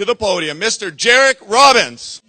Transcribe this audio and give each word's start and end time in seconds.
to 0.00 0.06
the 0.06 0.16
podium, 0.16 0.58
Mr. 0.58 0.90
Jairek 0.90 1.36
Robbins. 1.46 2.22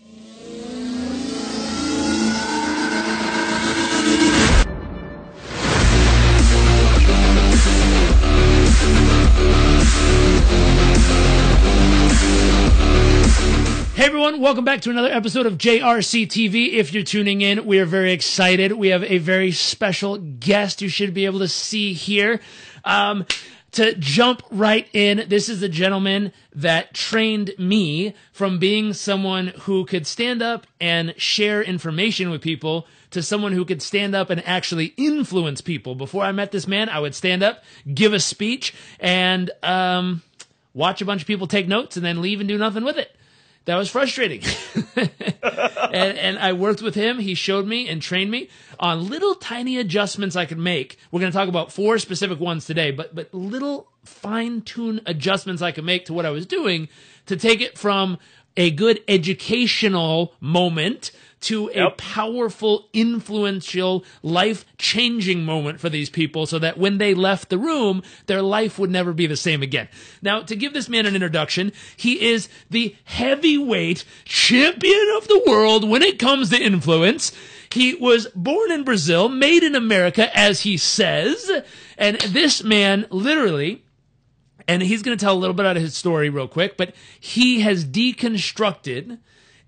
Hey 13.95 14.05
everyone, 14.05 14.41
welcome 14.41 14.65
back 14.65 14.81
to 14.81 14.89
another 14.89 15.07
episode 15.07 15.45
of 15.45 15.57
JRC 15.57 16.27
TV. 16.27 16.73
If 16.73 16.91
you're 16.93 17.03
tuning 17.03 17.39
in, 17.39 17.65
we 17.65 17.79
are 17.79 17.85
very 17.85 18.11
excited. 18.11 18.73
We 18.73 18.89
have 18.89 19.05
a 19.05 19.19
very 19.19 19.53
special 19.53 20.17
guest 20.17 20.81
you 20.81 20.89
should 20.89 21.13
be 21.13 21.25
able 21.25 21.39
to 21.39 21.47
see 21.47 21.93
here. 21.93 22.41
Um, 22.83 23.25
to 23.73 23.95
jump 23.95 24.43
right 24.51 24.87
in, 24.93 25.25
this 25.27 25.47
is 25.47 25.61
the 25.61 25.69
gentleman 25.69 26.33
that 26.53 26.93
trained 26.93 27.51
me 27.57 28.13
from 28.31 28.59
being 28.59 28.93
someone 28.93 29.47
who 29.61 29.85
could 29.85 30.05
stand 30.05 30.41
up 30.41 30.67
and 30.79 31.13
share 31.17 31.61
information 31.61 32.29
with 32.29 32.41
people 32.41 32.85
to 33.11 33.21
someone 33.21 33.53
who 33.53 33.65
could 33.65 33.81
stand 33.81 34.15
up 34.15 34.29
and 34.29 34.45
actually 34.45 34.93
influence 34.97 35.61
people. 35.61 35.95
Before 35.95 36.23
I 36.23 36.31
met 36.31 36.51
this 36.51 36.67
man, 36.67 36.89
I 36.89 36.99
would 36.99 37.15
stand 37.15 37.43
up, 37.43 37.63
give 37.93 38.13
a 38.13 38.19
speech, 38.19 38.73
and 38.99 39.51
um, 39.63 40.21
watch 40.73 41.01
a 41.01 41.05
bunch 41.05 41.21
of 41.21 41.27
people 41.27 41.47
take 41.47 41.67
notes 41.67 41.95
and 41.95 42.05
then 42.05 42.21
leave 42.21 42.39
and 42.39 42.49
do 42.49 42.57
nothing 42.57 42.83
with 42.83 42.97
it 42.97 43.15
that 43.65 43.75
was 43.75 43.89
frustrating. 43.89 44.41
and, 44.95 46.17
and 46.17 46.39
I 46.39 46.53
worked 46.53 46.81
with 46.81 46.95
him. 46.95 47.19
He 47.19 47.35
showed 47.35 47.67
me 47.67 47.87
and 47.87 48.01
trained 48.01 48.31
me 48.31 48.49
on 48.79 49.09
little 49.09 49.35
tiny 49.35 49.77
adjustments 49.77 50.35
I 50.35 50.45
could 50.45 50.57
make. 50.57 50.97
We're 51.11 51.19
going 51.19 51.31
to 51.31 51.37
talk 51.37 51.47
about 51.47 51.71
four 51.71 51.99
specific 51.99 52.39
ones 52.39 52.65
today, 52.65 52.91
but, 52.91 53.13
but 53.13 53.33
little 53.33 53.87
fine 54.03 54.61
tune 54.61 55.01
adjustments 55.05 55.61
I 55.61 55.71
could 55.71 55.85
make 55.85 56.05
to 56.05 56.13
what 56.13 56.25
I 56.25 56.31
was 56.31 56.45
doing 56.45 56.89
to 57.27 57.37
take 57.37 57.61
it 57.61 57.77
from 57.77 58.17
a 58.57 58.71
good 58.71 59.03
educational 59.07 60.33
moment 60.39 61.11
to 61.41 61.69
a 61.69 61.75
Yep. 61.75 61.97
powerful, 61.97 62.87
influential, 62.93 64.05
life 64.21 64.65
changing 64.77 65.43
moment 65.43 65.79
for 65.79 65.89
these 65.89 66.09
people 66.09 66.45
so 66.45 66.59
that 66.59 66.77
when 66.77 66.97
they 66.97 67.13
left 67.13 67.49
the 67.49 67.57
room, 67.57 68.03
their 68.27 68.41
life 68.41 68.77
would 68.77 68.91
never 68.91 69.11
be 69.13 69.27
the 69.27 69.35
same 69.35 69.61
again. 69.63 69.87
Now, 70.21 70.41
to 70.41 70.55
give 70.55 70.73
this 70.73 70.87
man 70.87 71.05
an 71.05 71.15
introduction, 71.15 71.71
he 71.97 72.29
is 72.29 72.47
the 72.69 72.95
heavyweight 73.05 74.05
champion 74.25 75.07
of 75.17 75.27
the 75.27 75.43
world 75.47 75.89
when 75.89 76.03
it 76.03 76.19
comes 76.19 76.49
to 76.51 76.61
influence. 76.61 77.31
He 77.71 77.95
was 77.95 78.27
born 78.35 78.71
in 78.71 78.83
Brazil, 78.83 79.29
made 79.29 79.63
in 79.63 79.75
America, 79.75 80.35
as 80.37 80.61
he 80.61 80.77
says. 80.77 81.49
And 81.97 82.19
this 82.19 82.63
man 82.63 83.05
literally 83.09 83.83
and 84.67 84.81
he's 84.81 85.01
going 85.01 85.17
to 85.17 85.23
tell 85.23 85.33
a 85.33 85.39
little 85.39 85.55
bit 85.55 85.65
out 85.65 85.75
of 85.75 85.83
his 85.83 85.97
story 85.97 86.29
real 86.29 86.47
quick, 86.47 86.77
but 86.77 86.93
he 87.19 87.61
has 87.61 87.83
deconstructed 87.83 89.17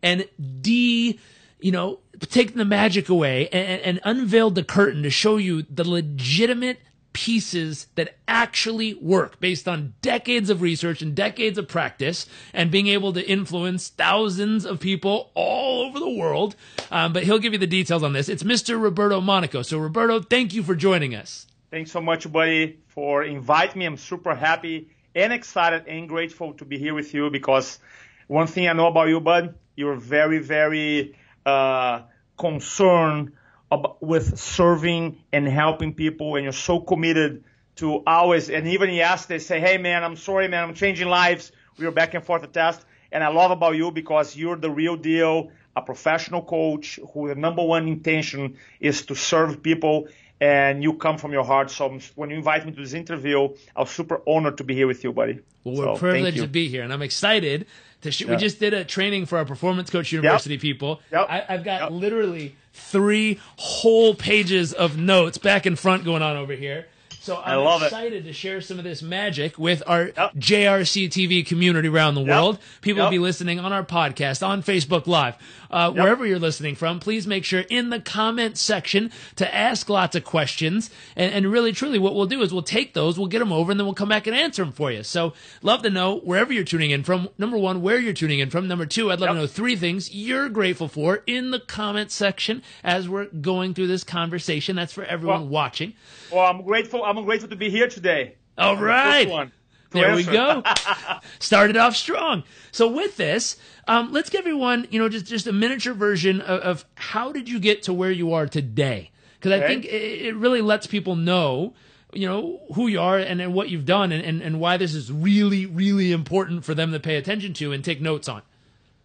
and 0.01 0.27
de, 0.61 1.19
you 1.63 1.71
know, 1.71 1.99
taken 2.19 2.57
the 2.57 2.65
magic 2.65 3.07
away 3.07 3.47
and, 3.47 3.81
and 3.81 3.99
unveiled 4.03 4.55
the 4.55 4.63
curtain 4.63 5.01
to 5.03 5.09
show 5.09 5.37
you 5.37 5.63
the 5.63 5.87
legitimate 5.87 6.79
pieces 7.13 7.87
that 7.95 8.17
actually 8.27 8.95
work 8.95 9.39
based 9.39 9.67
on 9.67 9.93
decades 10.01 10.49
of 10.49 10.61
research 10.61 11.01
and 11.01 11.15
decades 11.15 11.57
of 11.57 11.67
practice 11.67 12.27
and 12.53 12.69
being 12.69 12.87
able 12.87 13.13
to 13.13 13.25
influence 13.25 13.87
thousands 13.87 14.65
of 14.65 14.79
people 14.79 15.31
all 15.35 15.83
over 15.83 15.99
the 15.99 16.09
world. 16.09 16.55
Um, 16.91 17.13
but 17.13 17.23
he'll 17.23 17.39
give 17.39 17.53
you 17.53 17.59
the 17.59 17.67
details 17.67 18.03
on 18.03 18.11
this. 18.11 18.27
It's 18.27 18.43
Mr. 18.43 18.81
Roberto 18.81 19.21
Monaco. 19.21 19.61
So, 19.61 19.77
Roberto, 19.77 20.19
thank 20.19 20.53
you 20.53 20.63
for 20.63 20.75
joining 20.75 21.15
us. 21.15 21.47
Thanks 21.71 21.91
so 21.91 22.01
much, 22.01 22.29
buddy, 22.29 22.79
for 22.87 23.23
inviting 23.23 23.79
me. 23.79 23.85
I'm 23.85 23.97
super 23.97 24.35
happy 24.35 24.89
and 25.15 25.31
excited 25.31 25.87
and 25.87 26.09
grateful 26.09 26.53
to 26.55 26.65
be 26.65 26.77
here 26.77 26.93
with 26.93 27.13
you 27.13 27.29
because 27.29 27.79
one 28.27 28.47
thing 28.47 28.67
I 28.67 28.73
know 28.73 28.87
about 28.87 29.07
you, 29.07 29.21
bud, 29.21 29.55
you're 29.75 29.95
very, 29.95 30.39
very 30.39 31.15
uh, 31.45 32.01
concerned 32.37 33.33
about, 33.71 34.01
with 34.01 34.37
serving 34.37 35.23
and 35.31 35.47
helping 35.47 35.93
people, 35.93 36.35
and 36.35 36.43
you're 36.43 36.53
so 36.53 36.79
committed 36.79 37.43
to 37.77 38.03
always. 38.05 38.49
And 38.49 38.67
even 38.67 38.91
yesterday, 38.91 39.39
say, 39.39 39.59
"Hey, 39.59 39.77
man, 39.77 40.03
I'm 40.03 40.15
sorry, 40.15 40.47
man, 40.47 40.63
I'm 40.63 40.75
changing 40.75 41.07
lives." 41.07 41.51
We 41.77 41.85
were 41.85 41.91
back 41.91 42.13
and 42.13 42.23
forth 42.23 42.43
a 42.43 42.47
test, 42.47 42.85
and 43.11 43.23
I 43.23 43.29
love 43.29 43.51
about 43.51 43.75
you 43.75 43.91
because 43.91 44.35
you're 44.35 44.57
the 44.57 44.69
real 44.69 44.95
deal, 44.95 45.51
a 45.75 45.81
professional 45.81 46.43
coach 46.43 46.99
who 47.13 47.27
the 47.27 47.35
number 47.35 47.63
one 47.63 47.87
intention 47.87 48.57
is 48.79 49.05
to 49.07 49.15
serve 49.15 49.63
people 49.63 50.07
and 50.43 50.83
you 50.83 50.93
come 50.93 51.17
from 51.17 51.31
your 51.31 51.45
heart. 51.45 51.71
So 51.71 51.99
when 52.15 52.29
you 52.29 52.35
invite 52.35 52.65
me 52.65 52.73
to 52.73 52.81
this 52.81 52.93
interview, 52.93 53.49
I 53.75 53.81
was 53.81 53.91
super 53.91 54.21
honored 54.27 54.57
to 54.57 54.63
be 54.65 54.75
here 54.75 54.87
with 54.87 55.03
you, 55.03 55.13
buddy. 55.13 55.39
Well, 55.63 55.75
we're 55.75 55.85
So, 55.85 55.97
privileged 55.97 56.39
to 56.39 56.47
be 56.47 56.67
here, 56.67 56.83
and 56.83 56.91
I'm 56.91 57.01
excited 57.01 57.65
to. 58.03 58.11
Sh- 58.11 58.25
We 58.25 58.35
just 58.35 58.59
did 58.59 58.73
a 58.73 58.83
training 58.85 59.25
for 59.25 59.37
our 59.37 59.45
Performance 59.45 59.89
Coach 59.89 60.11
University 60.11 60.57
people. 60.57 61.01
Yep. 61.11 61.27
I, 61.29 61.45
I've 61.49 61.63
got 61.63 61.81
Yep. 61.81 61.91
literally 61.91 62.55
three 62.73 63.39
whole 63.57 64.15
pages 64.15 64.73
of 64.73 64.97
notes 64.97 65.37
back 65.37 65.65
and 65.65 65.77
front 65.77 66.03
going 66.05 66.21
on 66.21 66.37
over 66.37 66.53
here. 66.53 66.87
So 67.23 67.41
I'm 67.41 67.63
love 67.63 67.81
it. 67.83 67.85
excited 67.85 68.25
to 68.25 68.33
share 68.33 68.59
some 68.59 68.79
of 68.79 68.83
this 68.83 69.01
magic 69.01 69.57
with 69.57 69.81
our 69.87 70.07
Yep. 70.07 70.33
JRC 70.35 71.07
TV 71.07 71.41
community 71.47 71.87
around 71.87 72.15
the 72.15 72.21
world. 72.21 72.59
People 72.81 73.01
will 73.03 73.09
be 73.09 73.17
listening 73.17 73.61
on 73.61 73.71
our 73.71 73.85
podcast, 73.85 74.45
on 74.45 74.61
Facebook 74.61 75.07
Live, 75.07 75.35
uh, 75.71 75.89
wherever 75.91 76.25
you're 76.25 76.37
listening 76.37 76.75
from. 76.75 76.99
Please 76.99 77.25
make 77.25 77.45
sure 77.45 77.61
in 77.69 77.91
the 77.91 78.01
comment 78.01 78.57
section 78.57 79.09
to 79.37 79.55
ask 79.55 79.87
lots 79.87 80.17
of 80.17 80.25
questions. 80.25 80.89
And, 81.15 81.33
and 81.33 81.49
really, 81.49 81.71
truly, 81.71 81.97
what 81.97 82.13
we'll 82.13 82.25
do 82.25 82.41
is 82.41 82.51
we'll 82.53 82.61
take 82.61 82.93
those, 82.93 83.17
we'll 83.17 83.27
get 83.29 83.39
them 83.39 83.53
over, 83.53 83.71
and 83.71 83.79
then 83.79 83.87
we'll 83.87 83.93
come 83.93 84.09
back 84.09 84.27
and 84.27 84.35
answer 84.35 84.61
them 84.65 84.73
for 84.73 84.91
you. 84.91 85.01
So, 85.03 85.31
love 85.61 85.81
to 85.83 85.89
know 85.89 86.17
wherever 86.19 86.51
you're 86.51 86.65
tuning 86.65 86.91
in 86.91 87.03
from. 87.03 87.29
Number 87.37 87.57
one, 87.57 87.81
where 87.81 87.99
you're 87.99 88.11
tuning 88.11 88.39
in 88.39 88.49
from. 88.49 88.67
Number 88.67 88.85
two, 88.85 89.09
I'd 89.13 89.21
love 89.21 89.29
to 89.29 89.35
know 89.35 89.47
three 89.47 89.77
things 89.77 90.13
you're 90.13 90.49
grateful 90.49 90.89
for 90.89 91.23
in 91.25 91.51
the 91.51 91.59
comment 91.61 92.11
section 92.11 92.61
as 92.83 93.07
we're 93.07 93.27
going 93.27 93.73
through 93.73 93.87
this 93.87 94.03
conversation. 94.03 94.75
That's 94.75 94.91
for 94.91 95.05
everyone 95.05 95.43
Well- 95.43 95.49
watching. 95.49 95.93
Well, 96.29 96.45
I'm 96.45 96.63
grateful. 96.63 97.03
I'm 97.05 97.12
grateful 97.21 97.49
to 97.49 97.55
be 97.55 97.69
here 97.69 97.87
today. 97.87 98.35
All 98.57 98.75
I'm 98.75 98.83
right. 98.83 99.23
first 99.23 99.31
one 99.31 99.51
to 99.93 99.99
There 99.99 100.15
we 100.15 100.23
go. 100.23 100.63
Started 101.39 101.77
off 101.77 101.95
strong. 101.95 102.43
So 102.71 102.87
with 102.87 103.17
this, 103.17 103.57
um, 103.87 104.11
let's 104.11 104.29
give 104.29 104.39
everyone, 104.39 104.87
you 104.89 104.99
know, 104.99 105.09
just 105.09 105.25
just 105.25 105.47
a 105.47 105.53
miniature 105.53 105.93
version 105.93 106.41
of, 106.41 106.59
of 106.61 106.85
how 106.95 107.31
did 107.31 107.47
you 107.47 107.59
get 107.59 107.83
to 107.83 107.93
where 107.93 108.11
you 108.11 108.33
are 108.33 108.47
today? 108.47 109.11
Because 109.39 109.51
I 109.51 109.65
think 109.67 109.85
it, 109.85 109.89
it 109.89 110.35
really 110.35 110.61
lets 110.61 110.87
people 110.87 111.15
know, 111.15 111.73
you 112.13 112.27
know, 112.27 112.61
who 112.75 112.87
you 112.87 112.99
are 112.99 113.17
and, 113.17 113.41
and 113.41 113.53
what 113.53 113.69
you've 113.69 113.85
done 113.85 114.11
and, 114.11 114.23
and, 114.23 114.41
and 114.41 114.59
why 114.59 114.77
this 114.77 114.93
is 114.93 115.11
really, 115.11 115.65
really 115.65 116.11
important 116.11 116.63
for 116.63 116.73
them 116.73 116.91
to 116.93 116.99
pay 116.99 117.17
attention 117.17 117.53
to 117.55 117.73
and 117.73 117.83
take 117.83 117.99
notes 117.99 118.29
on. 118.29 118.41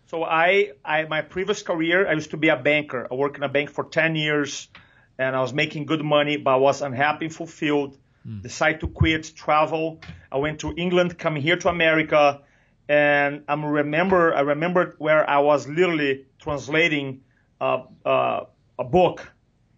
So 0.07 0.23
I, 0.25 0.73
I, 0.85 1.05
my 1.05 1.23
previous 1.23 1.63
career, 1.63 2.09
I 2.09 2.13
used 2.13 2.31
to 2.31 2.37
be 2.37 2.49
a 2.49 2.57
banker. 2.57 3.07
I 3.11 3.15
worked 3.15 3.37
in 3.37 3.43
a 3.43 3.49
bank 3.49 3.71
for 3.71 3.85
10 3.85 4.15
years, 4.15 4.69
and 5.19 5.35
I 5.35 5.41
was 5.41 5.53
making 5.53 5.87
good 5.87 6.05
money, 6.05 6.37
but 6.37 6.53
I 6.53 6.57
was 6.57 6.81
unhappy 6.83 7.27
and 7.27 7.35
fulfilled. 7.35 7.99
Decided 8.43 8.81
to 8.81 8.89
quit, 8.89 9.33
travel. 9.35 10.01
I 10.31 10.37
went 10.39 10.61
to 10.61 10.75
England, 10.77 11.19
coming 11.19 11.43
here 11.43 11.57
to 11.57 11.69
America, 11.69 12.43
and 12.89 13.43
I 13.49 13.55
remember, 13.55 14.35
I 14.35 14.41
remember 14.41 14.95
where 14.99 15.29
I 15.29 15.39
was 15.39 15.67
literally 15.67 16.27
translating 16.39 17.23
uh, 17.61 17.85
uh, 18.05 18.45
a 18.79 18.85
book, 18.85 19.33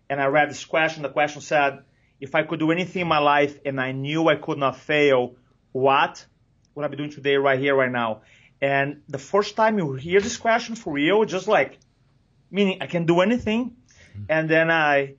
and 0.09 0.21
I 0.21 0.27
read 0.27 0.51
this 0.51 0.65
question. 0.65 1.03
The 1.03 1.11
question 1.11 1.43
said, 1.43 1.85
"If 2.21 2.35
I 2.35 2.43
could 2.43 2.59
do 2.59 2.71
anything 2.73 3.03
in 3.03 3.09
my 3.09 3.19
life, 3.19 3.59
and 3.65 3.81
I 3.81 3.93
knew 3.93 4.29
I 4.29 4.37
could 4.37 4.59
not 4.59 4.77
fail, 4.77 5.37
what 5.73 6.27
would 6.75 6.85
I 6.85 6.89
be 6.89 6.97
doing 6.97 7.11
today, 7.11 7.37
right 7.37 7.59
here, 7.59 7.77
right 7.77 7.93
now?" 7.93 8.23
And 8.61 9.03
the 9.09 9.19
first 9.19 9.57
time 9.57 9.79
you 9.79 9.95
hear 9.95 10.21
this 10.21 10.37
question 10.37 10.75
for 10.75 10.93
real, 10.93 11.25
just 11.25 11.47
like, 11.49 11.79
meaning 12.51 12.79
I 12.81 12.87
can 12.87 13.07
do 13.07 13.21
anything. 13.21 13.77
And 14.29 14.51
then 14.51 14.71
I, 14.71 15.15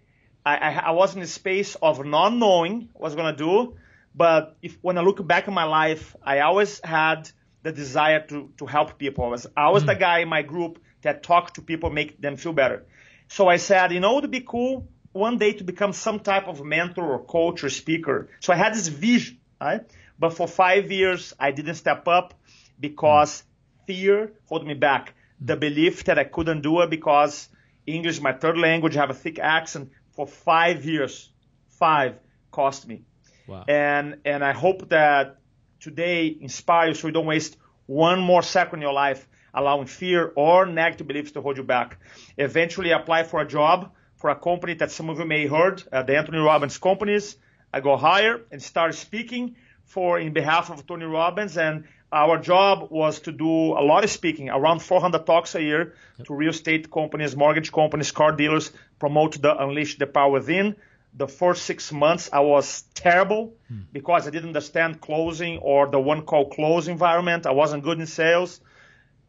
I, 0.45 0.57
I 0.57 0.71
I 0.87 0.91
was 0.91 1.15
in 1.15 1.21
a 1.21 1.27
space 1.27 1.75
of 1.75 2.05
not 2.05 2.33
knowing 2.33 2.89
what 2.93 3.01
I 3.01 3.07
was 3.09 3.15
gonna 3.15 3.35
do. 3.35 3.75
But 4.13 4.57
if 4.61 4.77
when 4.81 4.97
I 4.97 5.01
look 5.01 5.25
back 5.25 5.47
in 5.47 5.53
my 5.53 5.63
life, 5.63 6.15
I 6.21 6.39
always 6.39 6.81
had 6.83 7.29
the 7.63 7.71
desire 7.71 8.25
to 8.27 8.51
to 8.57 8.65
help 8.65 8.97
people. 8.97 9.25
I 9.25 9.27
was 9.29 9.47
I 9.55 9.69
was 9.69 9.85
the 9.85 9.93
mm-hmm. 9.93 9.99
guy 9.99 10.19
in 10.19 10.29
my 10.29 10.41
group 10.41 10.79
that 11.01 11.23
talked 11.23 11.55
to 11.55 11.61
people, 11.61 11.89
make 11.89 12.21
them 12.21 12.35
feel 12.37 12.53
better. 12.53 12.85
So 13.27 13.47
I 13.47 13.57
said, 13.57 13.91
you 13.91 13.99
know, 13.99 14.17
it 14.17 14.21
would 14.21 14.31
be 14.31 14.41
cool 14.41 14.87
one 15.13 15.37
day 15.37 15.53
to 15.53 15.63
become 15.63 15.93
some 15.93 16.19
type 16.19 16.47
of 16.47 16.63
mentor 16.63 17.13
or 17.13 17.23
coach 17.23 17.63
or 17.63 17.69
speaker. 17.69 18.29
So 18.39 18.53
I 18.53 18.55
had 18.55 18.73
this 18.73 18.87
vision, 18.87 19.39
right? 19.59 19.81
But 20.19 20.31
for 20.31 20.47
five 20.47 20.91
years, 20.91 21.33
I 21.39 21.51
didn't 21.51 21.75
step 21.75 22.07
up 22.07 22.33
because 22.79 23.41
mm. 23.41 23.87
fear 23.87 24.33
held 24.49 24.67
me 24.67 24.73
back. 24.73 25.13
The 25.39 25.55
mm. 25.55 25.61
belief 25.61 26.03
that 26.05 26.19
I 26.19 26.25
couldn't 26.25 26.61
do 26.61 26.81
it 26.81 26.89
because 26.89 27.49
English 27.85 28.15
is 28.15 28.21
my 28.21 28.33
third 28.33 28.57
language, 28.57 28.95
I 28.95 29.01
have 29.01 29.09
a 29.09 29.15
thick 29.15 29.39
accent 29.39 29.91
for 30.21 30.27
five 30.27 30.85
years. 30.85 31.29
Five 31.69 32.19
cost 32.51 32.87
me. 32.87 33.01
Wow. 33.47 33.65
And 33.67 34.17
and 34.23 34.43
I 34.43 34.53
hope 34.53 34.89
that 34.89 35.37
today 35.79 36.37
inspires 36.39 36.99
so 36.99 37.07
you 37.07 37.13
don't 37.13 37.25
waste 37.25 37.57
one 37.87 38.19
more 38.21 38.43
second 38.43 38.79
in 38.79 38.81
your 38.83 38.93
life 38.93 39.27
allowing 39.53 39.87
fear 39.87 40.31
or 40.35 40.65
negative 40.65 41.07
beliefs 41.07 41.31
to 41.31 41.41
hold 41.41 41.57
you 41.57 41.63
back. 41.63 41.97
Eventually 42.37 42.91
apply 42.91 43.23
for 43.23 43.41
a 43.41 43.47
job 43.47 43.91
for 44.15 44.29
a 44.29 44.35
company 44.35 44.75
that 44.75 44.91
some 44.91 45.09
of 45.09 45.17
you 45.19 45.25
may 45.25 45.47
heard, 45.47 45.83
uh, 45.91 46.03
the 46.03 46.15
Anthony 46.15 46.37
Robbins 46.37 46.77
companies. 46.77 47.35
I 47.73 47.79
go 47.81 47.97
higher 47.97 48.41
and 48.51 48.61
start 48.61 48.93
speaking 48.95 49.55
for 49.83 50.19
in 50.19 50.33
behalf 50.33 50.69
of 50.69 50.85
Tony 50.85 51.05
Robbins 51.05 51.57
and 51.57 51.85
our 52.13 52.37
job 52.37 52.91
was 52.91 53.21
to 53.21 53.31
do 53.31 53.53
a 53.81 53.83
lot 53.91 54.03
of 54.03 54.09
speaking, 54.09 54.49
around 54.49 54.79
400 54.81 55.25
talks 55.25 55.55
a 55.55 55.61
year 55.61 55.93
to 56.25 56.33
real 56.33 56.49
estate 56.49 56.91
companies, 56.91 57.35
mortgage 57.35 57.71
companies, 57.71 58.11
car 58.11 58.33
dealers, 58.33 58.71
promote 59.01 59.41
the 59.41 59.53
Unleash 59.63 59.97
the 59.97 60.05
Power 60.05 60.31
Within. 60.39 60.75
The 61.23 61.27
first 61.27 61.61
six 61.69 61.91
months, 61.91 62.29
I 62.31 62.41
was 62.53 62.83
terrible 62.93 63.43
because 63.91 64.27
I 64.27 64.29
didn't 64.35 64.51
understand 64.53 65.01
closing 65.01 65.57
or 65.57 65.81
the 65.95 65.99
one 65.99 66.21
call 66.29 66.45
close 66.57 66.87
environment. 66.87 67.45
I 67.45 67.51
wasn't 67.51 67.83
good 67.83 67.99
in 67.99 68.07
sales. 68.07 68.61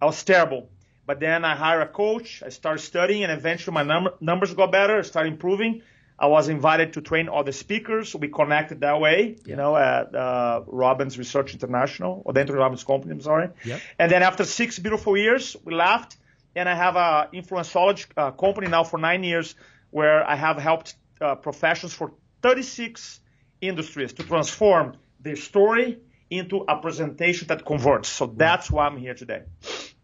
I 0.00 0.04
was 0.06 0.22
terrible. 0.22 0.68
But 1.08 1.18
then 1.18 1.44
I 1.44 1.56
hired 1.56 1.82
a 1.88 1.90
coach. 1.90 2.42
I 2.46 2.50
started 2.50 2.82
studying, 2.92 3.24
and 3.24 3.32
eventually 3.32 3.74
my 3.74 3.82
num- 3.82 4.16
numbers 4.20 4.54
got 4.54 4.70
better. 4.70 4.98
I 4.98 5.02
started 5.02 5.32
improving. 5.32 5.82
I 6.18 6.26
was 6.26 6.48
invited 6.48 6.92
to 6.92 7.00
train 7.00 7.28
other 7.28 7.54
speakers. 7.64 8.14
We 8.14 8.28
connected 8.28 8.78
that 8.86 9.00
way, 9.00 9.36
you 9.44 9.56
know, 9.56 9.72
at 9.76 10.14
uh, 10.14 10.62
Robbins 10.66 11.18
Research 11.18 11.54
International, 11.54 12.22
or 12.24 12.32
the 12.32 12.40
Anthony 12.40 12.58
Robbins 12.58 12.84
Company, 12.84 13.12
I'm 13.12 13.20
sorry. 13.20 13.48
Yep. 13.64 13.80
And 13.98 14.12
then 14.12 14.22
after 14.22 14.44
six 14.44 14.78
beautiful 14.78 15.16
years, 15.16 15.56
we 15.64 15.74
left, 15.74 16.16
and 16.54 16.68
I 16.68 16.74
have 16.74 16.96
a 16.96 17.28
influencology 17.34 18.06
uh, 18.16 18.30
company 18.32 18.68
now 18.68 18.84
for 18.84 18.98
nine 18.98 19.24
years, 19.24 19.54
where 19.90 20.28
I 20.28 20.36
have 20.36 20.56
helped 20.58 20.94
uh, 21.20 21.34
professionals 21.36 21.94
for 21.94 22.12
36 22.42 23.20
industries 23.60 24.12
to 24.14 24.22
transform 24.24 24.96
their 25.20 25.36
story 25.36 25.98
into 26.30 26.58
a 26.68 26.76
presentation 26.80 27.48
that 27.48 27.64
converts. 27.64 28.08
So 28.08 28.26
that's 28.26 28.70
why 28.70 28.86
I'm 28.86 28.96
here 28.96 29.14
today. 29.14 29.42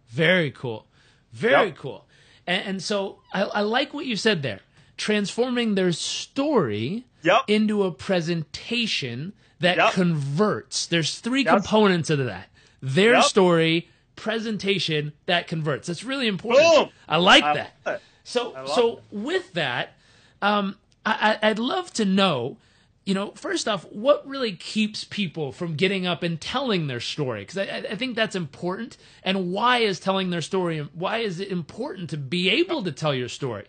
Very 0.09 0.51
cool. 0.51 0.87
Very 1.33 1.69
Yep. 1.69 1.77
cool. 1.77 2.07
And, 2.47 2.65
and 2.67 2.83
so 2.83 3.21
I, 3.33 3.43
I 3.43 3.61
like 3.63 3.93
what 3.95 4.07
you 4.07 4.17
said 4.17 4.43
there. 4.43 4.61
Transforming 4.97 5.75
their 5.75 5.93
story 5.93 7.05
Yep. 7.23 7.43
into 7.49 7.83
a 7.83 7.91
presentation 7.91 9.33
that 9.61 9.77
Yep. 9.77 9.93
converts. 9.93 10.87
There's 10.87 11.19
three 11.19 11.45
components 11.45 12.11
of 12.11 12.19
that. 12.19 12.49
Their 12.81 13.15
Yep. 13.15 13.25
story, 13.25 13.89
presentation 14.19 15.13
that 15.27 15.47
converts. 15.47 15.87
That's 15.87 16.05
really 16.05 16.27
important. 16.27 16.65
Boom. 16.75 16.89
I 17.09 17.17
like 17.17 17.45
I 17.45 17.55
that. 17.55 17.73
it. 17.87 18.03
So 18.25 18.55
so 18.67 19.01
with 19.11 19.53
that, 19.55 19.95
um, 20.43 20.77
I, 21.07 21.39
I'd 21.43 21.59
love 21.59 21.91
to 21.95 22.05
know, 22.05 22.59
you 23.07 23.15
know, 23.15 23.31
first 23.31 23.67
off, 23.67 23.85
what 23.91 24.27
really 24.29 24.53
keeps 24.53 25.05
people 25.05 25.51
from 25.53 25.77
getting 25.77 26.07
up 26.07 26.23
and 26.23 26.39
telling 26.39 26.89
their 26.89 27.01
story? 27.01 27.41
Because 27.41 27.57
I, 27.59 27.85
I- 27.91 27.97
think 27.97 28.17
that's 28.17 28.37
important. 28.37 28.99
And 29.23 29.51
why 29.53 29.79
is 29.79 29.99
telling 29.99 30.29
their 30.29 30.43
story? 30.43 30.81
Why 30.93 31.19
is 31.19 31.41
it 31.41 31.49
important 31.51 32.11
to 32.11 32.19
be 32.19 32.51
able 32.51 32.83
to 32.83 32.93
tell 32.93 33.15
your 33.15 33.29
story? 33.31 33.67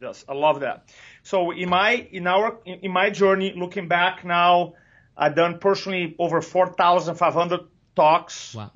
Yes, 0.00 0.24
I 0.28 0.34
love 0.34 0.60
that. 0.60 0.88
So 1.24 1.50
in 1.50 1.68
my 1.68 2.06
in 2.12 2.26
our 2.28 2.58
in 2.64 2.92
my 2.92 3.10
journey, 3.10 3.54
looking 3.56 3.88
back 3.88 4.24
now, 4.24 4.74
I've 5.16 5.34
done 5.34 5.58
personally 5.58 6.14
over 6.18 6.40
4,500 6.42 7.60
talks, 7.96 8.54
Wow. 8.54 8.70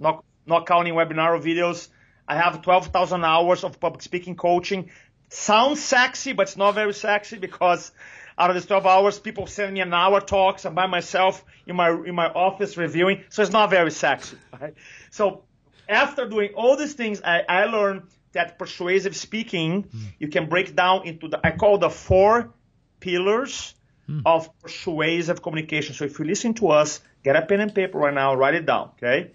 Not 0.50 0.66
counting 0.66 0.94
webinar 0.94 1.40
videos. 1.42 1.88
I 2.28 2.36
have 2.36 2.62
12,000 2.62 3.24
hours 3.24 3.64
of 3.64 3.80
public 3.80 4.02
speaking 4.02 4.36
coaching. 4.36 4.90
Sounds 5.30 5.82
sexy, 5.82 6.32
but 6.32 6.42
it's 6.42 6.56
not 6.56 6.74
very 6.74 6.92
sexy 6.92 7.38
because 7.38 7.92
out 8.36 8.50
of 8.50 8.56
these 8.56 8.66
12 8.66 8.86
hours, 8.86 9.18
people 9.18 9.46
send 9.46 9.74
me 9.74 9.80
an 9.80 9.92
hour 9.92 10.20
talks. 10.20 10.64
I'm 10.64 10.74
by 10.74 10.86
myself 10.86 11.44
in 11.66 11.76
my 11.76 11.90
in 11.90 12.14
my 12.14 12.28
office 12.28 12.76
reviewing, 12.76 13.24
so 13.28 13.42
it's 13.42 13.52
not 13.52 13.70
very 13.70 13.90
sexy. 13.90 14.36
Right? 14.60 14.74
So 15.10 15.44
after 15.88 16.28
doing 16.28 16.50
all 16.54 16.76
these 16.76 16.94
things, 16.94 17.20
I, 17.22 17.42
I 17.48 17.64
learned 17.64 18.02
that 18.32 18.58
persuasive 18.58 19.16
speaking 19.16 19.82
hmm. 19.82 20.04
you 20.18 20.28
can 20.28 20.48
break 20.48 20.74
down 20.74 21.06
into 21.06 21.28
the 21.28 21.40
I 21.44 21.50
call 21.50 21.78
the 21.78 21.90
four 21.90 22.54
pillars 23.00 23.74
hmm. 24.06 24.20
of 24.24 24.48
persuasive 24.60 25.42
communication. 25.42 25.94
So 25.94 26.04
if 26.04 26.18
you 26.18 26.24
listen 26.24 26.54
to 26.54 26.68
us, 26.68 27.00
get 27.24 27.36
a 27.36 27.42
pen 27.42 27.60
and 27.60 27.74
paper 27.74 27.98
right 27.98 28.14
now, 28.14 28.34
write 28.34 28.54
it 28.54 28.66
down, 28.66 28.90
okay? 28.96 29.32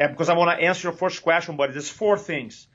And 0.00 0.12
because 0.12 0.30
I 0.30 0.34
want 0.34 0.58
to 0.58 0.64
answer 0.66 0.88
your 0.88 0.96
first 0.96 1.22
question, 1.22 1.56
but 1.56 1.72
there's 1.72 1.90
four 1.90 2.16
things. 2.16 2.66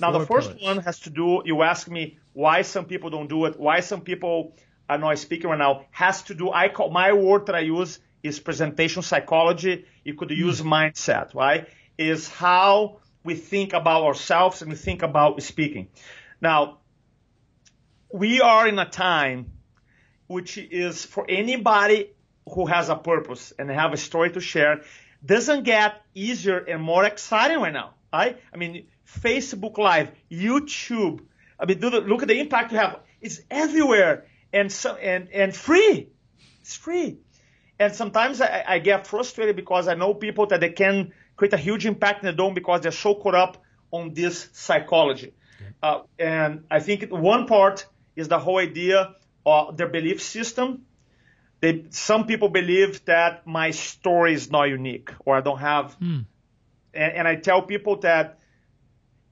Now 0.00 0.10
the 0.10 0.26
first 0.26 0.48
pillars. 0.48 0.62
one 0.64 0.78
has 0.78 0.98
to 1.00 1.10
do. 1.10 1.42
You 1.44 1.62
ask 1.62 1.88
me 1.88 2.18
why 2.32 2.62
some 2.62 2.86
people 2.86 3.08
don't 3.08 3.28
do 3.28 3.44
it, 3.44 3.58
why 3.58 3.80
some 3.80 4.00
people 4.00 4.56
I 4.88 4.96
are 4.96 4.98
not 4.98 5.18
speaking 5.18 5.48
right 5.48 5.58
now. 5.58 5.86
Has 5.92 6.22
to 6.24 6.34
do. 6.34 6.50
I 6.50 6.68
call 6.68 6.90
my 6.90 7.12
word 7.12 7.46
that 7.46 7.54
I 7.54 7.60
use 7.60 8.00
is 8.22 8.40
presentation 8.40 9.02
psychology. 9.02 9.86
You 10.04 10.14
could 10.14 10.30
use 10.30 10.60
hmm. 10.60 10.72
mindset, 10.72 11.34
right? 11.34 11.68
Is 11.96 12.28
how 12.28 12.98
we 13.22 13.36
think 13.36 13.74
about 13.74 14.02
ourselves 14.02 14.60
and 14.62 14.72
we 14.72 14.76
think 14.76 15.02
about 15.02 15.40
speaking. 15.42 15.88
Now, 16.40 16.78
we 18.12 18.40
are 18.40 18.66
in 18.66 18.78
a 18.80 18.88
time 18.88 19.52
which 20.26 20.58
is 20.58 21.04
for 21.04 21.24
anybody 21.28 22.10
who 22.52 22.66
has 22.66 22.88
a 22.88 22.96
purpose 22.96 23.52
and 23.56 23.70
have 23.70 23.92
a 23.92 23.96
story 23.96 24.30
to 24.32 24.40
share 24.40 24.82
doesn't 25.24 25.64
get 25.64 26.02
easier 26.14 26.58
and 26.58 26.82
more 26.82 27.04
exciting 27.04 27.60
right 27.60 27.72
now. 27.72 27.94
Right? 28.12 28.38
I 28.52 28.56
mean, 28.56 28.86
Facebook 29.06 29.78
Live, 29.78 30.10
YouTube. 30.30 31.20
I 31.58 31.66
mean, 31.66 31.80
the, 31.80 31.90
look 31.90 32.22
at 32.22 32.28
the 32.28 32.38
impact 32.38 32.72
you 32.72 32.78
have. 32.78 33.00
It's 33.20 33.40
everywhere 33.50 34.26
and 34.52 34.70
so, 34.70 34.94
and 34.96 35.28
and 35.30 35.54
free. 35.54 36.08
It's 36.60 36.76
free. 36.76 37.18
And 37.78 37.94
sometimes 37.94 38.40
I, 38.40 38.64
I 38.66 38.78
get 38.78 39.06
frustrated 39.06 39.56
because 39.56 39.88
I 39.88 39.94
know 39.94 40.14
people 40.14 40.46
that 40.46 40.60
they 40.60 40.70
can 40.70 41.12
create 41.36 41.52
a 41.52 41.56
huge 41.56 41.86
impact 41.86 42.22
in 42.22 42.26
the 42.26 42.32
dome 42.32 42.54
because 42.54 42.82
they're 42.82 42.92
so 42.92 43.14
caught 43.14 43.34
up 43.34 43.62
on 43.90 44.14
this 44.14 44.48
psychology. 44.52 45.34
Uh, 45.82 46.02
and 46.18 46.64
I 46.70 46.80
think 46.80 47.10
one 47.10 47.46
part 47.46 47.86
is 48.14 48.28
the 48.28 48.38
whole 48.38 48.58
idea 48.58 49.14
of 49.44 49.76
their 49.76 49.88
belief 49.88 50.22
system. 50.22 50.82
They, 51.62 51.84
some 51.90 52.26
people 52.26 52.48
believe 52.48 53.04
that 53.04 53.46
my 53.46 53.70
story 53.70 54.34
is 54.34 54.50
not 54.50 54.64
unique 54.64 55.10
or 55.24 55.36
I 55.36 55.40
don't 55.40 55.60
have. 55.60 55.94
Hmm. 55.94 56.20
And, 56.92 57.12
and 57.12 57.28
I 57.28 57.36
tell 57.36 57.62
people 57.62 58.00
that 58.00 58.40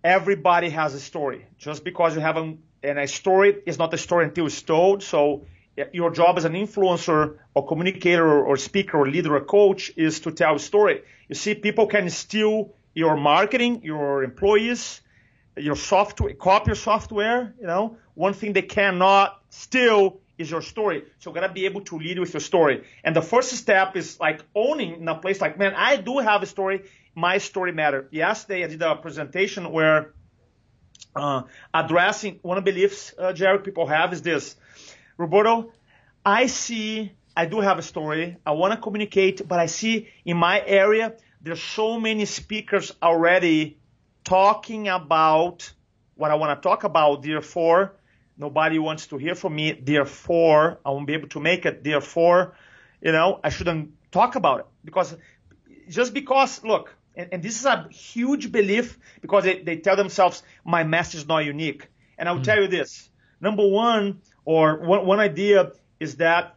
everybody 0.04 0.70
has 0.70 0.94
a 0.94 1.00
story. 1.00 1.44
Just 1.58 1.82
because 1.82 2.14
you 2.14 2.20
have 2.20 2.36
a, 2.36 2.54
and 2.84 2.98
a 3.00 3.08
story 3.08 3.56
is 3.66 3.78
not 3.78 3.92
a 3.92 3.98
story 3.98 4.26
until 4.26 4.46
it's 4.46 4.62
told. 4.62 5.02
So 5.02 5.44
your 5.92 6.12
job 6.12 6.38
as 6.38 6.44
an 6.44 6.52
influencer 6.52 7.38
or 7.52 7.66
communicator 7.66 8.24
or, 8.24 8.44
or 8.44 8.56
speaker 8.56 8.98
or 8.98 9.08
leader 9.08 9.34
or 9.34 9.40
coach 9.40 9.90
is 9.96 10.20
to 10.20 10.30
tell 10.30 10.54
a 10.54 10.60
story. 10.60 11.02
You 11.28 11.34
see, 11.34 11.56
people 11.56 11.88
can 11.88 12.08
steal 12.10 12.74
your 12.94 13.16
marketing, 13.16 13.82
your 13.82 14.22
employees, 14.22 15.00
your 15.56 15.74
software, 15.74 16.34
copy 16.34 16.68
your 16.68 16.76
software. 16.76 17.54
You 17.60 17.66
know, 17.66 17.96
one 18.14 18.34
thing 18.34 18.52
they 18.52 18.62
cannot 18.62 19.42
steal 19.48 20.19
is 20.40 20.50
your 20.50 20.62
story. 20.62 21.04
So 21.18 21.30
you 21.30 21.34
gotta 21.34 21.52
be 21.52 21.66
able 21.66 21.82
to 21.82 21.98
lead 21.98 22.18
with 22.18 22.32
your 22.32 22.40
story. 22.40 22.84
And 23.04 23.14
the 23.14 23.22
first 23.22 23.52
step 23.52 23.96
is 23.96 24.18
like 24.18 24.42
owning 24.54 25.00
in 25.00 25.08
a 25.08 25.14
place 25.14 25.40
like, 25.40 25.58
man, 25.58 25.74
I 25.76 25.96
do 25.96 26.18
have 26.18 26.42
a 26.42 26.46
story. 26.46 26.84
My 27.14 27.38
story 27.38 27.72
matter. 27.72 28.08
Yesterday 28.10 28.64
I 28.64 28.68
did 28.68 28.82
a 28.82 28.96
presentation 28.96 29.70
where 29.70 30.14
uh, 31.14 31.42
addressing 31.74 32.38
one 32.42 32.56
of 32.58 32.64
the 32.64 32.72
beliefs, 32.72 33.14
uh, 33.18 33.32
Jerry, 33.32 33.58
people 33.58 33.86
have 33.86 34.12
is 34.12 34.22
this. 34.22 34.56
Roberto, 35.16 35.72
I 36.24 36.46
see, 36.46 37.12
I 37.36 37.46
do 37.46 37.60
have 37.60 37.78
a 37.78 37.82
story. 37.82 38.36
I 38.46 38.52
want 38.52 38.72
to 38.72 38.80
communicate, 38.80 39.46
but 39.46 39.58
I 39.58 39.66
see 39.66 40.08
in 40.24 40.36
my 40.36 40.62
area, 40.64 41.14
there's 41.42 41.62
so 41.62 41.98
many 41.98 42.24
speakers 42.26 42.92
already 43.02 43.78
talking 44.24 44.88
about 44.88 45.72
what 46.14 46.30
I 46.30 46.34
want 46.34 46.60
to 46.60 46.68
talk 46.68 46.84
about. 46.84 47.22
Therefore, 47.22 47.96
nobody 48.40 48.78
wants 48.78 49.06
to 49.08 49.18
hear 49.18 49.34
from 49.34 49.54
me. 49.54 49.72
Therefore, 49.72 50.80
I 50.84 50.90
won't 50.90 51.06
be 51.06 51.14
able 51.14 51.28
to 51.28 51.40
make 51.40 51.66
it. 51.66 51.84
Therefore, 51.84 52.56
you 53.00 53.12
know, 53.12 53.38
I 53.44 53.50
shouldn't 53.50 53.92
talk 54.10 54.34
about 54.34 54.60
it 54.60 54.66
because 54.84 55.14
just 55.88 56.14
because, 56.14 56.64
look, 56.64 56.94
and, 57.14 57.28
and 57.32 57.42
this 57.42 57.60
is 57.60 57.66
a 57.66 57.86
huge 57.90 58.50
belief 58.50 58.98
because 59.20 59.44
they, 59.44 59.62
they 59.62 59.76
tell 59.76 59.96
themselves, 59.96 60.42
my 60.64 60.84
message 60.84 61.20
is 61.20 61.28
not 61.28 61.44
unique. 61.44 61.88
And 62.16 62.28
I'll 62.28 62.42
tell 62.42 62.60
you 62.60 62.68
this. 62.68 63.08
Number 63.40 63.66
one, 63.66 64.20
or 64.44 64.76
one, 64.78 65.06
one 65.06 65.20
idea 65.20 65.72
is 65.98 66.16
that 66.16 66.56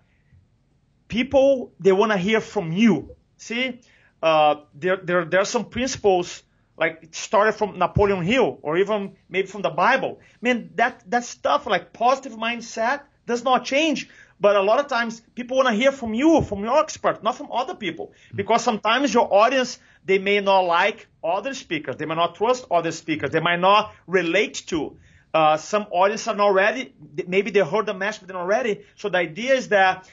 people, 1.07 1.73
they 1.79 1.91
want 1.91 2.11
to 2.11 2.17
hear 2.17 2.41
from 2.41 2.71
you. 2.71 3.15
See, 3.37 3.79
uh, 4.21 4.55
there, 4.73 4.97
there, 4.97 5.25
there 5.25 5.41
are 5.41 5.45
some 5.45 5.65
principles 5.65 6.43
like 6.77 6.99
it 7.03 7.15
started 7.15 7.53
from 7.53 7.77
Napoleon 7.77 8.23
Hill 8.23 8.59
or 8.61 8.77
even 8.77 9.15
maybe 9.29 9.47
from 9.47 9.61
the 9.61 9.69
Bible. 9.69 10.19
Man, 10.41 10.71
that, 10.75 11.03
that 11.09 11.23
stuff 11.23 11.65
like 11.67 11.93
positive 11.93 12.33
mindset 12.33 13.01
does 13.25 13.43
not 13.43 13.65
change. 13.65 14.09
But 14.39 14.55
a 14.55 14.61
lot 14.61 14.79
of 14.79 14.87
times 14.87 15.21
people 15.35 15.57
want 15.57 15.69
to 15.69 15.73
hear 15.73 15.91
from 15.91 16.13
you, 16.13 16.41
from 16.41 16.63
your 16.63 16.79
expert, 16.79 17.23
not 17.23 17.37
from 17.37 17.49
other 17.51 17.75
people. 17.75 18.11
Because 18.35 18.63
sometimes 18.63 19.13
your 19.13 19.33
audience, 19.33 19.79
they 20.03 20.17
may 20.17 20.41
not 20.41 20.61
like 20.61 21.07
other 21.23 21.53
speakers. 21.53 21.95
They 21.95 22.05
may 22.05 22.15
not 22.15 22.35
trust 22.35 22.65
other 22.69 22.91
speakers. 22.91 23.29
They 23.31 23.39
might 23.39 23.59
not 23.59 23.93
relate 24.07 24.63
to. 24.67 24.97
Uh, 25.33 25.57
some 25.57 25.87
audience 25.91 26.27
are 26.27 26.35
not 26.35 26.53
ready. 26.53 26.93
Maybe 27.27 27.51
they 27.51 27.61
heard 27.61 27.85
the 27.85 27.93
message, 27.93 28.21
but 28.21 28.27
they're 28.27 28.37
not 28.37 28.47
ready. 28.47 28.81
So 28.95 29.09
the 29.09 29.19
idea 29.19 29.53
is 29.53 29.69
that 29.69 30.09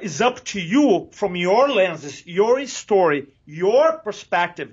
it's 0.00 0.20
up 0.20 0.44
to 0.44 0.60
you 0.60 1.08
from 1.12 1.34
your 1.34 1.68
lenses, 1.68 2.26
your 2.26 2.64
story, 2.66 3.28
your 3.44 3.98
perspective, 3.98 4.72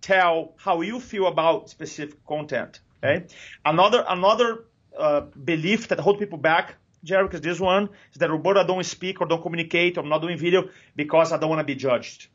tell 0.00 0.54
how 0.56 0.80
you 0.82 1.00
feel 1.00 1.26
about 1.26 1.70
specific 1.70 2.24
content. 2.26 2.80
Okay. 3.02 3.26
Another 3.64 4.04
another 4.08 4.64
uh, 4.96 5.20
belief 5.20 5.88
that 5.88 6.00
hold 6.00 6.18
people 6.18 6.38
back, 6.38 6.76
Jerry, 7.04 7.28
is 7.32 7.40
this 7.40 7.60
one 7.60 7.90
is 8.12 8.18
that 8.18 8.30
Roberto, 8.30 8.60
I 8.60 8.66
don't 8.66 8.84
speak 8.84 9.20
or 9.20 9.26
don't 9.26 9.42
communicate 9.42 9.98
or 9.98 10.00
I'm 10.00 10.08
not 10.08 10.22
doing 10.22 10.38
video 10.38 10.68
because 10.94 11.32
I 11.32 11.38
don't 11.38 11.50
want 11.50 11.60
to 11.60 11.64
be 11.64 11.74
judged. 11.74 12.28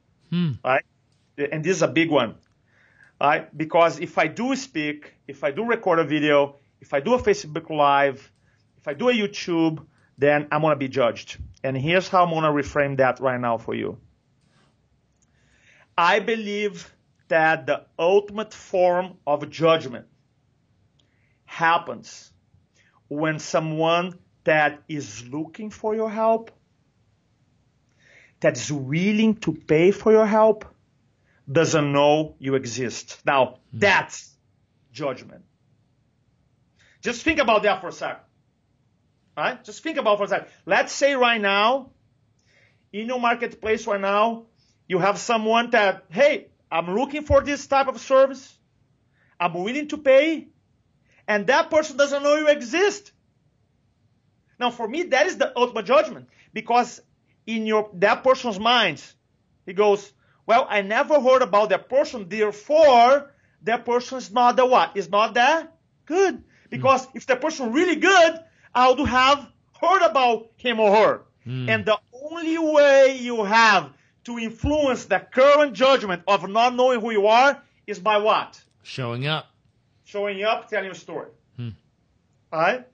Right? 0.63 0.86
and 1.38 1.63
this 1.63 1.77
is 1.77 1.82
a 1.82 1.88
big 1.88 2.12
one, 2.12 2.36
right? 3.20 3.56
Because 3.58 4.00
if 4.00 4.18
I 4.18 4.27
do 4.27 4.56
speak, 4.56 5.13
if 5.27 5.44
I 5.44 5.51
do 5.51 5.65
record 5.65 6.00
a 6.00 6.03
video, 6.03 6.58
if 6.80 6.94
I 6.94 7.00
do 7.00 7.13
a 7.13 7.20
Facebook 7.20 7.70
Live, 7.70 8.32
if 8.77 8.88
I 8.88 8.94
do 8.94 9.10
a 9.10 9.13
YouTube, 9.13 9.86
then 10.18 10.48
I'm 10.51 10.62
going 10.62 10.74
to 10.74 10.80
be 10.80 10.88
judged. 10.88 11.38
And 11.63 11.77
here's 11.77 12.08
how 12.08 12.24
I'm 12.24 12.32
going 12.32 12.44
to 12.44 12.50
reframe 12.50 12.98
that 12.98 13.20
right 13.20 13.39
now 13.39 13.58
for 13.58 13.74
you. 13.74 13.98
I 15.98 16.20
believe 16.20 16.91
that 17.31 17.65
the 17.65 17.85
ultimate 17.97 18.53
form 18.53 19.17
of 19.25 19.50
judgment 19.50 20.05
happens 21.45 22.29
when 23.07 23.39
someone 23.39 24.19
that 24.43 24.83
is 24.89 25.25
looking 25.29 25.69
for 25.69 25.95
your 25.95 26.09
help, 26.09 26.51
that 28.41 28.57
is 28.57 28.69
willing 28.69 29.35
to 29.35 29.53
pay 29.53 29.91
for 29.91 30.11
your 30.11 30.25
help, 30.25 30.65
doesn't 31.50 31.93
know 31.93 32.35
you 32.38 32.55
exist. 32.55 33.21
Now, 33.25 33.45
hmm. 33.45 33.79
that's 33.79 34.29
judgment. 34.91 35.45
Just 37.01 37.23
think 37.23 37.39
about 37.39 37.63
that 37.63 37.79
for 37.79 37.88
a 37.88 37.93
second. 37.93 38.23
Right? 39.38 39.63
Just 39.63 39.83
think 39.83 39.97
about 39.97 40.17
for 40.17 40.25
a 40.25 40.27
second. 40.27 40.50
Let's 40.65 40.91
say 40.91 41.15
right 41.15 41.39
now, 41.39 41.91
in 42.91 43.07
your 43.07 43.21
marketplace 43.21 43.88
right 43.88 44.01
now, 44.01 44.47
you 44.89 45.00
have 45.00 45.17
someone 45.17 45.69
that, 45.69 46.03
hey, 46.09 46.50
I'm 46.72 46.96
looking 46.96 47.24
for 47.24 47.42
this 47.42 47.68
type 47.68 47.88
of 47.88 48.00
service. 48.00 48.58
I'm 49.40 49.54
willing 49.54 49.88
to 49.90 49.98
pay. 49.98 50.48
And 51.28 51.48
that 51.48 51.70
person 51.70 51.98
doesn't 51.98 52.24
know 52.24 52.36
you 52.36 52.48
exist. 52.48 53.12
Now, 54.60 54.72
for 54.72 54.88
me, 54.88 55.04
that 55.04 55.25
is 55.28 55.38
the 55.38 55.51
ultimate 55.58 55.86
judgment 55.86 56.28
because 56.54 57.01
in 57.46 57.66
your 57.66 57.90
that 57.94 58.24
person's 58.24 58.60
mind, 58.60 59.04
he 59.66 59.74
goes, 59.74 60.13
"Well, 60.46 60.68
I 60.70 60.82
never 60.82 61.20
heard 61.20 61.42
about 61.42 61.70
that 61.70 61.90
person, 61.90 62.30
therefore 62.30 63.32
that 63.63 63.86
person 63.86 64.18
is 64.18 64.32
not 64.32 64.56
the 64.56 64.66
what? 64.66 64.96
Is 64.96 65.10
not 65.10 65.34
that 65.36 65.75
good? 66.06 66.44
Because 66.70 67.08
mm. 67.08 67.12
if 67.16 67.25
the 67.25 67.36
person 67.36 67.74
really 67.74 67.96
good, 67.96 68.40
I 68.74 68.90
would 68.90 69.08
have 69.08 69.48
heard 69.80 70.04
about 70.04 70.51
him 70.58 70.80
or 70.80 70.96
her. 70.96 71.22
Mm. 71.46 71.70
And 71.70 71.86
the 71.86 72.00
only 72.13 72.58
way 72.58 73.18
you 73.20 73.44
have 73.44 73.92
to 74.25 74.38
influence 74.38 75.06
the 75.06 75.20
current 75.20 75.74
judgment 75.74 76.24
of 76.28 76.48
not 76.50 76.75
knowing 76.75 77.01
who 77.01 77.12
you 77.12 77.28
are 77.28 77.62
is 77.88 78.00
by 78.00 78.18
what? 78.18 78.62
Showing 78.84 79.28
up. 79.28 79.48
Showing 80.06 80.44
up, 80.44 80.70
telling 80.70 80.92
a 80.92 80.96
story. 80.96 81.30
Hmm. 81.56 81.70
All 82.51 82.60
right. 82.60 82.88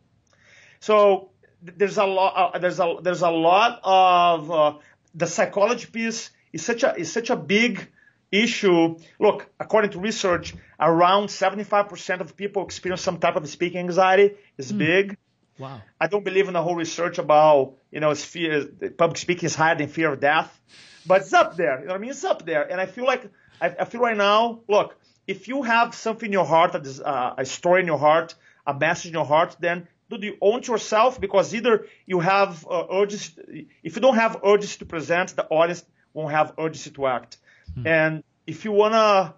So 0.80 1.30
there's 1.62 1.98
a 1.98 2.06
lot 2.06 2.56
uh, 2.56 2.60
there's 2.60 2.80
a 2.80 2.98
there's 3.02 3.22
a 3.22 3.30
lot 3.30 3.80
of 3.84 4.52
uh, 4.52 4.74
the 5.16 5.28
psychology 5.28 5.88
piece 5.88 6.30
is 6.54 6.64
such 6.64 6.84
a 6.84 6.96
is 6.96 7.12
such 7.12 7.30
a 7.30 7.36
big 7.36 7.90
issue. 8.32 8.98
Look, 9.20 9.50
according 9.60 9.92
to 9.92 10.00
research, 10.00 10.54
around 10.80 11.28
75% 11.28 12.20
of 12.20 12.36
people 12.36 12.64
experience 12.64 13.02
some 13.02 13.20
type 13.20 13.36
of 13.36 13.48
speaking 13.48 13.80
anxiety. 13.80 14.36
It's 14.58 14.72
mm. 14.72 14.78
big. 14.78 15.18
Wow. 15.60 15.82
I 16.00 16.08
don't 16.08 16.24
believe 16.24 16.48
in 16.48 16.54
the 16.54 16.62
whole 16.62 16.76
research 16.76 17.18
about 17.18 17.76
you 17.92 18.00
know 18.00 18.14
fear, 18.16 18.66
public 18.98 19.18
speaking 19.18 19.46
is 19.46 19.56
higher 19.56 19.76
than 19.76 19.88
fear 19.88 20.14
of 20.14 20.20
death, 20.20 20.60
but 21.06 21.22
it's 21.22 21.34
up 21.34 21.56
there. 21.56 21.80
You 21.80 21.86
know 21.86 21.94
what 21.94 21.98
I 21.98 22.02
mean? 22.02 22.12
It's 22.12 22.24
up 22.24 22.46
there, 22.46 22.70
and 22.70 22.80
I 22.80 22.86
feel 22.86 23.06
like 23.06 23.30
I, 23.62 23.76
I 23.80 23.86
feel 23.86 24.02
right 24.02 24.18
now. 24.18 24.62
Look, 24.68 24.96
if 25.28 25.48
you 25.48 25.64
have 25.64 25.96
something 25.96 26.28
in 26.28 26.34
your 26.34 26.46
heart 26.46 26.76
uh, 26.76 27.34
a 27.38 27.46
story 27.46 27.82
in 27.82 27.88
your 27.88 27.98
heart, 27.98 28.36
a 28.66 28.74
message 28.74 29.08
in 29.08 29.14
your 29.14 29.26
heart, 29.26 29.58
then 29.60 29.88
do 30.10 30.18
you 30.26 30.38
own 30.42 30.62
to 30.62 30.72
yourself? 30.72 31.20
Because 31.20 31.54
either 31.54 31.88
you 32.06 32.20
have 32.20 32.66
uh, 32.70 32.86
urges, 32.92 33.38
if 33.84 33.96
you 33.96 34.02
don't 34.02 34.16
have 34.16 34.38
urges 34.44 34.78
to 34.78 34.86
present, 34.86 35.36
the 35.36 35.46
audience 35.48 35.84
won't 36.14 36.32
have 36.32 36.54
urges 36.58 36.90
to 36.90 37.08
act. 37.08 37.38
Hmm. 37.76 37.88
And 37.88 38.24
if 38.46 38.64
you 38.64 38.72
wanna, 38.72 39.36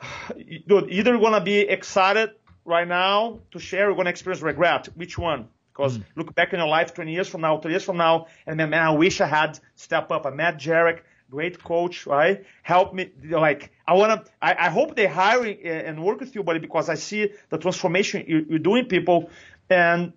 dude, 0.66 0.90
either 0.90 1.12
you're 1.12 1.20
gonna 1.20 1.40
be 1.40 1.60
excited 1.60 2.30
right 2.68 2.86
now 2.86 3.40
to 3.50 3.58
share, 3.58 3.86
you're 3.86 3.96
gonna 3.96 4.10
experience 4.10 4.42
regret. 4.42 4.88
Which 4.94 5.18
one? 5.18 5.48
Because 5.72 5.96
hmm. 5.96 6.02
look 6.16 6.34
back 6.34 6.52
in 6.52 6.58
your 6.58 6.68
life 6.68 6.94
20 6.94 7.12
years 7.12 7.28
from 7.28 7.40
now, 7.40 7.58
30 7.58 7.72
years 7.72 7.84
from 7.84 7.96
now, 7.96 8.26
and 8.46 8.58
then, 8.58 8.70
man, 8.70 8.82
I 8.82 8.90
wish 8.90 9.20
I 9.20 9.26
had 9.26 9.58
stepped 9.74 10.12
up. 10.12 10.26
I 10.26 10.30
met 10.30 10.58
Jairek, 10.58 11.00
great 11.30 11.62
coach, 11.62 12.06
right? 12.06 12.44
Help 12.62 12.94
me, 12.94 13.10
like, 13.28 13.72
I 13.86 13.94
wanna, 13.94 14.24
I, 14.40 14.54
I 14.66 14.70
hope 14.70 14.96
they 14.96 15.06
hire 15.06 15.44
and 15.44 16.04
work 16.04 16.20
with 16.20 16.34
you, 16.34 16.42
buddy, 16.42 16.58
because 16.58 16.88
I 16.88 16.94
see 16.94 17.30
the 17.48 17.58
transformation 17.58 18.24
you're 18.26 18.58
doing 18.58 18.86
people 18.86 19.30
and 19.70 20.12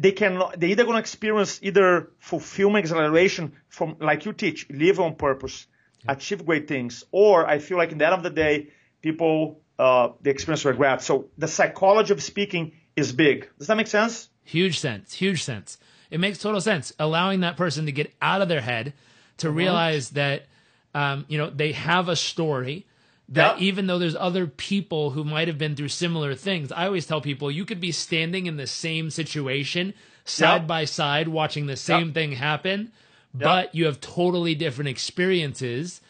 they 0.00 0.12
can 0.12 0.42
they 0.56 0.68
either 0.68 0.84
going 0.84 0.94
to 0.94 1.00
experience 1.00 1.60
either 1.62 2.10
fulfillment 2.18 2.84
acceleration 2.84 3.52
from 3.68 3.96
like 4.00 4.24
you 4.24 4.32
teach 4.32 4.66
live 4.70 4.98
on 4.98 5.14
purpose 5.14 5.66
yeah. 6.04 6.12
achieve 6.12 6.44
great 6.46 6.66
things 6.66 7.04
or 7.12 7.46
i 7.46 7.58
feel 7.58 7.76
like 7.76 7.92
in 7.92 7.98
the 7.98 8.06
end 8.06 8.14
of 8.14 8.22
the 8.22 8.30
day 8.30 8.68
people 9.02 9.60
uh, 9.80 10.12
they 10.20 10.30
experience 10.30 10.64
regret 10.64 11.02
so 11.02 11.26
the 11.38 11.48
psychology 11.48 12.12
of 12.12 12.22
speaking 12.22 12.72
is 12.96 13.12
big 13.12 13.48
does 13.58 13.66
that 13.66 13.76
make 13.76 13.86
sense 13.86 14.28
huge 14.44 14.78
sense 14.78 15.14
huge 15.14 15.42
sense 15.42 15.78
it 16.10 16.20
makes 16.20 16.38
total 16.38 16.60
sense 16.60 16.92
allowing 16.98 17.40
that 17.40 17.56
person 17.56 17.86
to 17.86 17.92
get 17.92 18.12
out 18.20 18.42
of 18.42 18.48
their 18.48 18.60
head 18.60 18.92
to 19.38 19.48
mm-hmm. 19.48 19.56
realize 19.56 20.10
that 20.10 20.46
um, 20.94 21.24
you 21.28 21.38
know 21.38 21.50
they 21.50 21.72
have 21.72 22.08
a 22.08 22.16
story 22.16 22.86
that 23.30 23.54
yep. 23.54 23.62
even 23.62 23.86
though 23.86 23.98
there's 23.98 24.16
other 24.16 24.46
people 24.46 25.10
who 25.10 25.22
might 25.22 25.48
have 25.48 25.56
been 25.56 25.76
through 25.76 25.88
similar 25.88 26.34
things, 26.34 26.72
I 26.72 26.86
always 26.86 27.06
tell 27.06 27.20
people 27.20 27.50
you 27.50 27.64
could 27.64 27.80
be 27.80 27.92
standing 27.92 28.46
in 28.46 28.56
the 28.56 28.66
same 28.66 29.08
situation 29.08 29.94
side 30.24 30.62
yep. 30.62 30.66
by 30.66 30.84
side 30.84 31.28
watching 31.28 31.66
the 31.66 31.76
same 31.76 32.06
yep. 32.06 32.14
thing 32.14 32.32
happen, 32.32 32.90
but 33.32 33.74
you 33.74 33.86
have 33.86 34.00
totally 34.00 34.56
different 34.56 34.88
experiences 34.88 36.00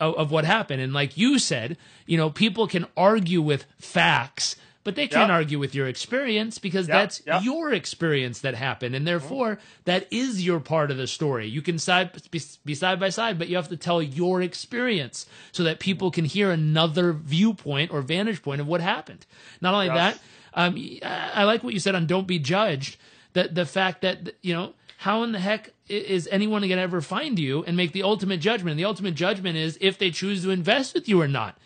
of, 0.00 0.14
of, 0.14 0.30
what 0.30 0.44
happened. 0.44 0.80
And 0.82 0.92
like 0.92 1.16
you 1.16 1.38
said, 1.38 1.76
you 2.06 2.16
know, 2.16 2.30
people 2.30 2.66
can 2.66 2.86
argue 2.96 3.40
with 3.42 3.66
facts 3.78 4.56
but 4.82 4.96
they 4.96 5.06
can't 5.06 5.28
yep. 5.28 5.36
argue 5.36 5.58
with 5.58 5.74
your 5.74 5.86
experience 5.86 6.58
because 6.58 6.88
yep. 6.88 6.96
that's 6.96 7.22
yep. 7.26 7.44
your 7.44 7.72
experience 7.72 8.40
that 8.40 8.54
happened 8.54 8.94
and 8.94 9.06
therefore 9.06 9.56
mm-hmm. 9.56 9.80
that 9.84 10.06
is 10.10 10.44
your 10.44 10.60
part 10.60 10.90
of 10.90 10.96
the 10.96 11.06
story 11.06 11.46
you 11.46 11.62
can 11.62 11.78
side 11.78 12.10
be, 12.30 12.40
be, 12.64 12.74
side 12.74 12.98
by 12.98 13.08
side 13.08 13.38
but 13.38 13.48
you 13.48 13.56
have 13.56 13.68
to 13.68 13.76
tell 13.76 14.02
your 14.02 14.40
experience 14.42 15.26
so 15.52 15.62
that 15.62 15.78
people 15.80 16.10
can 16.10 16.24
hear 16.24 16.50
another 16.50 17.12
viewpoint 17.12 17.90
or 17.92 18.00
vantage 18.02 18.42
point 18.42 18.60
of 18.60 18.66
what 18.66 18.80
happened 18.80 19.26
not 19.60 19.74
only 19.74 19.88
that 19.88 20.18
um, 20.54 20.74
i 21.02 21.44
like 21.44 21.62
what 21.62 21.74
you 21.74 21.80
said 21.80 21.94
on 21.94 22.06
don't 22.06 22.26
be 22.26 22.38
judged 22.38 22.96
that 23.34 23.54
the 23.54 23.66
fact 23.66 24.00
that 24.00 24.34
you 24.42 24.54
know 24.54 24.72
how 25.00 25.22
in 25.22 25.32
the 25.32 25.38
heck 25.38 25.70
is 25.88 26.28
anyone 26.30 26.60
going 26.60 26.72
to 26.72 26.78
ever 26.78 27.00
find 27.00 27.38
you 27.38 27.64
and 27.64 27.74
make 27.74 27.92
the 27.92 28.02
ultimate 28.02 28.38
judgment 28.38 28.72
and 28.72 28.78
the 28.78 28.84
ultimate 28.84 29.14
judgment 29.14 29.56
is 29.56 29.78
if 29.80 29.96
they 29.96 30.10
choose 30.10 30.42
to 30.42 30.50
invest 30.50 30.92
with 30.92 31.08
you 31.08 31.20
or 31.20 31.26
not 31.26 31.56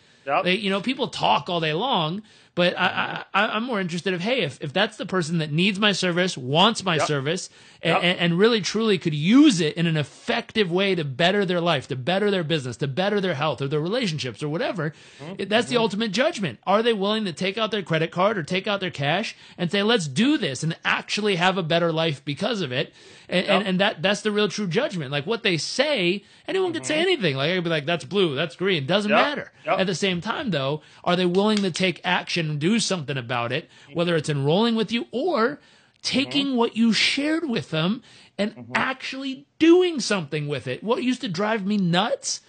they, 0.44 0.54
you 0.54 0.70
know 0.70 0.80
people 0.80 1.08
talk 1.08 1.48
all 1.48 1.60
day 1.60 1.72
long 1.72 2.22
but 2.54 2.78
I, 2.78 3.24
I, 3.34 3.56
am 3.56 3.64
more 3.64 3.80
interested 3.80 4.14
of 4.14 4.20
hey, 4.20 4.42
if, 4.42 4.62
if 4.62 4.72
that's 4.72 4.96
the 4.96 5.06
person 5.06 5.38
that 5.38 5.50
needs 5.50 5.80
my 5.80 5.90
service, 5.90 6.38
wants 6.38 6.84
my 6.84 6.96
yep. 6.96 7.06
service, 7.06 7.50
yep. 7.82 8.00
And, 8.02 8.18
and, 8.18 8.38
really 8.38 8.60
truly 8.60 8.96
could 8.96 9.14
use 9.14 9.60
it 9.60 9.76
in 9.76 9.86
an 9.86 9.96
effective 9.96 10.70
way 10.70 10.94
to 10.94 11.04
better 11.04 11.44
their 11.44 11.60
life, 11.60 11.88
to 11.88 11.96
better 11.96 12.30
their 12.30 12.44
business, 12.44 12.76
to 12.78 12.86
better 12.86 13.20
their 13.20 13.34
health 13.34 13.60
or 13.60 13.66
their 13.66 13.80
relationships 13.80 14.40
or 14.42 14.48
whatever, 14.48 14.92
mm-hmm. 15.20 15.48
that's 15.48 15.68
the 15.68 15.76
ultimate 15.76 16.12
judgment. 16.12 16.60
Are 16.64 16.82
they 16.82 16.92
willing 16.92 17.24
to 17.24 17.32
take 17.32 17.58
out 17.58 17.72
their 17.72 17.82
credit 17.82 18.12
card 18.12 18.38
or 18.38 18.44
take 18.44 18.68
out 18.68 18.80
their 18.80 18.90
cash 18.90 19.36
and 19.58 19.70
say, 19.70 19.82
let's 19.82 20.06
do 20.06 20.38
this 20.38 20.62
and 20.62 20.76
actually 20.84 21.36
have 21.36 21.58
a 21.58 21.62
better 21.62 21.92
life 21.92 22.24
because 22.24 22.60
of 22.60 22.70
it? 22.70 22.94
And, 23.28 23.46
yep. 23.46 23.56
and, 23.56 23.68
and, 23.68 23.80
that 23.80 24.02
that's 24.02 24.20
the 24.20 24.30
real 24.30 24.48
true 24.48 24.66
judgment. 24.66 25.10
Like 25.10 25.26
what 25.26 25.42
they 25.42 25.56
say, 25.56 26.24
anyone 26.46 26.70
mm-hmm. 26.70 26.78
can 26.78 26.84
say 26.84 26.98
anything. 26.98 27.36
Like 27.36 27.50
I 27.50 27.54
could 27.54 27.64
be 27.64 27.70
like, 27.70 27.86
that's 27.86 28.04
blue, 28.04 28.34
that's 28.34 28.56
green, 28.56 28.86
doesn't 28.86 29.10
matter. 29.10 29.52
At 29.66 29.86
the 29.86 29.94
same 29.94 30.20
time, 30.20 30.50
though, 30.50 30.82
are 31.02 31.16
they 31.16 31.26
willing 31.26 31.58
to 31.58 31.70
take 31.70 32.00
action 32.04 32.50
and 32.50 32.58
do 32.58 32.78
something 32.78 33.16
about 33.16 33.52
it? 33.52 33.68
Whether 33.92 34.16
it's 34.16 34.28
enrolling 34.28 34.74
with 34.74 34.92
you 34.92 35.06
or 35.10 35.60
taking 36.02 36.48
mm-hmm. 36.48 36.56
what 36.56 36.76
you 36.76 36.92
shared 36.92 37.48
with 37.48 37.70
them 37.70 38.02
and 38.38 38.54
mm-hmm. 38.54 38.72
actually 38.74 39.46
doing 39.58 40.00
something 40.00 40.46
with 40.48 40.66
it. 40.66 40.84
What 40.84 41.02
used 41.02 41.22
to 41.22 41.28
drive 41.28 41.66
me 41.66 41.76
nuts 41.76 42.40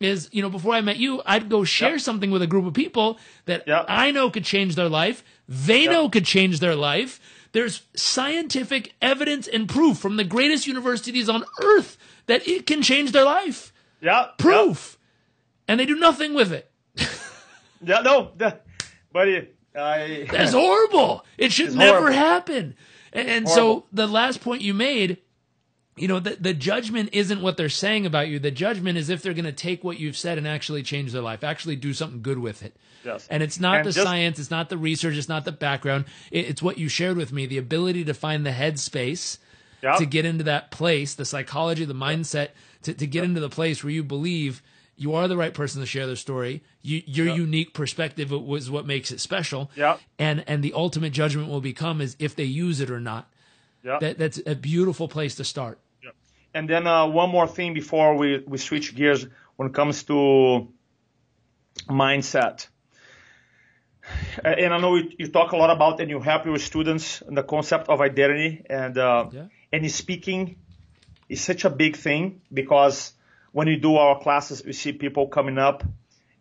is, 0.00 0.28
you 0.30 0.42
know, 0.42 0.50
before 0.50 0.74
I 0.74 0.80
met 0.80 0.98
you, 0.98 1.22
I'd 1.26 1.48
go 1.48 1.64
share 1.64 1.92
yep. 1.92 2.00
something 2.00 2.30
with 2.30 2.42
a 2.42 2.46
group 2.46 2.66
of 2.66 2.74
people 2.74 3.18
that 3.46 3.66
yep. 3.66 3.86
I 3.88 4.10
know 4.10 4.30
could 4.30 4.44
change 4.44 4.74
their 4.74 4.88
life. 4.88 5.24
They 5.48 5.84
yep. 5.84 5.92
know 5.92 6.08
could 6.08 6.24
change 6.24 6.60
their 6.60 6.76
life. 6.76 7.20
There's 7.52 7.82
scientific 7.94 8.94
evidence 9.00 9.48
and 9.48 9.68
proof 9.68 9.98
from 9.98 10.16
the 10.16 10.24
greatest 10.24 10.66
universities 10.66 11.28
on 11.28 11.44
earth 11.62 11.96
that 12.26 12.46
it 12.46 12.66
can 12.66 12.82
change 12.82 13.12
their 13.12 13.24
life. 13.24 13.72
Yeah. 14.00 14.28
Proof. 14.38 14.98
And 15.66 15.80
they 15.80 15.86
do 15.86 15.96
nothing 15.96 16.34
with 16.34 16.52
it. 16.52 16.70
yeah, 17.82 18.00
no, 18.00 18.32
buddy. 19.12 19.48
I, 19.74 20.26
That's 20.30 20.52
horrible. 20.52 21.24
It 21.36 21.52
should 21.52 21.74
never 21.74 21.98
horrible. 21.98 22.16
happen. 22.18 22.76
And, 23.12 23.28
and 23.28 23.48
so 23.48 23.84
the 23.92 24.06
last 24.06 24.40
point 24.40 24.62
you 24.62 24.74
made, 24.74 25.18
you 26.00 26.08
know, 26.08 26.20
the, 26.20 26.36
the 26.40 26.54
judgment 26.54 27.10
isn't 27.12 27.42
what 27.42 27.56
they're 27.56 27.68
saying 27.68 28.06
about 28.06 28.28
you. 28.28 28.38
The 28.38 28.50
judgment 28.50 28.98
is 28.98 29.10
if 29.10 29.22
they're 29.22 29.34
going 29.34 29.44
to 29.44 29.52
take 29.52 29.84
what 29.84 29.98
you've 29.98 30.16
said 30.16 30.38
and 30.38 30.46
actually 30.46 30.82
change 30.82 31.12
their 31.12 31.22
life, 31.22 31.44
actually 31.44 31.76
do 31.76 31.92
something 31.92 32.22
good 32.22 32.38
with 32.38 32.62
it. 32.62 32.76
Yes. 33.04 33.28
And 33.30 33.42
it's 33.42 33.60
not 33.60 33.78
and 33.78 33.86
the 33.86 33.92
just, 33.92 34.04
science, 34.04 34.38
it's 34.38 34.50
not 34.50 34.68
the 34.68 34.78
research, 34.78 35.16
it's 35.16 35.28
not 35.28 35.44
the 35.44 35.52
background. 35.52 36.06
It, 36.30 36.46
it's 36.46 36.62
what 36.62 36.78
you 36.78 36.88
shared 36.88 37.16
with 37.16 37.32
me, 37.32 37.46
the 37.46 37.58
ability 37.58 38.04
to 38.04 38.14
find 38.14 38.44
the 38.44 38.50
headspace 38.50 39.38
yep. 39.82 39.98
to 39.98 40.06
get 40.06 40.24
into 40.24 40.44
that 40.44 40.70
place, 40.70 41.14
the 41.14 41.24
psychology, 41.24 41.84
the 41.84 41.94
mindset 41.94 42.48
to, 42.82 42.94
to 42.94 43.06
get 43.06 43.20
yep. 43.20 43.24
into 43.24 43.40
the 43.40 43.48
place 43.48 43.84
where 43.84 43.92
you 43.92 44.02
believe 44.02 44.62
You 45.00 45.14
are 45.14 45.28
the 45.28 45.36
right 45.36 45.54
person 45.54 45.80
to 45.80 45.86
share 45.86 46.08
their 46.08 46.16
story. 46.16 46.62
You, 46.82 47.02
your 47.06 47.28
Yeah. 47.28 47.36
unique 47.36 47.72
perspective 47.72 48.32
was 48.32 48.68
what 48.68 48.84
makes 48.84 49.12
it 49.12 49.20
special. 49.20 49.70
Yeah. 49.76 49.98
And 50.18 50.42
and 50.48 50.60
the 50.62 50.72
ultimate 50.72 51.12
judgment 51.12 51.48
will 51.48 51.60
become 51.60 52.00
is 52.00 52.16
if 52.18 52.34
they 52.34 52.44
use 52.44 52.80
it 52.80 52.90
or 52.90 52.98
not. 52.98 53.30
Yeah. 53.84 53.98
That 54.00 54.18
that's 54.18 54.40
a 54.44 54.56
beautiful 54.56 55.06
place 55.06 55.36
to 55.36 55.44
start. 55.44 55.78
And 56.54 56.68
then 56.68 56.86
uh, 56.86 57.06
one 57.06 57.30
more 57.30 57.46
thing 57.46 57.74
before 57.74 58.16
we, 58.16 58.42
we 58.46 58.58
switch 58.58 58.94
gears 58.94 59.26
when 59.56 59.68
it 59.68 59.74
comes 59.74 60.04
to 60.04 60.68
mindset. 61.88 62.66
And 64.42 64.72
I 64.72 64.78
know 64.78 64.96
you, 64.96 65.10
you 65.18 65.28
talk 65.28 65.52
a 65.52 65.56
lot 65.56 65.70
about 65.70 66.00
and 66.00 66.08
you 66.08 66.20
help 66.20 66.46
your 66.46 66.58
students 66.58 67.22
in 67.22 67.34
the 67.34 67.42
concept 67.42 67.88
of 67.88 68.00
identity 68.00 68.64
and 68.68 68.96
uh, 68.96 69.26
Yeah. 69.30 69.46
and 69.72 69.90
speaking 69.90 70.56
is 71.28 71.42
such 71.42 71.64
a 71.66 71.70
big 71.70 71.96
thing 71.96 72.40
because 72.52 73.12
when 73.52 73.68
you 73.68 73.76
do 73.76 73.96
our 73.96 74.18
classes, 74.20 74.64
we 74.64 74.72
see 74.72 74.92
people 74.92 75.28
coming 75.28 75.58
up 75.58 75.84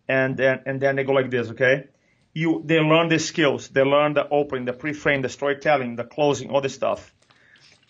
and 0.08 0.38
then 0.38 0.62
and 0.66 0.80
then 0.80 0.96
they 0.96 1.04
go 1.04 1.12
like 1.14 1.30
this, 1.30 1.50
okay? 1.50 1.88
You 2.34 2.62
they 2.66 2.80
learn 2.80 3.10
the 3.10 3.20
skills, 3.20 3.68
they 3.68 3.82
learn 3.82 4.14
the 4.14 4.28
opening, 4.30 4.66
the 4.66 4.74
pre-frame, 4.74 5.22
the 5.22 5.30
storytelling, 5.30 5.98
the 5.98 6.06
closing, 6.06 6.50
all 6.52 6.62
this 6.62 6.76
stuff. 6.76 7.14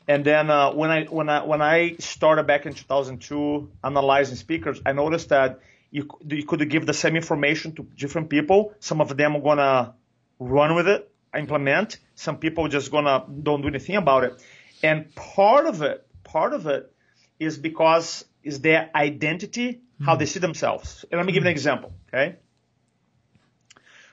And 0.07 0.23
then 0.23 0.49
uh, 0.49 0.71
when 0.73 0.89
I 0.89 1.03
when 1.05 1.29
I 1.29 1.43
when 1.43 1.61
I 1.61 1.95
started 1.99 2.47
back 2.47 2.65
in 2.65 2.73
2002 2.73 3.69
analyzing 3.83 4.37
speakers, 4.37 4.81
I 4.85 4.93
noticed 4.93 5.29
that 5.29 5.59
you 5.91 6.07
you 6.27 6.45
could 6.45 6.69
give 6.69 6.85
the 6.85 6.93
same 6.93 7.15
information 7.15 7.73
to 7.75 7.83
different 7.83 8.29
people. 8.29 8.73
Some 8.79 9.01
of 9.01 9.15
them 9.17 9.35
are 9.35 9.41
gonna 9.41 9.93
run 10.39 10.75
with 10.75 10.87
it, 10.87 11.11
implement. 11.35 11.99
Some 12.15 12.37
people 12.37 12.67
just 12.69 12.89
gonna 12.89 13.25
don't 13.43 13.61
do 13.61 13.67
anything 13.67 13.97
about 13.97 14.23
it. 14.23 14.41
And 14.81 15.13
part 15.15 15.65
of 15.65 15.81
it, 15.81 16.07
part 16.23 16.53
of 16.53 16.67
it, 16.67 16.91
is 17.39 17.57
because 17.57 18.23
is 18.43 18.61
their 18.61 18.89
identity, 18.95 19.81
how 20.05 20.15
they 20.15 20.25
see 20.25 20.39
themselves. 20.39 21.03
And 21.11 21.19
let 21.19 21.25
me 21.25 21.33
give 21.33 21.43
you 21.43 21.49
an 21.49 21.51
example, 21.51 21.91
okay? 22.07 22.37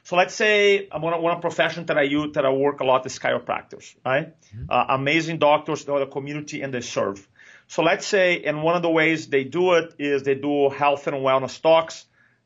So 0.05 0.17
let's 0.17 0.35
say 0.35 0.87
I'm 0.93 1.01
one 1.01 1.15
of, 1.15 1.23
one 1.23 1.35
of 1.35 1.41
profession 1.41 1.87
that 1.87 1.97
I 1.99 2.03
use 2.03 2.35
that 2.35 2.45
I 2.45 2.51
work 2.51 2.81
a 2.81 2.85
lot 2.85 3.07
is 3.07 3.19
chiropractors, 3.19 3.97
right? 4.05 4.35
Uh, 4.69 4.85
amazing 4.91 5.39
doctors, 5.39 5.87
know 5.89 5.99
the 5.99 6.07
community 6.07 6.61
and 6.63 6.73
they 6.73 6.83
serve. 6.83 7.27
So 7.69 7.83
let's 7.83 8.07
say, 8.07 8.43
and 8.45 8.63
one 8.63 8.77
of 8.77 8.83
the 8.83 8.91
ways 8.91 9.29
they 9.29 9.45
do 9.45 9.73
it 9.75 9.95
is 9.99 10.23
they 10.23 10.35
do 10.35 10.69
health 10.69 11.07
and 11.07 11.17
wellness 11.17 11.61
talks. 11.61 12.05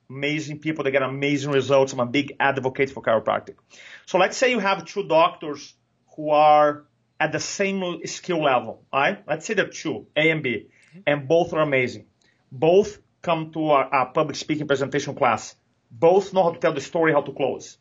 Amazing 0.09 0.61
people, 0.61 0.85
they 0.85 0.93
get 0.93 1.03
amazing 1.03 1.50
results. 1.50 1.93
I'm 1.93 2.00
a 2.00 2.07
big 2.07 2.37
advocate 2.38 2.91
for 2.91 3.03
chiropractic. 3.03 3.57
So 4.07 4.19
let's 4.19 4.37
say 4.37 4.53
you 4.53 4.61
have 4.61 4.85
two 4.85 5.09
doctors 5.09 5.75
who 6.15 6.31
are 6.31 6.85
at 7.19 7.33
the 7.33 7.41
same 7.41 8.07
skill 8.07 8.43
level, 8.43 8.85
right? 8.93 9.23
Let's 9.27 9.45
say 9.45 9.55
they're 9.55 9.67
two, 9.67 10.07
A 10.17 10.31
and 10.31 10.45
B, 10.45 10.69
and 11.07 11.27
both 11.27 11.53
are 11.53 11.61
amazing. 11.61 12.07
Both 12.53 12.99
come 13.21 13.50
to 13.53 13.73
a, 13.73 13.88
a 13.88 14.07
public 14.07 14.37
speaking 14.37 14.69
presentation 14.69 15.17
class. 15.17 15.57
Both 15.90 16.33
know 16.33 16.45
how 16.45 16.52
to 16.52 16.59
tell 16.59 16.75
the 16.75 16.80
story, 16.80 17.12
how 17.12 17.23
to 17.23 17.33
close. 17.33 17.78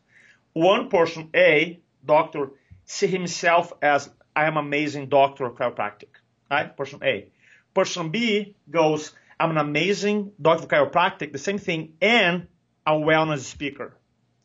One 0.52 0.88
person, 0.88 1.30
A, 1.34 1.80
doctor, 2.04 2.50
see 2.84 3.06
himself 3.06 3.72
as 3.82 4.10
I 4.34 4.46
am 4.46 4.56
amazing 4.56 5.08
doctor 5.08 5.46
of 5.46 5.54
chiropractic, 5.56 6.08
right? 6.50 6.76
Person 6.76 7.00
A. 7.02 7.30
Person 7.74 8.10
B 8.10 8.56
goes, 8.70 9.12
I'm 9.38 9.50
an 9.50 9.58
amazing 9.58 10.32
doctor 10.40 10.64
of 10.64 10.68
chiropractic, 10.68 11.32
the 11.32 11.38
same 11.38 11.58
thing, 11.58 11.94
and 12.00 12.48
a 12.86 12.92
wellness 12.92 13.40
speaker 13.40 13.94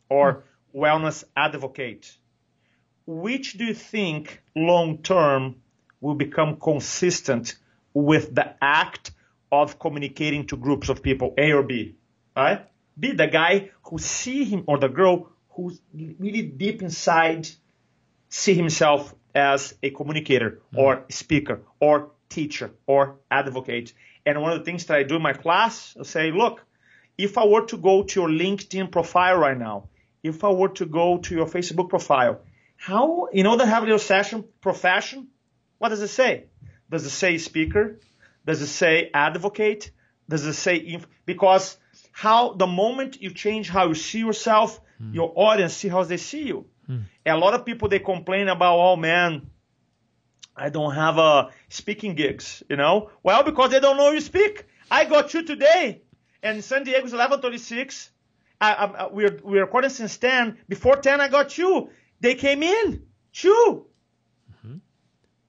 or 0.10 0.44
wellness 0.76 1.24
advocate. 1.36 2.18
Which 3.06 3.54
do 3.54 3.66
you 3.66 3.74
think 3.74 4.42
long 4.56 5.00
term 5.00 5.56
will 6.02 6.16
become 6.16 6.58
consistent 6.58 7.56
with 7.94 8.34
the 8.36 8.56
act 8.62 9.12
of 9.52 9.80
communicating 9.80 10.48
to 10.48 10.58
groups 10.58 10.90
of 10.90 11.02
people, 11.02 11.34
A 11.38 11.52
or 11.54 11.64
B, 11.64 11.96
right? 12.36 12.68
B, 13.00 13.14
the 13.14 13.28
guy 13.28 13.72
who 13.84 13.98
see 13.98 14.44
him 14.44 14.64
or 14.68 14.78
the 14.78 14.90
girl 14.90 15.30
who's 15.50 15.80
really 15.94 16.44
deep 16.44 16.82
inside 16.82 17.48
see 18.30 18.54
himself 18.54 19.14
as 19.36 19.76
a 19.84 19.90
communicator 19.90 20.52
mm-hmm. 20.52 20.80
or 20.80 21.06
speaker 21.10 21.62
or 21.80 22.12
teacher 22.30 22.72
or 22.88 23.18
advocate. 23.30 23.94
And 24.26 24.42
one 24.42 24.52
of 24.52 24.60
the 24.60 24.66
things 24.66 24.86
that 24.86 24.98
I 24.98 25.04
do 25.04 25.16
in 25.18 25.22
my 25.22 25.34
class, 25.34 25.96
I 26.00 26.04
say, 26.04 26.32
look, 26.32 26.66
if 27.18 27.38
I 27.38 27.46
were 27.46 27.66
to 27.68 27.78
go 27.78 28.04
to 28.04 28.20
your 28.20 28.30
LinkedIn 28.30 28.92
profile 28.92 29.38
right 29.38 29.58
now, 29.58 29.90
if 30.24 30.44
I 30.44 30.50
were 30.50 30.70
to 30.70 30.86
go 30.86 31.18
to 31.18 31.36
your 31.36 31.46
Facebook 31.46 31.90
profile, 31.90 32.42
how, 32.78 33.28
you 33.34 33.44
know, 33.44 33.56
they 33.58 33.66
have 33.66 33.88
your 33.88 34.00
session, 34.00 34.46
profession. 34.62 35.28
What 35.78 35.90
does 35.90 36.02
it 36.02 36.08
say? 36.08 36.46
Does 36.90 37.06
it 37.06 37.12
say 37.12 37.38
speaker? 37.38 38.00
Does 38.46 38.62
it 38.62 38.68
say 38.68 39.10
advocate? 39.14 39.92
Does 40.30 40.46
it 40.46 40.54
say, 40.54 40.78
inf- 40.78 41.08
because 41.26 41.78
how 42.14 42.54
the 42.54 42.68
moment 42.68 43.22
you 43.22 43.32
change 43.32 43.70
how 43.70 43.88
you 43.88 43.96
see 43.96 44.20
yourself, 44.20 44.80
hmm. 45.00 45.14
your 45.14 45.34
audience 45.36 45.74
see 45.74 45.90
how 45.90 46.04
they 46.04 46.18
see 46.18 46.44
you. 46.44 46.66
And 47.26 47.38
a 47.38 47.38
lot 47.38 47.54
of 47.54 47.66
people, 47.66 47.90
they 47.90 48.00
complain 48.00 48.48
about, 48.48 48.78
oh 48.78 48.96
man, 48.96 49.50
I 50.56 50.70
don't 50.70 50.94
have 50.94 51.18
uh, 51.18 51.50
speaking 51.70 52.16
gigs, 52.16 52.64
you 52.70 52.76
know? 52.76 53.10
Well, 53.24 53.44
because 53.44 53.72
they 53.72 53.80
don't 53.80 53.98
know 53.98 54.12
you 54.12 54.22
speak. 54.22 54.66
I 54.92 55.06
got 55.06 55.34
you 55.34 55.44
today, 55.44 56.02
and 56.44 56.64
San 56.64 56.84
Diego's 56.84 57.14
11:36. 57.14 58.10
I, 58.62 58.74
I, 58.74 58.84
uh, 58.84 59.10
we're 59.12 59.40
we're 59.44 59.62
recording 59.62 59.90
since 59.90 60.18
10. 60.18 60.60
Before 60.70 60.96
10, 60.96 61.20
I 61.20 61.28
got 61.28 61.58
you. 61.58 61.90
They 62.20 62.36
came 62.36 62.62
in, 62.62 63.04
two, 63.32 63.88
hmm. 64.62 64.76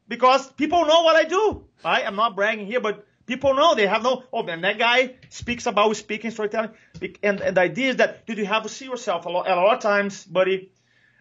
because 0.09 0.51
people 0.53 0.87
know 0.87 1.03
what 1.03 1.17
I 1.17 1.25
do. 1.25 1.67
Right? 1.85 2.07
I'm 2.07 2.17
not 2.17 2.35
bragging 2.35 2.67
here, 2.67 2.81
but 2.81 3.07
people 3.27 3.55
know 3.55 3.75
they 3.75 3.87
have 3.87 4.03
no. 4.03 4.25
Oh 4.33 4.43
man, 4.43 4.61
that 4.63 4.79
guy 4.79 5.15
speaks 5.29 5.67
about 5.67 5.97
speaking, 5.97 6.31
storytelling, 6.31 6.71
and, 7.23 7.41
and 7.41 7.57
the 7.57 7.61
idea 7.61 7.91
is 7.91 7.97
that 7.97 8.27
did 8.27 8.39
you 8.39 8.47
have 8.47 8.63
to 8.65 8.69
see 8.69 8.87
yourself 8.87 9.27
a 9.27 9.29
lot? 9.31 9.49
A 9.49 9.55
lot 9.55 9.75
of 9.75 9.81
times, 9.81 10.25
buddy, 10.25 10.71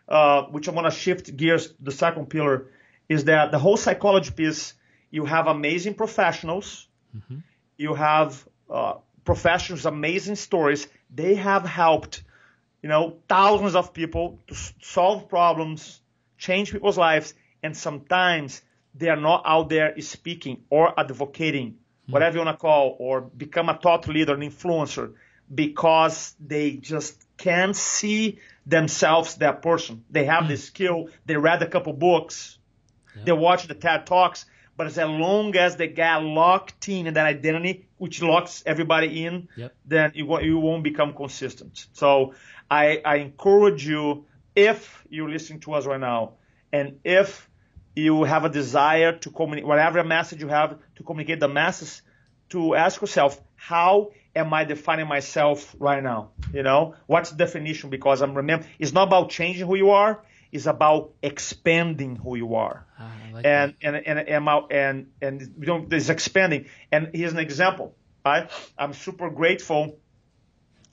uh, 0.07 0.43
which 0.43 0.67
I'm 0.67 0.75
gonna 0.75 0.91
shift 0.91 1.35
gears. 1.35 1.73
The 1.79 1.91
second 1.91 2.29
pillar 2.29 2.67
is 3.09 3.25
that 3.25 3.51
the 3.51 3.59
whole 3.59 3.77
psychology 3.77 4.31
piece. 4.31 4.73
You 5.11 5.25
have 5.25 5.45
amazing 5.45 5.93
professionals. 5.93 6.87
You 7.77 7.93
have 7.93 8.47
uh, 8.67 8.95
professionals, 9.23 9.85
amazing 9.85 10.37
stories. 10.37 10.87
They 11.13 11.35
have 11.35 11.65
helped, 11.67 12.23
you 12.81 12.89
know, 12.89 13.17
thousands 13.29 13.75
of 13.75 13.93
people 13.93 14.39
to 14.47 14.55
s- 14.55 14.73
solve 14.81 15.29
problems, 15.29 16.01
change 16.39 16.71
people's 16.71 16.97
lives, 16.97 17.35
and 17.61 17.77
sometimes 17.77 18.63
they 18.95 19.09
are 19.09 19.21
not 19.21 19.43
out 19.45 19.69
there 19.69 20.01
speaking 20.01 20.63
or 20.71 20.99
advocating, 20.99 21.75
whatever 22.07 22.37
you 22.37 22.45
want 22.45 22.57
to 22.57 22.61
call, 22.61 22.95
or 22.99 23.21
become 23.21 23.69
a 23.69 23.77
thought 23.77 24.07
leader, 24.07 24.33
an 24.33 24.41
influencer, 24.41 25.13
because 25.53 26.35
they 26.39 26.71
just 26.71 27.23
can't 27.37 27.75
see 27.75 28.39
themselves 28.65 29.35
that 29.35 29.61
person. 29.61 30.03
They 30.09 30.25
have 30.25 30.47
the 30.47 30.55
hmm. 30.55 30.59
skill. 30.59 31.09
They 31.25 31.37
read 31.37 31.61
a 31.61 31.67
couple 31.67 31.93
books. 31.93 32.57
They 33.23 33.31
watch 33.31 33.67
the 33.67 33.75
TED 33.75 34.05
Talks. 34.07 34.45
But 34.75 34.87
as 34.87 34.97
long 34.97 35.55
as 35.55 35.75
they 35.75 35.87
get 35.87 36.17
locked 36.23 36.89
in 36.89 37.05
in 37.05 37.13
that 37.13 37.27
identity, 37.27 37.85
which 37.97 38.21
locks 38.23 38.63
everybody 38.65 39.23
in, 39.25 39.47
Yep. 39.55 39.75
then 39.85 40.11
you, 40.15 40.25
won't- 40.25 40.43
you 40.45 40.57
won't 40.57 40.83
become 40.83 41.13
consistent. 41.13 41.85
So 41.93 42.33
I, 42.71 43.01
I 43.05 43.17
encourage 43.17 43.85
you, 43.85 44.25
if 44.55 45.03
you're 45.09 45.29
listening 45.29 45.59
to 45.61 45.73
us 45.73 45.85
right 45.85 45.99
now, 45.99 46.33
and 46.71 46.99
if 47.03 47.47
you 47.95 48.23
have 48.23 48.45
a 48.45 48.49
desire 48.49 49.17
to 49.19 49.29
communicate, 49.29 49.67
whatever 49.67 50.03
message 50.03 50.41
you 50.41 50.47
have 50.47 50.79
to 50.95 51.03
communicate 51.03 51.39
the 51.39 51.47
masses, 51.47 52.01
to 52.49 52.75
ask 52.75 53.01
yourself, 53.01 53.39
how 53.55 54.11
am 54.35 54.53
I 54.53 54.63
defining 54.63 55.07
myself 55.07 55.75
right 55.79 56.03
now? 56.03 56.31
You 56.53 56.63
know, 56.63 56.95
what's 57.07 57.31
the 57.31 57.37
definition? 57.37 57.89
Because 57.89 58.21
I'm 58.21 58.35
remember, 58.35 58.65
it's 58.79 58.93
not 58.93 59.07
about 59.07 59.29
changing 59.29 59.67
who 59.67 59.75
you 59.75 59.91
are. 59.91 60.23
It's 60.51 60.67
about 60.67 61.13
expanding 61.23 62.15
who 62.15 62.35
you 62.35 62.53
are 62.55 62.85
Ah, 62.99 63.11
like 63.33 63.43
and 63.43 63.73
and 63.81 63.95
and 63.95 64.19
and 64.19 64.47
and, 64.47 64.67
and, 64.69 65.07
and 65.19 65.53
we 65.57 65.65
don't 65.65 65.91
it's 65.91 66.09
expanding. 66.09 66.67
And 66.91 67.09
here's 67.13 67.33
an 67.33 67.39
example. 67.39 67.95
I 68.23 68.47
I'm 68.77 68.93
super 68.93 69.31
grateful. 69.31 69.97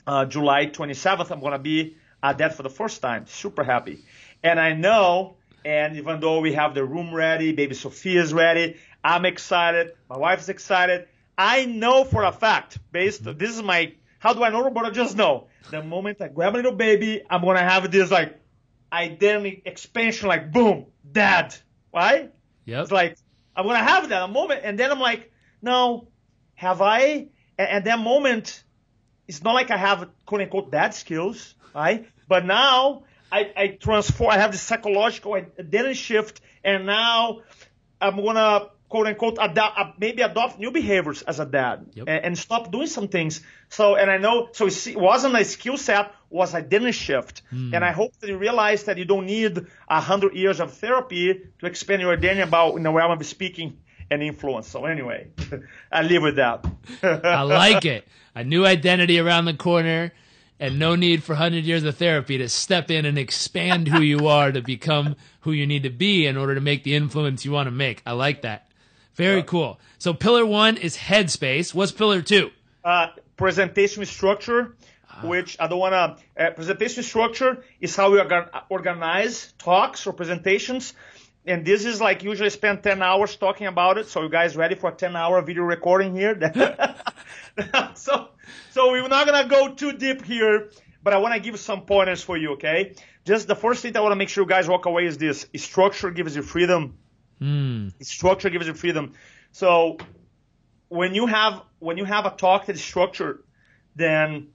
Uh, 0.07 0.25
July 0.25 0.67
27th, 0.67 1.31
I'm 1.31 1.41
gonna 1.41 1.59
be 1.59 1.97
at 2.23 2.39
that 2.39 2.55
for 2.55 2.63
the 2.63 2.71
first 2.71 3.03
time. 3.03 3.27
Super 3.27 3.63
happy, 3.63 4.03
and 4.43 4.59
I 4.59 4.73
know. 4.73 5.37
And 5.65 5.97
even 5.97 6.21
though 6.21 6.41
we 6.41 6.55
have 6.55 6.75
the 6.75 6.85
room 6.85 7.15
ready, 7.15 7.53
baby 7.53 7.75
Sophia's 7.75 8.33
ready, 8.33 8.77
I'm 9.05 9.25
excited. 9.25 9.93
My 10.09 10.17
wife's 10.17 10.49
excited. 10.49 11.09
I 11.37 11.65
know 11.65 12.05
for 12.05 12.25
a 12.25 12.33
fact, 12.33 12.79
based 12.93 13.25
mm-hmm. 13.25 13.39
this 13.39 13.51
is 13.51 13.63
my 13.63 13.95
how 14.19 14.35
do 14.35 14.45
I 14.45 14.51
know, 14.51 14.69
but 14.71 14.85
I 14.85 14.91
just 14.91 15.17
know. 15.17 15.49
The 15.71 15.83
moment 15.83 16.21
I 16.21 16.29
grab 16.29 16.55
a 16.55 16.57
little 16.57 16.73
baby, 16.73 17.23
I'm 17.29 17.43
gonna 17.43 17.61
have 17.63 17.91
this 17.91 18.11
like 18.11 18.39
identity 18.93 19.63
expansion, 19.65 20.29
like 20.29 20.53
boom, 20.53 20.87
dad, 21.11 21.55
right? 21.95 22.33
Yeah. 22.67 22.83
It's 22.83 22.93
like 22.93 23.17
I'm 23.57 23.67
gonna 23.67 23.79
have 23.79 24.09
that 24.11 24.23
a 24.23 24.29
moment, 24.29 24.61
and 24.65 24.79
then 24.79 24.91
I'm 24.91 25.01
like, 25.01 25.33
no, 25.63 26.09
have 26.55 26.83
I? 26.83 27.29
And, 27.59 27.69
and 27.69 27.85
that 27.87 27.99
moment, 27.99 28.63
it's 29.27 29.43
not 29.43 29.55
like 29.55 29.71
I 29.71 29.77
have 29.77 30.09
quote 30.27 30.43
unquote 30.43 30.71
dad 30.71 30.95
skills, 30.95 31.55
right? 31.75 32.07
But 32.29 32.45
now 32.45 33.05
I, 33.33 33.53
I 33.57 33.67
transform. 33.69 34.31
I 34.31 34.39
have 34.39 34.53
this 34.53 34.63
psychological 34.63 35.35
identity 35.35 35.95
shift, 35.95 36.41
and 36.65 36.87
now 36.87 37.43
I'm 38.01 38.17
gonna 38.17 38.69
quote 38.91 39.07
unquote 39.07 39.39
adapt, 39.41 39.79
uh, 39.79 39.93
maybe 39.99 40.21
adopt 40.23 40.59
new 40.59 40.71
behaviors 40.71 41.23
as 41.23 41.41
a 41.41 41.47
dad 41.47 41.87
Yep. 41.95 42.09
and, 42.09 42.25
and 42.27 42.39
stop 42.39 42.71
doing 42.73 42.89
some 42.89 43.09
things. 43.09 43.41
So, 43.69 43.95
and 43.95 44.11
I 44.11 44.19
know, 44.19 44.49
so 44.53 44.67
it 44.67 44.97
wasn't 44.97 45.37
a 45.37 45.45
skill 45.45 45.77
set, 45.77 46.13
was 46.29 46.55
identity 46.55 46.93
shift. 46.93 47.43
Hmm. 47.51 47.75
And 47.75 47.85
I 47.85 47.93
hope 47.93 48.19
that 48.19 48.29
you 48.29 48.37
realize 48.37 48.85
that 48.85 48.99
you 48.99 49.05
don't 49.05 49.27
need 49.27 49.67
a 49.89 50.01
hundred 50.01 50.35
years 50.35 50.61
of 50.61 50.75
therapy 50.75 51.41
to 51.61 51.67
expand 51.67 52.03
your 52.03 52.13
identity 52.13 52.43
about 52.43 52.77
in 52.77 52.83
the 52.83 52.91
realm 52.91 53.13
of 53.13 53.25
speaking 53.25 53.79
and 54.11 54.23
influence. 54.23 54.67
So 54.67 54.85
anyway, 54.87 55.29
I 55.93 56.03
live 56.03 56.23
with 56.23 56.37
that. 56.37 56.67
I 57.03 57.43
like 57.43 57.85
it. 57.85 58.07
A 58.35 58.45
new 58.45 58.67
identity 58.67 59.19
around 59.21 59.45
the 59.45 59.55
corner 59.55 60.13
and 60.61 60.79
no 60.79 60.95
need 60.95 61.25
for 61.25 61.33
100 61.33 61.65
years 61.65 61.83
of 61.83 61.97
therapy 61.97 62.39
to 62.39 62.49
step 62.49 62.91
in 62.91 63.07
and 63.07 63.19
expand 63.19 63.89
who 63.89 64.01
you 64.03 64.29
are 64.29 64.53
to 64.53 64.61
become 64.61 65.17
who 65.41 65.53
you 65.53 65.67
need 65.67 65.83
to 65.83 65.91
be 65.91 66.27
in 66.27 66.37
order 66.37 66.55
to 66.55 66.61
make 66.61 66.85
the 66.85 66.95
influence 66.95 67.45
you 67.45 67.51
want 67.51 67.67
to 67.67 67.71
make. 67.73 68.03
I 68.07 68.13
like 68.13 68.43
that. 68.43 68.71
Very 69.15 69.43
cool. 69.43 69.81
So 69.99 70.15
pillar 70.15 70.47
one 70.47 70.77
is 70.77 70.97
headspace. 70.97 71.75
What's 71.75 71.93
pillar 71.93 72.23
two? 72.23 72.51
uh, 72.85 73.09
presentation 73.37 74.05
structure, 74.07 74.75
which 75.23 75.57
I 75.61 75.67
don't 75.67 75.79
want 75.79 75.93
to. 75.93 76.43
Uh, 76.43 76.51
presentation 76.53 77.03
structure 77.03 77.65
is 77.81 77.97
how 77.97 78.11
we 78.11 78.19
organ- 78.19 78.49
organize 78.69 79.53
talks 79.59 80.07
or 80.07 80.13
presentations. 80.13 80.95
And 81.47 81.65
this 81.65 81.85
is 81.85 82.01
like 82.01 82.23
usually 82.23 82.51
spend 82.51 82.83
10 82.83 83.03
hours 83.03 83.35
talking 83.37 83.67
about 83.67 83.99
it. 83.99 84.09
So 84.09 84.23
you 84.23 84.29
guys 84.29 84.57
ready 84.57 84.75
for 84.75 84.91
a 84.91 84.95
10 84.95 85.17
hour 85.17 85.41
video 85.43 85.63
recording 85.63 86.15
here? 86.15 86.35
so, 87.95 88.29
so 88.71 88.93
we're 88.93 89.09
not 89.09 89.27
going 89.27 89.43
to 89.43 89.49
go 89.49 89.75
too 89.75 89.93
deep 89.93 90.25
here, 90.25 90.71
but 91.03 91.15
I 91.15 91.19
want 91.19 91.35
to 91.35 91.41
give 91.41 91.59
some 91.59 91.83
pointers 91.83 92.23
for 92.23 92.37
you, 92.37 92.53
okay? 92.53 92.95
Just 93.25 93.49
the 93.49 93.57
first 93.57 93.83
thing 93.83 93.97
I 93.97 94.01
want 94.01 94.13
to 94.13 94.17
make 94.17 94.29
sure 94.29 94.45
you 94.45 94.49
guys 94.49 94.69
walk 94.69 94.87
away 94.87 95.07
is 95.07 95.19
this. 95.19 95.47
Structure 95.57 96.11
gives 96.11 96.37
you 96.37 96.43
freedom. 96.43 96.99
Hmm. 97.39 97.89
Structure 98.03 98.51
gives 98.51 98.67
you 98.67 98.75
freedom. 98.75 99.13
So 99.53 99.97
when 100.89 101.15
you 101.15 101.27
have 101.27 101.63
when 101.79 101.97
you 101.97 102.05
have 102.05 102.27
a 102.27 102.31
talk 102.31 102.67
that 102.67 102.77
is 102.77 102.85
structured, 102.85 103.43
then 103.97 104.49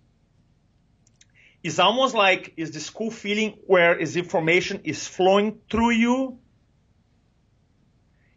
it's 1.63 1.80
almost 1.80 2.13
like 2.13 2.54
is 2.58 2.71
this 2.71 2.89
cool 2.89 3.10
feeling 3.10 3.58
where 3.65 3.98
is 3.98 4.15
information 4.15 4.82
is 4.84 5.08
flowing 5.08 5.60
through 5.69 5.91
you. 5.91 6.38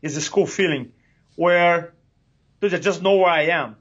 Is 0.02 0.14
this 0.14 0.28
cool 0.28 0.46
feeling 0.46 0.92
where 1.36 1.94
dude, 2.60 2.74
I 2.74 2.78
just 2.78 3.02
know 3.02 3.16
where 3.16 3.30
I 3.30 3.42
am. 3.46 3.76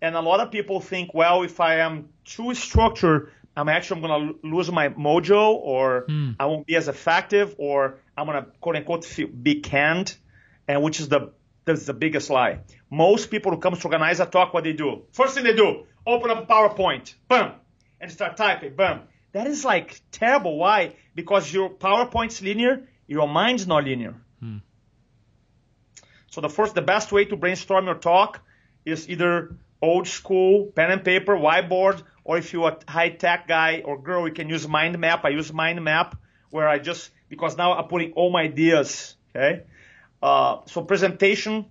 And 0.00 0.14
a 0.14 0.20
lot 0.20 0.40
of 0.40 0.50
people 0.50 0.80
think, 0.80 1.14
well, 1.14 1.42
if 1.42 1.60
I 1.60 1.76
am 1.76 2.10
too 2.24 2.54
structured, 2.54 3.32
I'm 3.56 3.68
actually 3.68 4.02
going 4.02 4.38
to 4.42 4.46
lose 4.46 4.70
my 4.70 4.90
mojo, 4.90 5.54
or 5.54 6.04
hmm. 6.06 6.32
I 6.38 6.46
won't 6.46 6.66
be 6.66 6.76
as 6.76 6.88
effective, 6.88 7.54
or 7.56 8.00
I'm 8.16 8.26
going 8.26 8.44
to 8.44 8.50
quote 8.60 8.76
unquote 8.76 9.04
feel, 9.04 9.28
be 9.28 9.60
canned, 9.60 10.14
and 10.68 10.82
which 10.82 11.00
is 11.00 11.08
the 11.08 11.32
that's 11.64 11.86
the 11.86 11.94
biggest 11.94 12.30
lie. 12.30 12.60
Most 12.90 13.30
people 13.30 13.50
who 13.52 13.58
come 13.58 13.74
to 13.74 13.84
organize 13.84 14.20
a 14.20 14.26
talk, 14.26 14.54
what 14.54 14.62
they 14.62 14.72
do? 14.72 15.02
First 15.12 15.34
thing 15.34 15.44
they 15.44 15.54
do, 15.54 15.86
open 16.06 16.30
up 16.30 16.46
PowerPoint, 16.46 17.14
boom, 17.28 17.52
and 18.00 18.12
start 18.12 18.36
typing, 18.36 18.76
boom. 18.76 19.00
That 19.32 19.48
is 19.48 19.64
like 19.64 20.00
terrible. 20.12 20.58
Why? 20.58 20.94
Because 21.14 21.52
your 21.52 21.70
PowerPoint's 21.70 22.40
linear, 22.40 22.86
your 23.08 23.26
mind's 23.26 23.66
not 23.66 23.84
linear. 23.84 24.14
So 26.30 26.40
the 26.40 26.48
first, 26.48 26.74
the 26.74 26.82
best 26.82 27.12
way 27.12 27.24
to 27.26 27.36
brainstorm 27.36 27.86
your 27.86 27.94
talk 27.94 28.40
is 28.84 29.08
either 29.08 29.56
old 29.80 30.08
school 30.08 30.66
pen 30.74 30.90
and 30.90 31.04
paper, 31.04 31.36
whiteboard, 31.36 32.02
or 32.24 32.38
if 32.38 32.52
you're 32.52 32.68
a 32.68 32.90
high 32.90 33.10
tech 33.10 33.46
guy 33.46 33.82
or 33.84 34.00
girl, 34.00 34.26
you 34.26 34.34
can 34.34 34.48
use 34.48 34.66
mind 34.66 34.98
map. 34.98 35.24
I 35.24 35.30
use 35.30 35.52
mind 35.52 35.82
map 35.82 36.16
where 36.50 36.68
I 36.68 36.78
just 36.78 37.10
because 37.28 37.56
now 37.56 37.74
I'm 37.74 37.88
putting 37.88 38.12
all 38.12 38.30
my 38.30 38.42
ideas. 38.42 39.16
Okay, 39.34 39.62
uh, 40.22 40.58
so 40.66 40.82
presentation 40.82 41.66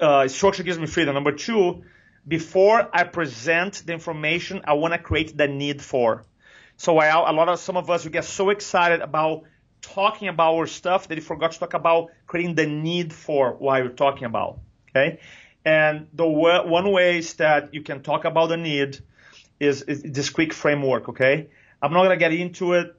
uh, 0.00 0.28
structure 0.28 0.62
gives 0.62 0.78
me 0.78 0.86
freedom. 0.86 1.14
Number 1.14 1.32
two, 1.32 1.82
before 2.26 2.88
I 2.92 3.04
present 3.04 3.82
the 3.86 3.92
information, 3.92 4.62
I 4.64 4.74
want 4.74 4.94
to 4.94 4.98
create 4.98 5.36
the 5.36 5.48
need 5.48 5.80
for. 5.80 6.24
So 6.76 6.98
I, 6.98 7.08
a 7.08 7.32
lot 7.32 7.48
of 7.48 7.58
some 7.58 7.76
of 7.76 7.90
us 7.90 8.04
we 8.04 8.10
get 8.10 8.24
so 8.24 8.50
excited 8.50 9.00
about 9.00 9.44
talking 9.80 10.28
about 10.28 10.54
our 10.54 10.66
stuff 10.66 11.08
that 11.08 11.16
you 11.16 11.22
forgot 11.22 11.52
to 11.52 11.58
talk 11.58 11.74
about 11.74 12.10
creating 12.26 12.54
the 12.54 12.66
need 12.66 13.12
for 13.12 13.52
why 13.54 13.78
you're 13.78 13.88
talking 13.88 14.24
about. 14.24 14.60
Okay, 14.90 15.20
and 15.64 16.08
the 16.12 16.26
one 16.26 16.86
is 16.98 17.34
that 17.34 17.74
you 17.74 17.82
can 17.82 18.02
talk 18.02 18.24
about 18.24 18.48
the 18.48 18.56
need 18.56 18.98
is, 19.60 19.82
is 19.82 20.02
this 20.02 20.30
quick 20.30 20.52
framework. 20.52 21.08
Okay, 21.08 21.48
I'm 21.82 21.92
not 21.92 22.02
gonna 22.02 22.16
get 22.16 22.32
into 22.32 22.72
it, 22.74 22.94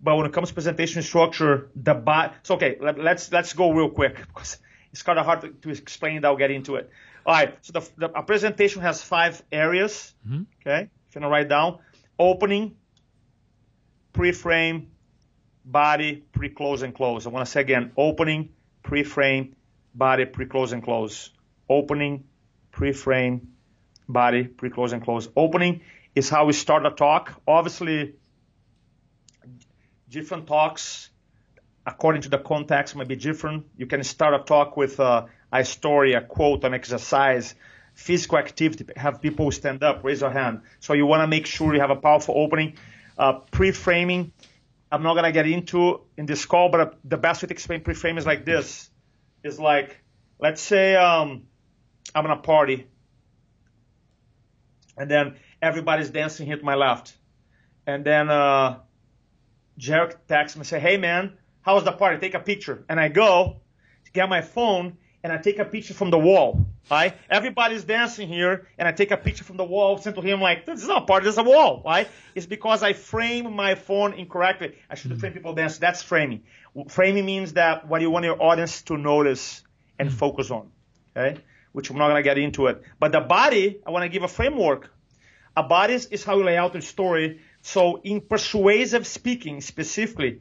but 0.00 0.16
when 0.16 0.26
it 0.26 0.32
comes 0.32 0.48
to 0.48 0.54
presentation 0.54 1.02
structure, 1.02 1.70
the 1.74 1.94
bo- 1.94 2.30
so 2.42 2.54
okay, 2.56 2.76
let, 2.80 2.98
let's 2.98 3.30
let's 3.32 3.52
go 3.52 3.72
real 3.72 3.90
quick 3.90 4.16
because 4.16 4.58
it's 4.92 5.02
kind 5.02 5.18
of 5.18 5.26
hard 5.26 5.40
to, 5.42 5.48
to 5.48 5.70
explain. 5.70 6.16
it, 6.18 6.24
I'll 6.24 6.36
get 6.36 6.50
into 6.50 6.76
it. 6.76 6.90
All 7.26 7.34
right, 7.34 7.56
so 7.62 7.72
the, 7.72 7.90
the 7.96 8.18
a 8.18 8.22
presentation 8.22 8.82
has 8.82 9.02
five 9.02 9.42
areas. 9.50 10.14
Mm-hmm. 10.26 10.42
Okay, 10.62 10.88
if 11.08 11.14
you 11.14 11.20
wanna 11.20 11.30
write 11.30 11.48
down, 11.48 11.78
opening, 12.18 12.76
pre-frame, 14.12 14.88
body, 15.64 16.24
pre-close 16.32 16.82
and 16.82 16.94
close. 16.94 17.26
I 17.26 17.30
want 17.30 17.46
to 17.46 17.50
say 17.50 17.60
again, 17.60 17.92
opening, 17.96 18.50
pre-frame, 18.82 19.56
body, 19.94 20.24
pre-close 20.24 20.72
and 20.72 20.82
close. 20.82 21.30
Opening, 21.68 22.24
pre-frame, 22.70 23.48
body, 24.08 24.44
pre-close 24.44 24.92
and 24.92 25.02
close. 25.02 25.28
Opening 25.36 25.80
is 26.14 26.28
how 26.28 26.44
we 26.44 26.52
start 26.52 26.84
a 26.86 26.90
talk. 26.90 27.40
Obviously, 27.46 28.14
different 30.08 30.46
talks, 30.46 31.10
according 31.86 32.22
to 32.22 32.28
the 32.28 32.38
context, 32.38 32.94
may 32.96 33.04
be 33.04 33.16
different. 33.16 33.66
You 33.76 33.86
can 33.86 34.02
start 34.04 34.34
a 34.34 34.44
talk 34.44 34.76
with 34.76 35.00
uh, 35.00 35.26
a 35.52 35.64
story, 35.64 36.12
a 36.14 36.20
quote, 36.20 36.64
an 36.64 36.74
exercise, 36.74 37.54
physical 37.94 38.38
activity, 38.38 38.84
have 38.96 39.22
people 39.22 39.50
stand 39.52 39.82
up, 39.82 40.02
raise 40.02 40.20
your 40.20 40.30
hand. 40.30 40.62
So 40.80 40.94
you 40.94 41.06
want 41.06 41.22
to 41.22 41.26
make 41.26 41.46
sure 41.46 41.72
you 41.74 41.80
have 41.80 41.90
a 41.90 41.96
powerful 41.96 42.34
opening. 42.36 42.76
Uh, 43.16 43.34
pre-framing, 43.52 44.32
I'm 44.94 45.02
not 45.02 45.14
gonna 45.16 45.32
get 45.32 45.48
into 45.48 46.02
in 46.16 46.26
this 46.26 46.46
call, 46.46 46.68
but 46.68 47.00
the 47.04 47.16
best 47.16 47.42
way 47.42 47.48
to 47.48 47.52
explain 47.52 47.80
pre-frame 47.80 48.16
is 48.16 48.24
like 48.24 48.44
this: 48.44 48.88
is 49.42 49.58
like, 49.58 50.00
let's 50.38 50.62
say 50.62 50.94
um, 50.94 51.48
I'm 52.14 52.24
in 52.24 52.30
a 52.30 52.36
party, 52.36 52.86
and 54.96 55.10
then 55.10 55.34
everybody's 55.60 56.10
dancing 56.10 56.46
here 56.46 56.56
to 56.56 56.64
my 56.64 56.76
left, 56.76 57.12
and 57.88 58.04
then 58.04 58.30
uh, 58.30 58.78
Jairek 59.80 60.14
texts 60.28 60.56
me 60.56 60.60
and 60.60 60.66
say, 60.68 60.78
"Hey 60.78 60.96
man, 60.96 61.38
how 61.62 61.74
was 61.74 61.82
the 61.82 61.90
party? 61.90 62.20
Take 62.20 62.34
a 62.34 62.40
picture." 62.40 62.84
And 62.88 63.00
I 63.00 63.08
go 63.08 63.56
to 64.04 64.12
get 64.12 64.28
my 64.28 64.42
phone 64.42 64.98
and 65.24 65.32
I 65.32 65.38
take 65.38 65.58
a 65.58 65.64
picture 65.64 65.94
from 65.94 66.10
the 66.10 66.18
wall. 66.18 66.66
Right? 66.90 67.14
Everybody's 67.30 67.84
dancing 67.84 68.28
here, 68.28 68.68
and 68.76 68.86
I 68.86 68.92
take 68.92 69.10
a 69.10 69.16
picture 69.16 69.42
from 69.42 69.56
the 69.56 69.64
wall, 69.64 69.96
send 69.96 70.14
to 70.16 70.20
him 70.20 70.38
like, 70.40 70.66
"This 70.66 70.82
is 70.82 70.88
not 70.88 71.04
a 71.04 71.06
party, 71.06 71.24
this 71.24 71.34
is 71.34 71.38
a 71.38 71.42
wall." 71.42 71.82
Right? 71.82 72.08
It's 72.34 72.44
because 72.44 72.82
I 72.82 72.92
frame 72.92 73.56
my 73.56 73.74
phone 73.74 74.12
incorrectly. 74.12 74.76
I 74.90 74.94
should 74.94 75.18
frame 75.18 75.32
people 75.32 75.54
dance. 75.54 75.78
That's 75.78 76.02
framing. 76.02 76.42
Framing 76.88 77.24
means 77.24 77.54
that 77.54 77.88
what 77.88 78.02
you 78.02 78.10
want 78.10 78.26
your 78.26 78.40
audience 78.40 78.82
to 78.82 78.98
notice 78.98 79.62
and 79.98 80.10
mm-hmm. 80.10 80.18
focus 80.18 80.50
on. 80.50 80.70
Okay? 81.16 81.40
Which 81.72 81.88
I'm 81.88 81.96
not 81.96 82.08
gonna 82.08 82.22
get 82.22 82.36
into 82.36 82.66
it. 82.66 82.82
But 83.00 83.12
the 83.12 83.20
body, 83.20 83.80
I 83.86 83.90
want 83.90 84.02
to 84.02 84.10
give 84.10 84.24
a 84.24 84.28
framework. 84.28 84.90
A 85.56 85.62
body 85.62 85.94
is 85.94 86.22
how 86.22 86.36
you 86.36 86.44
lay 86.44 86.58
out 86.58 86.76
a 86.76 86.82
story. 86.82 87.40
So 87.62 88.00
in 88.02 88.20
persuasive 88.20 89.06
speaking 89.06 89.62
specifically, 89.62 90.40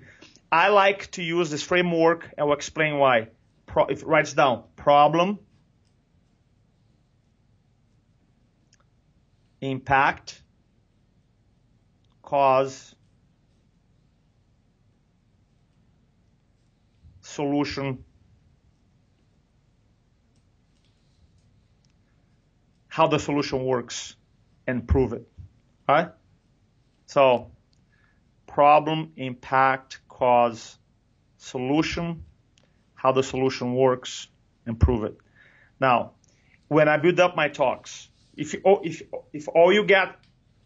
I 0.51 0.69
like 0.69 1.09
to 1.11 1.23
use 1.23 1.49
this 1.49 1.63
framework 1.63 2.29
and 2.37 2.47
will 2.47 2.55
explain 2.55 2.97
why. 2.97 3.29
Pro, 3.73 3.86
if 3.86 4.03
it 4.03 4.07
writes 4.07 4.33
down 4.33 4.65
problem, 4.75 5.39
impact, 9.62 10.43
cause, 12.21 12.93
solution, 17.21 18.05
how 22.89 23.07
the 23.07 23.17
solution 23.17 23.65
works, 23.65 24.15
and 24.67 24.88
prove 24.88 25.13
it. 25.13 25.27
Right? 25.89 26.09
So, 27.07 27.49
problem, 28.45 29.13
impact, 29.15 29.99
cause, 30.07 30.77
solution, 31.38 32.23
how 33.03 33.11
the 33.11 33.21
solution 33.21 33.75
works, 33.75 34.27
and 34.65 34.79
prove 34.79 35.03
it. 35.03 35.17
Now, 35.79 36.11
when 36.69 36.87
I 36.87 36.95
build 36.95 37.19
up 37.19 37.35
my 37.35 37.49
talks, 37.49 38.07
if 38.37 38.53
you, 38.53 38.61
if 38.83 39.03
if 39.33 39.47
all 39.49 39.73
you 39.73 39.83
get 39.83 40.15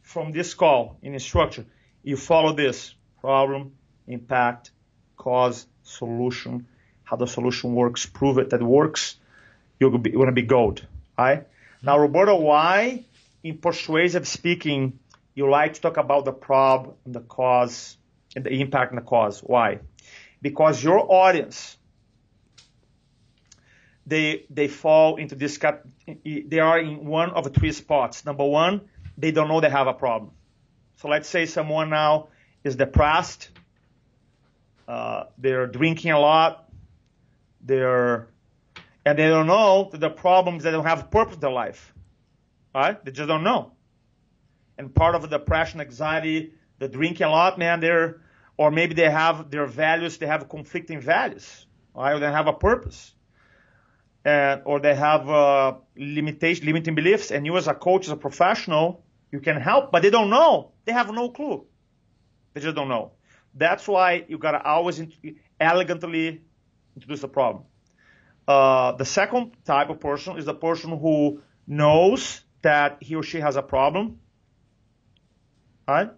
from 0.04 0.32
this 0.32 0.54
call 0.54 0.98
in 1.02 1.16
a 1.16 1.20
structure, 1.20 1.66
you 2.04 2.16
follow 2.16 2.54
this 2.54 2.94
problem, 3.20 3.74
impact, 4.08 4.72
cause, 5.18 5.66
solution, 5.82 6.68
how 7.04 7.18
the 7.18 7.26
solution 7.26 7.74
works, 7.74 8.06
prove 8.06 8.38
it 8.38 8.52
that 8.52 8.62
works, 8.62 9.16
you're 9.80 9.90
gonna 9.90 10.04
be, 10.04 10.12
you're 10.12 10.22
gonna 10.22 10.32
be 10.32 10.44
gold. 10.44 10.86
Right? 11.18 11.48
Now, 11.82 11.94
mm-hmm. 11.94 12.04
Roberto, 12.04 12.40
why 12.40 13.04
in 13.44 13.58
persuasive 13.58 14.28
speaking 14.28 15.00
you 15.34 15.50
like 15.50 15.74
to 15.74 15.82
talk 15.82 15.98
about 15.98 16.26
the 16.26 16.34
problem, 16.34 16.96
and 17.06 17.16
the 17.16 17.22
cause, 17.22 17.98
and 18.36 18.46
the 18.46 18.52
impact 18.52 18.92
and 18.92 19.02
the 19.02 19.06
cause? 19.06 19.40
Why? 19.42 19.80
Because 20.40 20.84
your 20.84 21.12
audience 21.12 21.78
they 24.08 24.46
they 24.50 24.70
fall 24.70 25.18
into 25.18 25.36
this 25.36 25.58
cat. 25.58 25.84
They 26.24 26.60
are 26.60 26.80
in 26.80 27.06
one 27.06 27.32
of 27.32 27.54
three 27.54 27.74
spots. 27.74 28.26
Number 28.26 28.46
one, 28.46 28.90
they 29.18 29.32
don't 29.32 29.50
know 29.50 29.60
they 29.60 29.70
have 29.70 29.88
a 29.88 29.94
problem. 29.94 30.32
So 30.96 31.10
let's 31.10 31.28
say 31.28 31.46
someone 31.46 31.90
now 31.90 32.30
is 32.64 32.78
depressed. 32.78 33.50
Uh, 34.88 35.26
they're 35.38 35.68
drinking 35.68 36.12
a 36.12 36.20
lot. 36.20 36.70
They're 37.62 38.30
and 39.06 39.20
they 39.20 39.28
don't 39.28 39.48
know 39.48 39.90
that 39.92 40.00
the 40.00 40.10
problem 40.10 40.56
is 40.56 40.64
they 40.64 40.72
don't 40.72 40.86
have 40.86 41.12
purpose 41.12 41.36
in 41.36 41.42
their 41.42 41.52
life. 41.52 41.94
Right? 42.74 43.04
They 43.04 43.12
just 43.12 43.28
don't 43.28 43.44
know. 43.44 43.74
And 44.78 44.94
part 44.94 45.16
of 45.16 45.22
the 45.22 45.28
depression, 45.28 45.82
anxiety, 45.82 46.54
the 46.80 46.88
drinking 46.88 47.26
a 47.26 47.30
lot, 47.30 47.60
man, 47.60 47.82
they're 47.82 48.22
or 48.56 48.72
maybe 48.72 48.94
they 48.94 49.10
have 49.10 49.52
their 49.52 49.66
values, 49.66 50.18
they 50.18 50.28
have 50.28 50.48
conflicting 50.48 51.02
values, 51.02 51.66
right? 51.94 52.14
Or 52.14 52.20
they 52.20 52.32
have 52.32 52.48
a 52.48 52.54
purpose. 52.54 53.14
Or 54.28 54.80
they 54.80 54.94
have 54.94 55.30
uh, 55.30 55.76
limitation, 55.96 56.66
limiting 56.66 56.96
beliefs, 56.96 57.32
and 57.32 57.46
you 57.46 57.56
as 57.56 57.68
a 57.68 57.74
coach, 57.74 58.06
as 58.08 58.12
a 58.12 58.18
professional, 58.18 59.04
you 59.32 59.40
can 59.40 59.62
help, 59.62 59.92
but 59.92 60.02
they 60.02 60.10
don't 60.10 60.30
know. 60.30 60.72
They 60.86 60.92
have 60.92 61.12
no 61.14 61.30
clue. 61.30 61.66
They 62.54 62.62
just 62.62 62.76
don't 62.76 62.90
know. 62.90 63.14
That's 63.54 63.88
why 63.88 64.26
you 64.28 64.38
gotta 64.38 64.62
always 64.64 65.02
elegantly 65.60 66.42
introduce 66.96 67.22
the 67.22 67.28
problem. 67.28 67.64
Uh, 68.48 68.94
the 68.94 69.06
second 69.06 69.52
type 69.66 69.90
of 69.90 70.00
person 70.00 70.38
is 70.38 70.46
the 70.46 70.54
person 70.54 70.98
who 70.98 71.42
knows 71.66 72.42
that 72.62 72.98
he 73.02 73.16
or 73.16 73.24
she 73.24 73.40
has 73.40 73.56
a 73.56 73.62
problem, 73.62 74.20
right? 75.88 76.10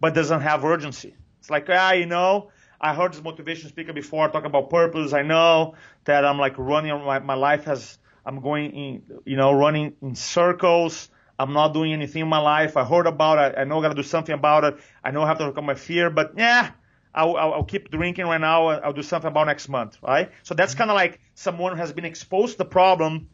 But 0.00 0.14
doesn't 0.14 0.40
have 0.40 0.64
urgency. 0.64 1.14
It's 1.40 1.50
like, 1.50 1.66
ah, 1.70 1.92
you 1.92 2.06
know, 2.06 2.50
I 2.84 2.92
heard 2.92 3.14
this 3.14 3.22
motivation 3.22 3.70
speaker 3.70 3.94
before 3.94 4.28
talk 4.28 4.44
about 4.44 4.68
purpose. 4.68 5.14
I 5.14 5.22
know 5.22 5.74
that 6.04 6.22
I'm 6.22 6.38
like 6.38 6.58
running 6.58 6.92
my, 7.02 7.18
my 7.18 7.32
life 7.32 7.64
has, 7.64 7.96
I'm 8.26 8.42
going 8.42 8.72
in, 8.72 9.02
you 9.24 9.36
know, 9.38 9.54
running 9.54 9.94
in 10.02 10.14
circles. 10.14 11.08
I'm 11.38 11.54
not 11.54 11.72
doing 11.72 11.94
anything 11.94 12.20
in 12.20 12.28
my 12.28 12.40
life. 12.40 12.76
I 12.76 12.84
heard 12.84 13.06
about 13.06 13.38
it. 13.38 13.58
I 13.58 13.64
know 13.64 13.78
I 13.78 13.82
got 13.82 13.88
to 13.88 13.94
do 13.94 14.02
something 14.02 14.34
about 14.34 14.64
it. 14.64 14.76
I 15.02 15.12
know 15.12 15.22
I 15.22 15.28
have 15.28 15.38
to 15.38 15.44
overcome 15.44 15.64
my 15.64 15.74
fear, 15.74 16.10
but 16.10 16.34
yeah, 16.36 16.72
I'll, 17.14 17.36
I'll, 17.36 17.54
I'll, 17.54 17.64
keep 17.64 17.90
drinking 17.90 18.26
right 18.26 18.40
now. 18.40 18.66
I'll 18.68 18.92
do 18.92 19.02
something 19.02 19.28
about 19.28 19.46
next 19.46 19.70
month, 19.70 19.96
right? 20.02 20.30
So 20.42 20.54
that's 20.54 20.72
mm-hmm. 20.72 20.78
kind 20.80 20.90
of 20.90 20.94
like 20.96 21.20
someone 21.34 21.72
who 21.72 21.78
has 21.78 21.94
been 21.94 22.04
exposed 22.04 22.52
to 22.52 22.58
the 22.58 22.64
problem, 22.66 23.30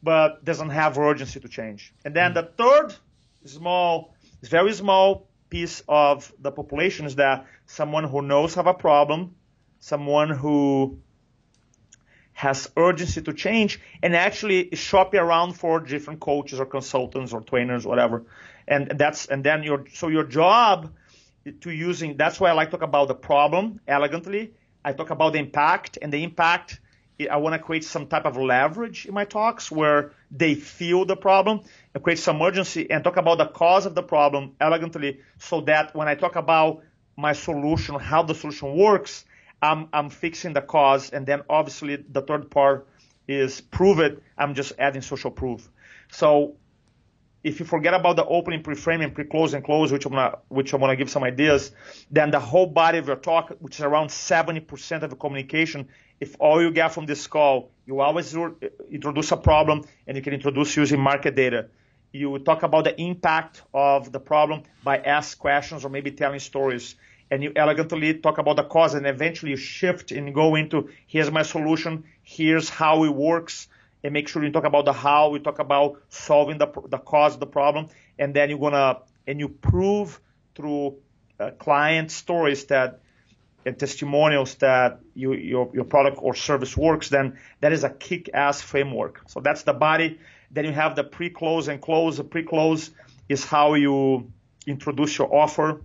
but 0.00 0.44
doesn't 0.44 0.70
have 0.70 0.96
urgency 0.96 1.40
to 1.40 1.48
change. 1.48 1.92
And 2.04 2.14
then 2.14 2.30
mm. 2.30 2.34
the 2.34 2.42
third 2.56 2.94
small, 3.46 4.14
it's 4.40 4.48
very 4.48 4.72
small 4.74 5.26
piece 5.50 5.82
of 5.88 6.32
the 6.38 6.50
population 6.50 7.06
is 7.06 7.16
that 7.16 7.46
someone 7.66 8.04
who 8.04 8.22
knows 8.22 8.54
have 8.54 8.66
a 8.66 8.74
problem, 8.74 9.34
someone 9.78 10.30
who 10.30 10.98
has 12.32 12.70
urgency 12.76 13.22
to 13.22 13.32
change 13.32 13.80
and 14.02 14.14
actually 14.14 14.68
shopping 14.74 15.20
around 15.20 15.52
for 15.54 15.80
different 15.80 16.20
coaches 16.20 16.60
or 16.60 16.66
consultants 16.66 17.32
or 17.32 17.40
trainers, 17.40 17.86
whatever. 17.86 18.24
And 18.68 18.90
that's, 18.98 19.26
and 19.26 19.42
then 19.42 19.62
your, 19.62 19.86
so 19.94 20.08
your 20.08 20.24
job 20.24 20.92
to 21.62 21.70
using, 21.70 22.16
that's 22.16 22.38
why 22.38 22.50
I 22.50 22.52
like 22.52 22.70
to 22.72 22.76
talk 22.76 22.82
about 22.82 23.08
the 23.08 23.14
problem 23.14 23.80
elegantly. 23.88 24.52
I 24.84 24.92
talk 24.92 25.10
about 25.10 25.32
the 25.32 25.38
impact 25.38 25.98
and 26.02 26.12
the 26.12 26.22
impact. 26.22 26.80
I 27.18 27.36
want 27.38 27.54
to 27.54 27.58
create 27.58 27.84
some 27.84 28.06
type 28.06 28.26
of 28.26 28.36
leverage 28.36 29.06
in 29.06 29.14
my 29.14 29.24
talks 29.24 29.70
where 29.70 30.12
they 30.30 30.54
feel 30.54 31.06
the 31.06 31.16
problem 31.16 31.62
and 31.94 32.04
create 32.04 32.18
some 32.18 32.40
urgency 32.42 32.90
and 32.90 33.02
talk 33.02 33.16
about 33.16 33.38
the 33.38 33.46
cause 33.46 33.86
of 33.86 33.94
the 33.94 34.02
problem 34.02 34.54
elegantly 34.60 35.20
so 35.38 35.62
that 35.62 35.94
when 35.94 36.08
I 36.08 36.14
talk 36.14 36.36
about 36.36 36.82
my 37.16 37.32
solution, 37.32 37.94
how 37.94 38.22
the 38.22 38.34
solution 38.34 38.76
works, 38.76 39.24
I'm, 39.62 39.88
I'm 39.92 40.10
fixing 40.10 40.52
the 40.52 40.60
cause, 40.60 41.10
and 41.10 41.24
then 41.26 41.42
obviously 41.48 41.96
the 41.96 42.20
third 42.20 42.50
part 42.50 42.86
is 43.26 43.60
prove 43.62 43.98
it. 44.00 44.22
I'm 44.36 44.54
just 44.54 44.74
adding 44.78 45.00
social 45.00 45.30
proof. 45.30 45.68
So 46.10 46.56
if 47.46 47.60
you 47.60 47.64
forget 47.64 47.94
about 47.94 48.16
the 48.16 48.24
opening, 48.24 48.60
pre-framing, 48.60 49.12
pre-close, 49.12 49.54
and 49.54 49.62
close, 49.64 49.92
which 49.92 50.04
I'm 50.04 50.12
gonna, 50.12 50.38
which 50.48 50.72
I'm 50.72 50.80
gonna 50.80 50.96
give 50.96 51.08
some 51.08 51.22
ideas, 51.22 51.70
then 52.10 52.32
the 52.32 52.40
whole 52.40 52.66
body 52.66 52.98
of 52.98 53.06
your 53.06 53.14
talk, 53.14 53.54
which 53.60 53.76
is 53.76 53.82
around 53.82 54.08
70% 54.08 55.02
of 55.02 55.10
the 55.10 55.14
communication, 55.14 55.86
if 56.18 56.34
all 56.40 56.60
you 56.60 56.72
get 56.72 56.92
from 56.92 57.06
this 57.06 57.28
call, 57.28 57.70
you 57.86 58.00
always 58.00 58.36
introduce 58.90 59.30
a 59.30 59.36
problem, 59.36 59.84
and 60.08 60.16
you 60.16 60.24
can 60.24 60.34
introduce 60.34 60.76
using 60.76 60.98
market 60.98 61.36
data. 61.36 61.68
You 62.10 62.36
talk 62.40 62.64
about 62.64 62.82
the 62.82 63.00
impact 63.00 63.62
of 63.72 64.10
the 64.10 64.18
problem 64.18 64.64
by 64.82 64.98
ask 64.98 65.38
questions 65.38 65.84
or 65.84 65.88
maybe 65.88 66.10
telling 66.10 66.40
stories. 66.40 66.96
And 67.30 67.44
you 67.44 67.52
elegantly 67.54 68.14
talk 68.14 68.38
about 68.38 68.56
the 68.56 68.64
cause 68.64 68.94
and 68.94 69.06
eventually 69.06 69.50
you 69.50 69.56
shift 69.56 70.10
and 70.10 70.34
go 70.34 70.56
into 70.56 70.90
here's 71.06 71.30
my 71.30 71.42
solution, 71.42 72.04
here's 72.22 72.68
how 72.68 73.04
it 73.04 73.14
works, 73.14 73.68
and 74.06 74.12
make 74.12 74.28
sure 74.28 74.44
you 74.44 74.52
talk 74.52 74.64
about 74.64 74.84
the 74.84 74.92
how, 74.92 75.34
you 75.34 75.40
talk 75.40 75.58
about 75.58 76.00
solving 76.10 76.58
the, 76.58 76.68
the 76.88 76.98
cause 76.98 77.34
of 77.34 77.40
the 77.40 77.46
problem, 77.46 77.88
and 78.20 78.32
then 78.32 78.48
you're 78.48 78.58
gonna, 78.60 79.00
and 79.26 79.40
you 79.40 79.48
prove 79.48 80.20
through 80.54 80.94
uh, 81.40 81.50
client 81.58 82.12
stories 82.12 82.66
that 82.66 83.00
and 83.64 83.76
testimonials 83.76 84.54
that 84.56 85.00
you, 85.14 85.32
your, 85.32 85.72
your 85.74 85.82
product 85.82 86.18
or 86.22 86.36
service 86.36 86.76
works, 86.76 87.08
then 87.08 87.36
that 87.60 87.72
is 87.72 87.82
a 87.82 87.90
kick-ass 87.90 88.62
framework. 88.62 89.22
So 89.26 89.40
that's 89.40 89.64
the 89.64 89.72
body. 89.72 90.20
Then 90.52 90.66
you 90.66 90.72
have 90.72 90.94
the 90.94 91.02
pre-close 91.02 91.66
and 91.66 91.82
close. 91.82 92.16
The 92.16 92.22
pre-close 92.22 92.92
is 93.28 93.44
how 93.44 93.74
you 93.74 94.30
introduce 94.68 95.18
your 95.18 95.34
offer 95.34 95.80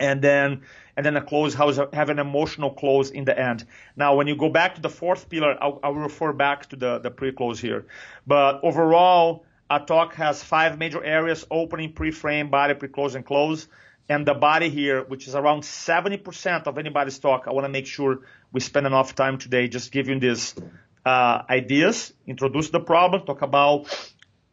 and 0.00 0.22
then 0.22 0.62
and 0.96 1.06
then 1.06 1.16
a 1.16 1.22
close 1.22 1.54
has 1.54 1.80
have 1.92 2.10
an 2.10 2.18
emotional 2.18 2.70
close 2.70 3.10
in 3.10 3.24
the 3.24 3.38
end. 3.38 3.64
Now, 3.96 4.16
when 4.16 4.26
you 4.26 4.36
go 4.36 4.48
back 4.48 4.74
to 4.74 4.80
the 4.80 4.90
fourth 4.90 5.28
pillar, 5.28 5.56
I'll, 5.60 5.80
I'll 5.82 5.94
refer 5.94 6.32
back 6.32 6.68
to 6.70 6.76
the, 6.76 6.98
the 6.98 7.10
pre-close 7.10 7.60
here. 7.60 7.86
But 8.26 8.60
overall, 8.62 9.44
a 9.70 9.80
talk 9.80 10.14
has 10.14 10.42
five 10.42 10.78
major 10.78 11.02
areas: 11.02 11.46
opening, 11.50 11.92
pre-frame, 11.92 12.50
body, 12.50 12.74
pre-close, 12.74 13.14
and 13.14 13.24
close. 13.24 13.68
And 14.08 14.26
the 14.26 14.34
body 14.34 14.68
here, 14.68 15.04
which 15.04 15.28
is 15.28 15.34
around 15.34 15.62
70% 15.62 16.66
of 16.66 16.76
anybody's 16.76 17.18
talk, 17.18 17.44
I 17.46 17.52
want 17.52 17.64
to 17.64 17.70
make 17.70 17.86
sure 17.86 18.20
we 18.52 18.60
spend 18.60 18.86
enough 18.86 19.14
time 19.14 19.38
today 19.38 19.68
just 19.68 19.92
giving 19.92 20.18
these 20.18 20.54
uh, 21.06 21.42
ideas, 21.48 22.12
introduce 22.26 22.70
the 22.70 22.80
problem, 22.80 23.24
talk 23.24 23.42
about 23.42 23.86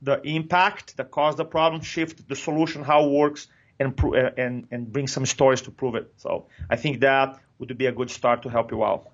the 0.01 0.21
impact, 0.21 0.95
the 0.97 1.03
cause 1.03 1.35
the 1.35 1.45
problem, 1.45 1.81
shift 1.81 2.27
the 2.29 2.35
solution, 2.35 2.83
how 2.83 3.05
it 3.05 3.11
works, 3.11 3.47
and, 3.79 3.99
uh, 4.03 4.31
and, 4.37 4.67
and 4.71 4.91
bring 4.91 5.07
some 5.07 5.25
stories 5.25 5.61
to 5.61 5.71
prove 5.71 5.95
it. 5.95 6.11
So 6.17 6.45
I 6.69 6.75
think 6.75 6.99
that 7.01 7.39
would 7.59 7.77
be 7.77 7.85
a 7.85 7.91
good 7.91 8.11
start 8.11 8.43
to 8.43 8.49
help 8.49 8.71
you 8.71 8.83
out. 8.83 9.09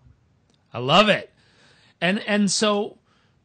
I 0.73 0.80
love 0.80 1.10
it. 1.10 1.32
And, 2.01 2.19
and 2.28 2.51
so 2.51 2.97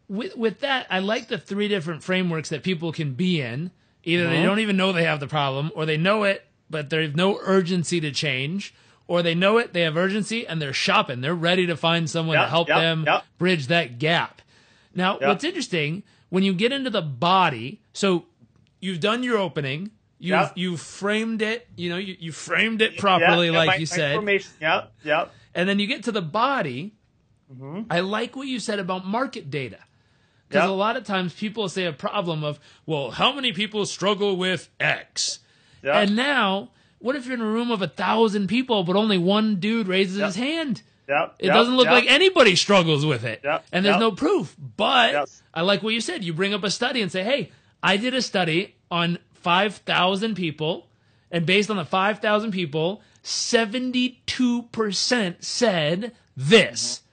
with, 0.09 0.37
with 0.37 0.61
that, 0.61 0.87
I 0.90 0.98
like 0.98 1.28
the 1.28 1.38
three 1.38 1.68
different 1.68 2.02
frameworks 2.02 2.48
that 2.48 2.62
people 2.62 2.92
can 2.92 3.14
be 3.14 3.40
in. 3.40 3.70
Either 4.02 4.24
mm-hmm. 4.24 4.33
they 4.33 4.42
don't 4.42 4.59
even 4.61 4.76
know 4.76 4.92
they 4.92 5.04
have 5.04 5.20
the 5.20 5.28
problem 5.28 5.70
or 5.74 5.87
they 5.87 5.96
know 5.96 6.24
it, 6.24 6.46
but 6.68 6.90
there's 6.90 7.14
no 7.14 7.38
urgency 7.42 8.00
to 8.00 8.11
change 8.11 8.74
or 9.11 9.22
they 9.22 9.35
know 9.35 9.59
it, 9.59 9.72
they 9.72 9.80
have 9.83 9.96
urgency 9.96 10.46
and 10.46 10.62
they're 10.62 10.72
shopping. 10.72 11.20
They're 11.20 11.35
ready 11.35 11.66
to 11.66 11.76
find 11.76 12.09
someone 12.09 12.37
yep, 12.37 12.46
to 12.46 12.50
help 12.50 12.68
yep, 12.68 12.78
them 12.78 13.04
yep. 13.06 13.24
bridge 13.38 13.66
that 13.66 13.98
gap. 13.98 14.40
Now, 14.94 15.18
what's 15.18 15.42
interesting 15.42 16.04
when 16.28 16.44
you 16.44 16.54
get 16.54 16.72
into 16.72 16.90
the 16.90 17.02
body, 17.02 17.80
so 17.92 18.26
you've 18.80 19.00
done 19.00 19.24
your 19.24 19.37
opening, 19.37 19.90
you 20.20 20.35
yep. 20.35 20.52
you 20.54 20.76
framed 20.76 21.40
it, 21.40 21.66
you 21.76 21.88
know, 21.88 21.96
you, 21.96 22.14
you 22.18 22.30
framed 22.30 22.83
it 22.83 22.98
properly, 22.98 23.50
like 23.50 23.66
my, 23.66 23.76
you 23.76 23.87
said. 23.87 24.22
Yeah, 24.61 24.85
yeah. 25.02 25.26
And 25.54 25.68
then 25.68 25.78
you 25.78 25.87
get 25.87 26.04
to 26.04 26.12
the 26.12 26.22
body. 26.22 26.92
Mm-hmm. 27.52 27.90
I 27.90 28.00
like 28.00 28.37
what 28.37 28.46
you 28.46 28.61
said 28.61 28.78
about 28.78 29.04
market 29.04 29.50
data. 29.50 29.78
Because 30.46 30.64
yep. 30.64 30.70
a 30.70 30.74
lot 30.74 30.96
of 30.96 31.04
times 31.04 31.33
people 31.33 31.68
say 31.68 31.87
a 31.87 31.92
problem 31.92 32.44
of, 32.44 32.61
well, 32.85 33.11
how 33.11 33.33
many 33.33 33.52
people 33.52 33.87
struggle 33.87 34.37
with 34.37 34.68
X? 34.78 35.38
Yep. 35.83 35.94
And 35.94 36.16
now, 36.16 36.70
what 36.98 37.16
if 37.16 37.24
you're 37.24 37.35
in 37.35 37.40
a 37.40 37.46
room 37.46 37.70
of 37.70 37.83
a 37.83 37.88
thousand 37.88 38.48
people, 38.48 38.85
but 38.85 38.96
only 38.96 39.16
one 39.16 39.56
dude 39.56 39.88
raises 39.88 40.20
his 40.20 40.37
hand? 40.37 40.83
Yep. 41.09 41.37
It 41.38 41.48
doesn't 41.48 41.76
look 41.76 41.87
like 41.87 42.06
anybody 42.09 42.56
struggles 42.56 43.06
with 43.06 43.24
it. 43.24 43.42
And 43.72 43.85
there's 43.85 43.98
no 43.98 44.12
proof. 44.12 44.54
But. 44.76 45.30
I 45.54 45.62
like 45.62 45.83
what 45.83 45.94
you 45.94 46.00
said. 46.00 46.22
You 46.24 46.35
bring 46.35 46.52
up 46.52 46.62
a 46.62 46.70
study 46.70 47.00
and 47.00 47.11
say, 47.11 47.24
hey, 47.24 47.50
I 47.83 47.96
did 47.96 48.14
a 48.14 48.22
study 48.22 48.76
on 48.90 49.18
5,000 49.40 50.35
people, 50.35 50.88
and 51.31 51.46
based 51.46 51.70
on 51.70 51.76
the 51.76 51.85
5,000 51.85 52.50
people, 52.50 53.03
72% 53.22 55.44
said 55.44 56.12
this. 56.37 56.96
Mm-hmm. 56.96 57.07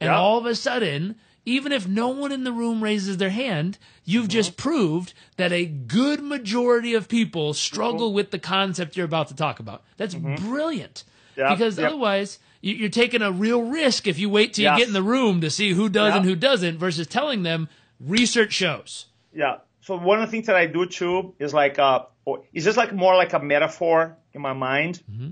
And 0.00 0.08
yep. 0.08 0.16
all 0.16 0.38
of 0.38 0.46
a 0.46 0.54
sudden, 0.54 1.16
even 1.44 1.72
if 1.72 1.88
no 1.88 2.08
one 2.08 2.32
in 2.32 2.44
the 2.44 2.52
room 2.52 2.82
raises 2.82 3.16
their 3.16 3.30
hand, 3.30 3.78
you've 4.04 4.24
mm-hmm. 4.24 4.30
just 4.30 4.56
proved 4.56 5.14
that 5.36 5.52
a 5.52 5.66
good 5.66 6.22
majority 6.22 6.94
of 6.94 7.08
people 7.08 7.54
struggle 7.54 8.08
mm-hmm. 8.08 8.16
with 8.16 8.30
the 8.30 8.38
concept 8.38 8.96
you're 8.96 9.06
about 9.06 9.28
to 9.28 9.36
talk 9.36 9.60
about. 9.60 9.82
That's 9.96 10.14
mm-hmm. 10.14 10.48
brilliant. 10.48 11.04
Yep. 11.36 11.50
Because 11.50 11.78
yep. 11.78 11.88
otherwise, 11.88 12.38
you're 12.60 12.88
taking 12.88 13.22
a 13.22 13.32
real 13.32 13.62
risk 13.62 14.06
if 14.06 14.18
you 14.18 14.28
wait 14.28 14.54
till 14.54 14.64
yes. 14.64 14.78
you 14.78 14.84
get 14.84 14.88
in 14.88 14.94
the 14.94 15.02
room 15.02 15.40
to 15.40 15.50
see 15.50 15.72
who 15.72 15.88
does 15.88 16.14
and 16.14 16.24
who 16.24 16.36
doesn't 16.36 16.78
versus 16.78 17.06
telling 17.06 17.42
them 17.42 17.68
research 17.98 18.52
shows. 18.52 19.06
Yeah 19.32 19.58
so 19.82 19.96
one 19.96 20.22
of 20.22 20.28
the 20.28 20.30
things 20.30 20.46
that 20.46 20.56
I 20.56 20.66
do 20.66 20.86
too 20.86 21.34
is 21.38 21.52
like 21.52 21.78
uh, 21.78 22.06
it's 22.52 22.64
just 22.64 22.78
like 22.78 22.92
more 22.92 23.14
like 23.14 23.32
a 23.32 23.40
metaphor 23.40 24.16
in 24.32 24.40
my 24.40 24.52
mind, 24.52 25.02
mm-hmm. 25.10 25.30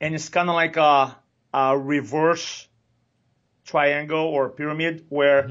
and 0.00 0.14
it's 0.14 0.28
kind 0.28 0.48
of 0.48 0.54
like 0.54 0.76
a, 0.76 1.16
a 1.52 1.76
reverse 1.78 2.66
triangle 3.64 4.24
or 4.24 4.48
pyramid 4.50 5.04
where 5.08 5.42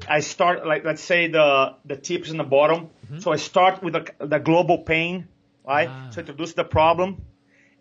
Mm-hmm. 0.00 0.12
I 0.12 0.20
start 0.20 0.66
like 0.66 0.84
let's 0.84 1.02
say 1.02 1.28
the 1.28 1.74
the 1.84 1.96
tips 1.96 2.30
in 2.30 2.38
the 2.38 2.44
bottom. 2.44 2.90
So 3.18 3.32
I 3.32 3.36
start 3.36 3.82
with 3.82 3.94
the, 3.94 4.06
the 4.24 4.38
global 4.38 4.78
pain, 4.78 5.26
right? 5.66 5.88
Mm-hmm. 5.88 6.06
Ah. 6.06 6.10
So 6.10 6.20
introduce 6.20 6.54
the 6.54 6.64
problem, 6.64 7.22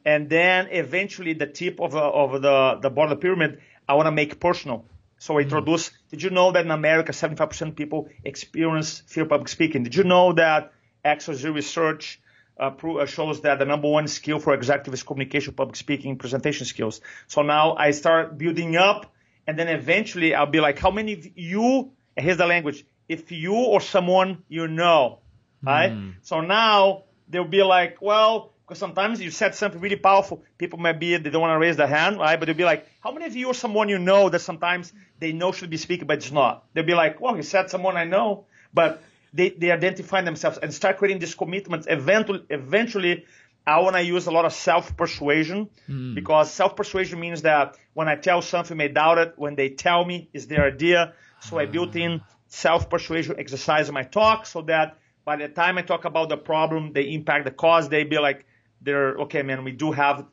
and 0.04 0.30
then 0.30 0.68
eventually 0.72 1.34
the 1.34 1.46
tip 1.46 1.80
of, 1.80 1.92
the 1.92 2.00
of 2.00 2.42
the 2.42 2.80
the 2.82 2.90
bottom 2.90 3.12
of 3.12 3.20
the 3.20 3.22
pyramid 3.22 3.62
I 3.88 3.94
want 3.94 4.08
to 4.08 4.12
make 4.12 4.40
personal. 4.40 4.86
So 5.18 5.38
I 5.38 5.42
introduce. 5.42 5.92
Did 6.10 6.24
you 6.24 6.30
know 6.30 6.52
that 6.52 6.66
in 6.66 6.72
America 6.72 7.12
75% 7.12 7.70
of 7.70 7.76
people 7.76 8.10
experience 8.24 9.02
fear 9.08 9.24
of 9.24 9.30
public 9.30 9.48
speaking? 9.48 9.84
Did 9.84 9.96
you 9.96 10.04
know 10.04 10.34
that 10.34 10.74
XYZ 11.06 11.54
research 11.54 12.20
uh, 12.60 12.72
pro- 12.72 12.98
uh, 12.98 13.06
shows 13.06 13.42
that 13.42 13.60
the 13.60 13.66
number 13.66 13.88
one 13.90 14.08
skill 14.08 14.40
for 14.40 14.54
executives 14.54 15.00
is 15.00 15.04
communication, 15.04 15.54
public 15.54 15.76
speaking, 15.76 16.18
presentation 16.18 16.66
skills. 16.66 17.00
So 17.28 17.42
now 17.42 17.76
I 17.76 17.92
start 17.92 18.38
building 18.38 18.76
up, 18.76 19.14
and 19.48 19.58
then 19.58 19.70
eventually 19.70 20.36
I'll 20.36 20.46
be 20.46 20.60
like, 20.60 20.78
how 20.78 20.92
many 20.92 21.14
of 21.14 21.26
you? 21.38 21.92
and 22.18 22.26
Here's 22.26 22.38
the 22.38 22.48
language. 22.48 22.86
If 23.08 23.32
you 23.32 23.56
or 23.56 23.82
someone 23.82 24.44
you 24.50 24.68
know, 24.68 25.20
right? 25.64 25.92
So 26.22 26.42
now 26.42 27.06
they'll 27.30 27.46
be 27.46 27.64
like, 27.64 28.02
well, 28.02 28.54
because 28.68 28.78
sometimes 28.78 29.20
you 29.20 29.32
said 29.32 29.56
something 29.56 29.82
really 29.82 29.96
powerful. 29.96 30.44
People 30.60 30.78
might 30.78 31.00
be 31.00 31.18
they 31.18 31.30
don't 31.32 31.42
want 31.42 31.56
to 31.56 31.60
raise 31.60 31.76
their 31.78 31.88
hand, 31.88 32.20
right? 32.20 32.40
But 32.40 32.46
they'll 32.46 32.56
be 32.56 32.66
like, 32.66 32.86
how 33.00 33.12
many 33.12 33.26
of 33.26 33.36
you 33.36 33.48
or 33.48 33.56
someone 33.56 33.90
you 33.90 33.98
know 33.98 34.30
that 34.30 34.40
sometimes 34.40 34.94
they 35.20 35.32
know 35.32 35.52
should 35.52 35.70
be 35.70 35.78
speaking, 35.78 36.08
but 36.08 36.18
it's 36.18 36.32
not? 36.32 36.66
They'll 36.74 36.86
be 36.86 36.94
like, 36.94 37.20
well, 37.20 37.36
he 37.36 37.44
said 37.44 37.70
someone 37.70 37.98
I 37.98 38.06
know, 38.06 38.46
but 38.74 39.02
they, 39.34 39.50
they 39.50 39.72
identify 39.72 40.22
themselves 40.22 40.58
and 40.58 40.74
start 40.74 40.98
creating 40.98 41.20
these 41.20 41.36
commitments. 41.36 41.88
Eventually, 41.90 42.46
eventually, 42.50 43.26
I 43.68 43.80
want 43.82 43.96
to 43.96 44.02
use 44.02 44.26
a 44.26 44.32
lot 44.32 44.46
of 44.46 44.54
self 44.54 44.96
persuasion 44.98 45.70
hmm. 45.86 46.16
because 46.16 46.52
self 46.52 46.76
persuasion 46.76 47.20
means 47.20 47.44
that 47.44 47.78
when 47.94 48.08
I 48.08 48.16
tell 48.16 48.42
something, 48.42 48.78
they 48.78 48.88
doubt 48.88 49.18
it. 49.18 49.34
When 49.38 49.56
they 49.56 49.70
tell 49.70 50.06
me, 50.06 50.30
it's 50.34 50.46
their 50.46 50.66
idea. 50.66 51.14
So 51.42 51.60
I 51.60 51.66
built 51.66 51.96
in 51.96 52.22
self 52.48 52.90
persuasion 52.90 53.36
exercise 53.38 53.88
in 53.88 53.94
my 53.94 54.04
talk 54.04 54.46
so 54.46 54.62
that 54.64 54.98
by 55.26 55.36
the 55.36 55.48
time 55.48 55.78
I 55.78 55.84
talk 55.84 56.06
about 56.06 56.30
the 56.30 56.38
problem, 56.38 56.94
they 56.94 57.14
impact 57.14 57.46
the 57.46 57.52
cause, 57.52 57.90
they 57.90 58.04
be 58.04 58.18
like, 58.18 58.46
they're 58.82 59.16
okay, 59.20 59.44
man, 59.44 59.64
we 59.64 59.72
do 59.72 59.92
have 59.92 60.26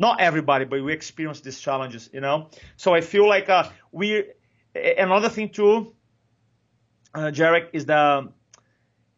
not 0.00 0.20
everybody, 0.20 0.64
but 0.64 0.82
we 0.82 0.92
experience 0.92 1.40
these 1.42 1.60
challenges, 1.60 2.08
you 2.12 2.20
know? 2.20 2.48
So 2.76 2.94
I 2.94 3.02
feel 3.02 3.28
like 3.28 3.48
uh, 3.48 3.68
we, 3.92 4.24
another 4.74 5.28
thing 5.28 5.50
too, 5.50 5.94
uh, 7.14 7.30
Jairek, 7.30 7.68
is 7.74 7.84
that 7.86 8.24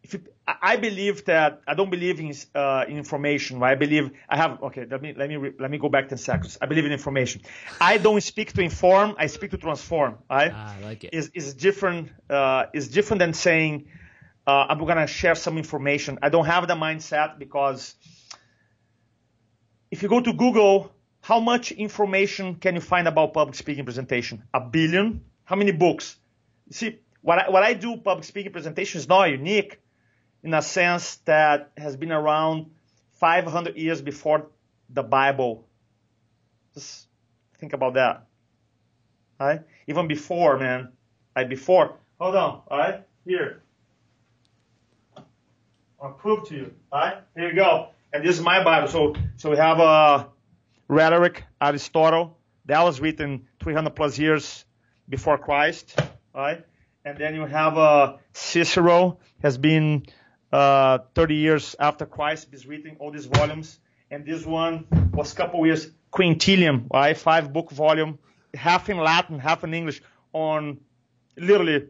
if 0.03 0.15
you, 0.15 0.23
I 0.47 0.77
believe 0.77 1.25
that 1.27 1.61
I 1.69 1.75
don't 1.75 1.91
believe 1.91 2.19
in 2.19 2.35
uh, 2.57 2.85
information. 2.89 3.61
Right? 3.61 3.71
I 3.71 3.75
believe 3.77 4.11
I 4.29 4.37
have. 4.37 4.61
Okay, 4.61 4.85
let 4.91 5.01
me 5.01 5.15
let 5.17 5.29
me 5.29 5.37
re- 5.37 5.53
let 5.61 5.71
me 5.71 5.79
go 5.79 5.89
back 5.89 6.09
ten 6.09 6.19
seconds. 6.19 6.59
I 6.61 6.67
believe 6.67 6.85
in 6.85 6.91
information. 6.91 7.43
I 7.81 7.99
don't 7.99 8.21
speak 8.21 8.53
to 8.55 8.61
inform. 8.61 9.15
I 9.19 9.29
speak 9.29 9.53
to 9.53 9.57
transform. 9.57 10.19
Right? 10.29 10.51
Ah, 10.53 10.75
I 10.77 10.81
like 10.81 11.05
it. 11.05 11.15
Is 11.15 11.31
is 11.35 11.55
different. 11.55 12.11
Uh, 12.29 12.67
is 12.75 12.89
different 12.89 13.21
than 13.21 13.35
saying 13.35 13.87
uh, 14.47 14.67
I'm 14.69 14.85
gonna 14.85 15.07
share 15.07 15.37
some 15.37 15.57
information. 15.59 16.19
I 16.23 16.29
don't 16.29 16.47
have 16.47 16.67
the 16.67 16.75
mindset 16.75 17.39
because 17.39 17.95
if 19.93 20.03
you 20.03 20.09
go 20.09 20.21
to 20.21 20.33
Google, 20.33 20.91
how 21.21 21.39
much 21.39 21.71
information 21.71 22.55
can 22.55 22.75
you 22.75 22.81
find 22.81 23.07
about 23.07 23.35
public 23.35 23.55
speaking 23.55 23.85
presentation? 23.85 24.43
A 24.55 24.61
billion. 24.61 25.23
How 25.45 25.55
many 25.55 25.71
books? 25.71 26.17
You 26.69 26.73
see, 26.73 26.99
what 27.21 27.39
I, 27.39 27.51
what 27.51 27.63
I 27.63 27.75
do 27.75 27.99
public 27.99 28.25
speaking 28.25 28.53
presentation 28.53 29.01
is 29.01 29.07
not 29.07 29.31
unique 29.31 29.79
in 30.43 30.55
a 30.55 30.63
sense 30.63 31.17
that 31.27 31.73
has 31.77 31.95
been 31.95 32.11
around 32.11 32.71
500 33.17 33.77
years 33.77 34.01
before 34.01 34.47
the 34.89 35.03
Bible. 35.03 35.69
Just 36.73 37.07
think 37.59 37.75
about 37.75 37.93
that. 37.95 38.27
Right? 39.39 39.61
Even 39.87 40.09
before, 40.09 40.57
man. 40.57 40.89
Right? 41.37 41.49
Before. 41.49 41.97
Hold 42.19 42.35
on. 42.35 42.63
All 42.67 42.79
right? 42.79 43.03
Here. 43.27 43.63
I'll 46.03 46.13
prove 46.13 46.49
to 46.49 46.55
you. 46.55 46.75
All 46.91 47.01
right? 47.01 47.19
Here 47.37 47.51
you 47.51 47.55
go. 47.55 47.91
And 48.13 48.25
this 48.25 48.37
is 48.37 48.43
my 48.43 48.63
Bible. 48.63 48.89
So, 48.89 49.15
so 49.37 49.51
we 49.51 49.57
have 49.57 49.81
uh, 49.81 50.27
rhetoric, 50.89 51.45
Aristotle. 51.61 52.39
That 52.67 52.83
was 52.83 53.01
written 53.01 53.47
300 53.63 53.91
plus 53.97 54.19
years 54.19 54.65
before 55.09 55.39
Christ. 55.39 55.99
Right? 56.35 56.65
And 57.05 57.17
then 57.17 57.35
you 57.35 57.47
have 57.47 57.79
uh, 57.79 58.17
Cicero 58.35 59.19
has 59.43 59.57
been 59.57 60.05
uh, 60.53 60.99
30 61.15 61.35
years 61.35 61.75
after 61.79 62.05
Christ 62.05 62.49
is 62.53 62.67
written 62.67 62.97
all 63.01 63.11
these 63.11 63.27
volumes. 63.27 63.81
And 64.11 64.27
this 64.27 64.45
one 64.45 64.87
was 65.15 65.33
a 65.33 65.37
couple 65.37 65.65
years, 65.65 65.91
Quintilian, 66.11 66.89
right? 66.93 67.17
Five 67.17 67.53
book 67.53 67.71
volume, 67.71 68.19
half 68.53 68.91
in 68.91 68.99
Latin, 68.99 69.39
half 69.39 69.65
in 69.65 69.73
English 69.73 70.03
on 70.35 70.79
literally 71.37 71.87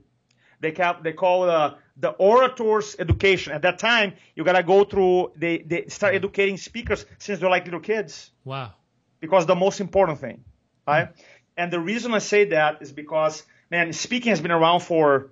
they 0.63 0.71
cap, 0.71 1.03
they 1.03 1.13
call 1.13 1.51
uh, 1.51 1.75
the 1.97 2.11
orators 2.11 2.97
education. 2.99 3.53
At 3.53 3.63
that 3.63 3.79
time, 3.79 4.15
you 4.35 4.45
gotta 4.45 4.63
go 4.63 4.85
through. 4.85 5.33
They 5.37 5.59
they 5.59 5.87
start 5.89 6.15
educating 6.15 6.57
speakers 6.57 7.05
since 7.19 7.39
they're 7.41 7.51
like 7.51 7.65
little 7.65 7.81
kids 7.81 8.31
Wow. 8.45 8.73
because 9.21 9.47
the 9.47 9.55
most 9.55 9.81
important 9.81 10.19
thing, 10.21 10.45
right? 10.87 11.09
And 11.57 11.71
the 11.73 11.81
reason 11.81 12.15
I 12.15 12.19
say 12.19 12.47
that 12.47 12.81
is 12.83 12.93
because 12.93 13.43
man, 13.71 13.93
speaking 13.93 14.31
has 14.31 14.41
been 14.41 14.51
around 14.53 14.81
for 14.81 15.31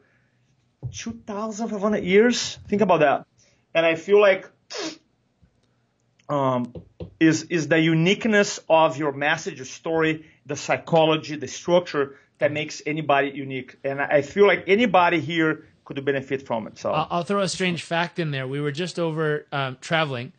2,500 0.93 2.05
years. 2.05 2.59
Think 2.69 2.83
about 2.83 3.01
that. 3.01 3.27
And 3.75 3.87
I 3.87 3.95
feel 3.95 4.21
like 4.21 4.51
um, 6.29 6.73
is 7.19 7.45
is 7.45 7.69
the 7.69 7.79
uniqueness 7.79 8.61
of 8.69 8.97
your 8.97 9.13
message, 9.13 9.57
your 9.57 9.67
story, 9.67 10.27
the 10.47 10.57
psychology, 10.57 11.37
the 11.37 11.49
structure 11.49 12.17
that 12.39 12.53
makes 12.53 12.83
anybody 12.87 13.31
unique. 13.31 13.77
And 13.85 14.01
I 14.01 14.23
feel 14.23 14.47
like 14.47 14.65
anybody 14.67 15.21
here 15.21 15.67
could 15.95 16.05
benefit 16.05 16.47
from 16.47 16.67
it. 16.67 16.79
So 16.79 16.93
I'll, 16.93 17.07
I'll 17.11 17.23
throw 17.25 17.41
a 17.41 17.49
strange 17.49 17.83
fact 17.83 18.19
in 18.19 18.31
there. 18.31 18.47
We 18.47 18.61
were 18.61 18.73
just 18.73 18.99
over 18.99 19.47
um, 19.53 19.77
traveling, 19.81 20.33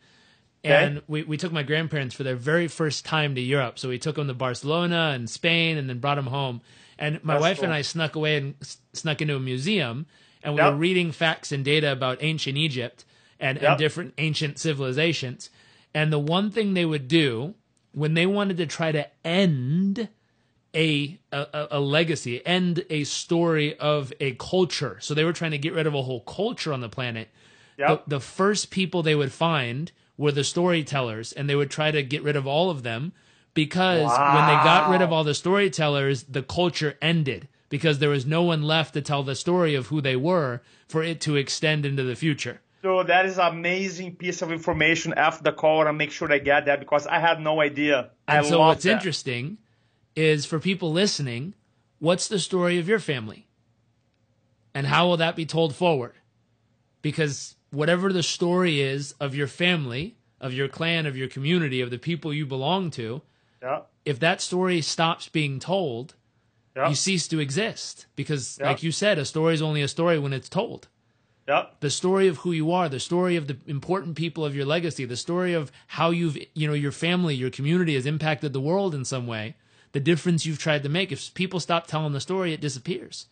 Okay. 0.64 0.74
and 0.84 1.02
we, 1.08 1.24
we 1.24 1.36
took 1.36 1.52
my 1.52 1.62
grandparents 1.64 2.14
for 2.14 2.22
their 2.22 2.36
very 2.36 2.68
first 2.68 3.04
time 3.04 3.34
to 3.34 3.40
Europe. 3.40 3.78
So 3.78 3.88
we 3.88 3.98
took 3.98 4.16
them 4.16 4.28
to 4.28 4.34
Barcelona 4.34 5.10
and 5.14 5.28
Spain, 5.28 5.76
and 5.76 5.88
then 5.88 5.98
brought 5.98 6.14
them 6.16 6.26
home. 6.26 6.60
And 6.98 7.22
my 7.24 7.34
That's 7.34 7.42
wife 7.42 7.62
and. 7.62 7.72
I 7.72 7.82
snuck 7.82 8.14
away 8.16 8.36
and 8.36 8.54
snuck 8.92 9.20
into 9.20 9.34
a 9.36 9.40
museum, 9.40 10.06
and 10.42 10.54
we 10.54 10.60
Yep. 10.60 10.72
were 10.72 10.78
reading 10.78 11.12
facts 11.12 11.52
and 11.52 11.64
data 11.64 11.90
about 11.92 12.18
ancient 12.22 12.56
Egypt 12.56 13.04
and, 13.40 13.58
and 13.58 13.78
different 13.78 14.14
ancient 14.18 14.58
civilizations. 14.58 15.50
And 15.94 16.12
the 16.12 16.18
one 16.18 16.50
thing 16.50 16.74
they 16.74 16.84
would 16.86 17.08
do 17.08 17.54
when 17.92 18.14
they 18.14 18.24
wanted 18.26 18.56
to 18.58 18.66
try 18.66 18.92
to 18.92 19.06
end 19.24 20.08
a, 20.74 21.18
a 21.30 21.68
a 21.72 21.80
legacy, 21.80 22.44
end 22.46 22.84
a 22.88 23.04
story 23.04 23.78
of 23.78 24.12
a 24.20 24.32
culture. 24.34 24.98
So 25.00 25.14
they 25.14 25.24
were 25.24 25.32
trying 25.32 25.50
to 25.50 25.58
get 25.58 25.74
rid 25.74 25.86
of 25.86 25.94
a 25.94 26.02
whole 26.02 26.20
culture 26.20 26.72
on 26.72 26.80
the 26.80 26.88
planet. 26.88 27.28
Yep. 27.78 28.04
The, 28.06 28.16
the 28.16 28.20
first 28.20 28.70
people 28.70 29.02
they 29.02 29.14
would 29.14 29.32
find 29.32 29.92
were 30.16 30.32
the 30.32 30.44
storytellers, 30.44 31.32
and 31.32 31.48
they 31.48 31.56
would 31.56 31.70
try 31.70 31.90
to 31.90 32.02
get 32.02 32.22
rid 32.22 32.36
of 32.36 32.46
all 32.46 32.70
of 32.70 32.82
them 32.82 33.12
because 33.54 34.02
when 34.02 34.46
they 34.46 34.64
got 34.64 34.90
rid 34.90 35.02
of 35.02 35.12
all 35.12 35.24
the 35.24 35.34
storytellers, 35.34 36.24
the 36.24 36.42
culture 36.42 36.96
ended 37.02 37.48
because 37.68 37.98
there 37.98 38.10
was 38.10 38.26
no 38.26 38.42
one 38.42 38.62
left 38.62 38.94
to 38.94 39.00
tell 39.00 39.22
the 39.22 39.34
story 39.34 39.74
of 39.74 39.86
who 39.86 40.00
they 40.00 40.16
were 40.16 40.60
for 40.88 41.02
it 41.02 41.20
to 41.22 41.36
extend 41.36 41.86
into 41.86 42.02
the 42.02 42.14
future. 42.14 42.60
So 42.82 43.02
that 43.04 43.26
is 43.26 43.38
an 43.38 43.46
amazing 43.46 44.16
piece 44.16 44.42
of 44.42 44.50
information 44.50 45.14
after 45.14 45.44
the 45.44 45.52
call, 45.52 45.80
and 45.80 45.88
I 45.88 45.92
make 45.92 46.10
sure 46.10 46.30
I 46.32 46.38
get 46.38 46.66
that 46.66 46.80
because 46.80 47.06
I 47.06 47.18
had 47.18 47.40
no 47.40 47.60
idea. 47.60 48.10
I 48.26 48.42
so 48.42 48.58
what's 48.58 48.84
that. 48.84 48.92
interesting 48.92 49.58
is 50.16 50.44
for 50.46 50.58
people 50.58 50.92
listening, 50.92 51.54
what's 51.98 52.28
the 52.28 52.38
story 52.38 52.78
of 52.78 52.88
your 52.88 52.98
family? 52.98 53.46
And 54.74 54.86
how 54.86 55.06
will 55.06 55.16
that 55.18 55.36
be 55.36 55.46
told 55.46 55.74
forward? 55.74 56.14
Because 57.02 57.56
whatever 57.70 58.12
the 58.12 58.22
story 58.22 58.80
is 58.80 59.12
of 59.20 59.34
your 59.34 59.46
family, 59.46 60.16
of 60.40 60.52
your 60.52 60.68
clan, 60.68 61.06
of 61.06 61.16
your 61.16 61.28
community, 61.28 61.80
of 61.80 61.90
the 61.90 61.98
people 61.98 62.32
you 62.32 62.46
belong 62.46 62.90
to, 62.92 63.22
Yeah, 63.62 63.82
if 64.04 64.18
that 64.20 64.40
story 64.40 64.80
stops 64.80 65.28
being 65.28 65.60
told, 65.60 66.14
yeah, 66.74 66.88
you 66.88 66.94
cease 66.94 67.28
to 67.28 67.38
exist. 67.38 68.06
Because, 68.16 68.58
Yeah. 68.60 68.70
like 68.70 68.82
you 68.82 68.90
said, 68.92 69.18
a 69.18 69.24
story 69.24 69.54
is 69.54 69.62
only 69.62 69.82
a 69.82 69.88
story 69.88 70.18
when 70.18 70.32
it's 70.32 70.48
told. 70.48 70.88
yeah, 71.46 71.66
The 71.80 71.90
story 71.90 72.28
of 72.28 72.38
who 72.38 72.52
you 72.52 72.72
are, 72.72 72.88
the 72.88 73.00
story 73.00 73.36
of 73.36 73.46
the 73.46 73.56
important 73.66 74.16
people 74.16 74.44
of 74.44 74.54
your 74.54 74.64
legacy, 74.64 75.04
the 75.04 75.16
story 75.16 75.52
of 75.54 75.70
how 75.88 76.10
you've, 76.10 76.36
you 76.54 76.66
know, 76.66 76.72
your 76.72 76.92
family, 76.92 77.34
your 77.34 77.50
community 77.50 77.94
has 77.94 78.06
impacted 78.06 78.52
the 78.52 78.60
world 78.60 78.94
in 78.94 79.04
some 79.04 79.26
way, 79.26 79.54
the 79.92 80.00
difference 80.00 80.44
you've 80.44 80.58
tried 80.58 80.82
to 80.82 80.88
make. 80.88 81.12
If 81.12 81.32
people 81.34 81.60
stop 81.60 81.86
telling 81.86 82.12
the 82.12 82.20
story, 82.20 82.52
it 82.52 82.60
disappears. 82.60 83.26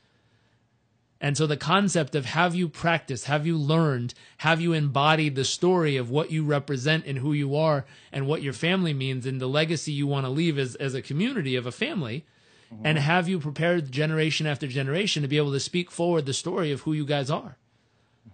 And 1.21 1.37
so 1.37 1.47
the 1.47 1.57
concept 1.57 2.15
of 2.15 2.25
have 2.27 2.55
you 2.55 2.69
practiced, 2.69 3.27
have 3.27 3.47
you 3.47 3.59
learned, 3.59 4.15
have 4.39 4.61
you 4.61 4.73
embodied 4.73 5.35
the 5.35 5.45
story 5.45 5.97
of 5.99 6.11
what 6.11 6.31
you 6.31 6.45
represent 6.45 7.05
and 7.05 7.19
who 7.19 7.35
you 7.35 7.55
are 7.55 7.85
and 8.11 8.27
what 8.27 8.43
your 8.43 8.55
family 8.55 8.95
means 8.95 9.27
and 9.27 9.39
the 9.39 9.49
legacy 9.49 9.93
you 9.93 10.07
want 10.07 10.25
to 10.25 10.31
leave 10.31 10.59
as, 10.59 10.77
as 10.77 10.95
a 10.95 11.03
community 11.03 11.57
of 11.57 11.67
a 11.67 11.73
family, 11.73 12.25
mm-hmm. 12.73 12.87
and 12.87 12.99
have 12.99 13.29
you 13.29 13.39
prepared 13.39 13.93
generation 13.93 14.47
after 14.47 14.67
generation 14.67 15.21
to 15.21 15.29
be 15.29 15.37
able 15.37 15.53
to 15.53 15.61
speak 15.61 15.91
forward 15.91 16.25
the 16.25 16.33
story 16.33 16.73
of 16.73 16.83
who 16.83 16.95
you 16.95 17.05
guys 17.05 17.31
are. 17.31 17.59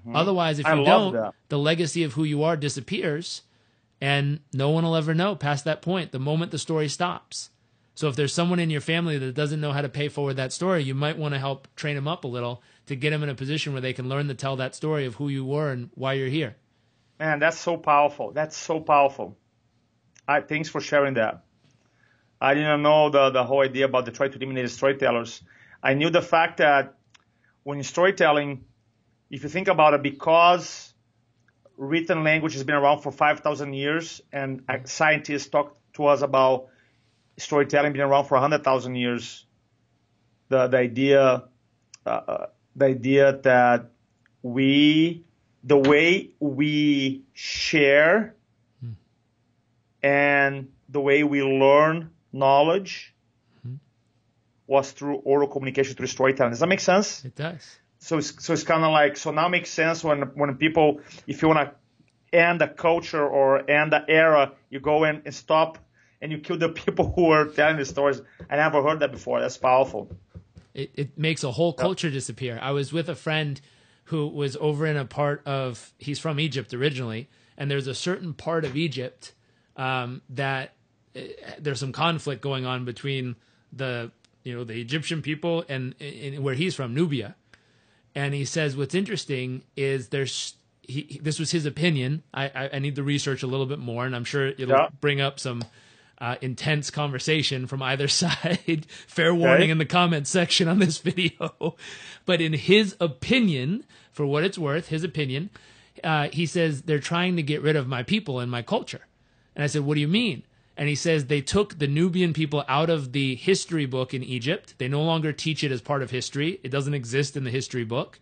Mm-hmm. 0.07 0.15
Otherwise, 0.15 0.61
if 0.61 0.67
I 0.67 0.75
you 0.75 0.85
don't, 0.85 1.13
that. 1.15 1.35
the 1.49 1.59
legacy 1.59 2.05
of 2.05 2.13
who 2.13 2.23
you 2.23 2.45
are 2.45 2.57
disappears, 2.57 3.43
and 4.01 4.39
no 4.53 4.71
one 4.71 4.85
will 4.85 4.95
ever 4.95 5.13
know 5.13 5.35
past 5.35 5.65
that 5.65 5.83
point. 5.83 6.13
The 6.13 6.21
moment 6.21 6.53
the 6.53 6.59
story 6.59 6.89
stops, 6.89 7.51
So 7.97 8.09
if 8.09 8.15
there's 8.15 8.35
someone 8.35 8.59
in 8.59 8.69
your 8.69 8.83
family 8.83 9.17
that 9.17 9.35
doesn't 9.35 9.59
know 9.59 9.73
how 9.73 9.81
to 9.81 9.89
pay 9.89 10.11
forward 10.11 10.35
that 10.35 10.53
story, 10.53 10.83
you 10.83 10.95
might 10.95 11.17
want 11.17 11.33
to 11.33 11.41
help 11.41 11.67
train 11.77 11.97
them 11.97 12.07
up 12.07 12.25
a 12.25 12.29
little 12.29 12.63
to 12.89 12.95
get 12.95 13.09
them 13.09 13.23
in 13.23 13.31
a 13.31 13.35
position 13.35 13.73
where 13.73 13.81
they 13.81 13.95
can 13.95 14.07
learn 14.07 14.29
to 14.29 14.35
tell 14.35 14.55
that 14.57 14.75
story 14.75 15.07
of 15.07 15.15
who 15.15 15.31
you 15.31 15.47
were 15.47 15.71
and 15.71 15.89
why 15.95 16.13
you're 16.13 16.29
here. 16.29 16.57
Man, 17.19 17.39
that's 17.39 17.59
so 17.59 17.79
powerful. 17.79 18.33
That's 18.33 18.55
so 18.55 18.81
powerful. 18.81 19.39
I 20.29 20.43
thanks 20.43 20.69
for 20.69 20.83
sharing 20.83 21.15
that. 21.15 21.45
I 22.39 22.53
didn't 22.53 22.83
know 22.83 23.09
the, 23.09 23.31
the 23.31 23.45
whole 23.45 23.63
idea 23.63 23.87
about 23.87 24.05
the 24.05 24.13
try 24.13 24.29
to 24.29 24.37
eliminate 24.37 24.69
storytellers. 24.69 25.41
I 25.83 25.95
knew 25.95 26.11
the 26.11 26.21
fact 26.21 26.59
that 26.59 26.99
when 27.63 27.83
storytelling, 27.83 28.67
if 29.31 29.43
you 29.43 29.49
think 29.49 29.69
about 29.69 29.95
it, 29.95 30.03
because 30.03 30.93
written 31.79 32.25
language 32.25 32.53
has 32.53 32.63
been 32.63 32.75
around 32.75 33.01
for 33.01 33.11
5,000 33.11 33.73
years 33.73 34.21
and 34.31 34.65
scientists 34.85 35.49
talk 35.49 35.75
to 35.95 36.07
us 36.09 36.21
about 36.21 36.69
storytelling 37.39 37.93
being 37.93 38.05
around 38.05 38.25
for 38.25 38.35
100,000 38.35 38.95
years, 38.95 39.45
the, 40.49 40.69
the 40.69 40.77
idea, 40.77 41.45
uh, 42.05 42.09
uh, 42.09 42.47
the 42.75 42.87
idea 42.87 43.33
that 43.43 43.91
we, 44.43 45.25
the 45.65 45.77
way 45.77 46.31
we 46.41 47.23
share 47.33 48.35
hmm. 48.81 48.93
and 50.03 50.69
the 50.89 51.01
way 51.01 51.25
we 51.25 51.43
learn 51.43 52.11
knowledge 52.33 53.15
hmm. 53.63 53.75
was 54.67 54.93
through 54.93 55.17
oral 55.17 55.49
communication, 55.49 55.95
through 55.95 56.07
storytelling. 56.07 56.53
Does 56.53 56.61
that 56.61 56.69
make 56.69 56.81
sense? 56.81 57.25
It 57.25 57.35
does. 57.35 57.79
So 57.99 58.19
it's, 58.19 58.45
so 58.45 58.53
it's 58.53 58.63
kind 58.63 58.85
of 58.85 58.93
like, 58.93 59.17
so 59.17 59.33
now 59.33 59.49
makes 59.49 59.71
sense 59.71 60.05
when, 60.05 60.23
when 60.35 60.55
people, 60.57 61.01
if 61.27 61.43
you 61.43 61.49
want 61.49 61.71
to 61.71 62.39
end 62.39 62.63
a 62.63 62.69
culture 62.69 63.27
or 63.27 63.69
end 63.69 63.95
an 63.95 64.05
era, 64.09 64.53
you 64.71 64.81
go 64.81 65.05
and 65.05 65.35
stop 65.35 65.79
and 66.21 66.33
you 66.33 66.39
kill 66.39 66.59
the 66.59 66.69
people 66.85 67.13
who 67.15 67.31
are 67.31 67.47
telling 67.47 67.77
the 67.77 67.85
stories. 67.85 68.21
I 68.49 68.57
never 68.57 68.83
heard 68.83 69.01
that 69.01 69.13
before. 69.13 69.41
That's 69.41 69.57
powerful. 69.57 70.11
It, 70.75 70.91
it 70.95 71.19
makes 71.19 71.43
a 71.43 71.51
whole 71.51 71.73
culture 71.73 72.11
disappear. 72.11 72.59
I 72.61 72.73
was 72.73 72.93
with 72.93 73.09
a 73.09 73.15
friend 73.15 73.61
who 74.05 74.29
was 74.29 74.57
over 74.57 74.87
in 74.87 74.97
a 74.97 75.05
part 75.05 75.43
of, 75.47 75.93
he's 75.99 76.19
from 76.19 76.39
Egypt 76.39 76.75
originally, 76.75 77.29
and 77.57 77.71
there's 77.71 77.87
a 77.87 77.95
certain 77.95 78.35
part 78.35 78.65
of 78.65 78.77
Egypt 78.77 79.33
um, 79.77 80.23
that 80.31 80.75
uh, 81.17 81.21
there's 81.59 81.81
some 81.81 81.93
conflict 81.93 82.43
going 82.43 82.67
on 82.67 82.85
between 82.85 83.37
the, 83.73 84.13
you 84.45 84.55
know, 84.55 84.65
the 84.65 84.81
Egyptian 84.81 85.23
people 85.23 85.65
and, 85.69 85.95
and 86.01 86.45
where 86.45 86.55
he's 86.55 86.75
from, 86.75 86.95
Nubia. 86.95 87.35
And 88.15 88.33
he 88.33 88.45
says 88.45 88.77
what's 88.77 88.95
interesting 88.95 89.63
is 89.77 90.09
there's 90.09 90.55
he, 90.83 91.21
this 91.23 91.39
was 91.39 91.51
his 91.51 91.67
opinion. 91.67 92.23
I, 92.33 92.45
I, 92.47 92.71
I, 92.75 92.79
need 92.79 92.95
to 92.97 93.03
research 93.03 93.43
a 93.43 93.47
little 93.47 93.67
bit 93.67 93.79
more, 93.79 94.07
and 94.07 94.15
I'm 94.15 94.25
sure 94.25 94.47
it'll 94.47 94.69
yeah. 94.69 94.89
bring 95.01 95.21
up 95.21 95.41
some 95.41 95.65
uh, 96.19 96.37
intense 96.41 96.91
conversation 96.91 97.67
from 97.67 97.83
either 97.83 98.09
side. 98.09 98.87
Fair 98.89 99.35
warning 99.35 99.65
okay. 99.65 99.71
in 99.71 99.79
the 99.79 99.85
comments 99.85 100.31
section 100.31 100.69
on 100.69 100.79
this 100.79 100.99
video. 101.11 101.77
but 102.25 102.41
in 102.41 102.53
his 102.53 102.97
opinion, 103.01 103.85
for 104.13 104.27
what 104.27 104.45
it's 104.45 104.59
worth, 104.59 104.89
his 104.89 105.05
opinion, 105.05 105.51
uh, 106.03 106.29
he 106.33 106.47
says 106.47 106.83
they're 106.83 106.99
trying 106.99 107.37
to 107.37 107.43
get 107.43 107.63
rid 107.63 107.77
of 107.77 107.87
my 107.87 108.03
people 108.03 108.41
and 108.41 108.51
my 108.51 108.63
culture. 108.63 109.07
And 109.55 109.65
I 109.65 109.67
said, 109.67 109.83
What 109.83 109.95
do 109.95 110.01
you 110.01 110.09
mean? 110.09 110.43
And 110.77 110.89
he 110.89 110.95
says 110.95 111.27
they 111.27 111.41
took 111.41 111.79
the 111.79 111.87
Nubian 111.87 112.35
people 112.35 112.63
out 112.69 112.91
of 112.91 113.13
the 113.13 113.35
history 113.35 113.87
book 113.87 114.13
in 114.13 114.23
Egypt. 114.23 114.75
They 114.77 114.89
no 114.89 115.03
longer 115.03 115.33
teach 115.33 115.65
it 115.65 115.73
as 115.73 115.81
part 115.81 116.03
of 116.03 116.11
history. 116.11 116.61
It 116.63 116.69
doesn't 116.69 116.93
exist 116.93 117.35
in 117.37 117.45
the 117.45 117.51
history 117.51 117.85
book. 117.85 118.21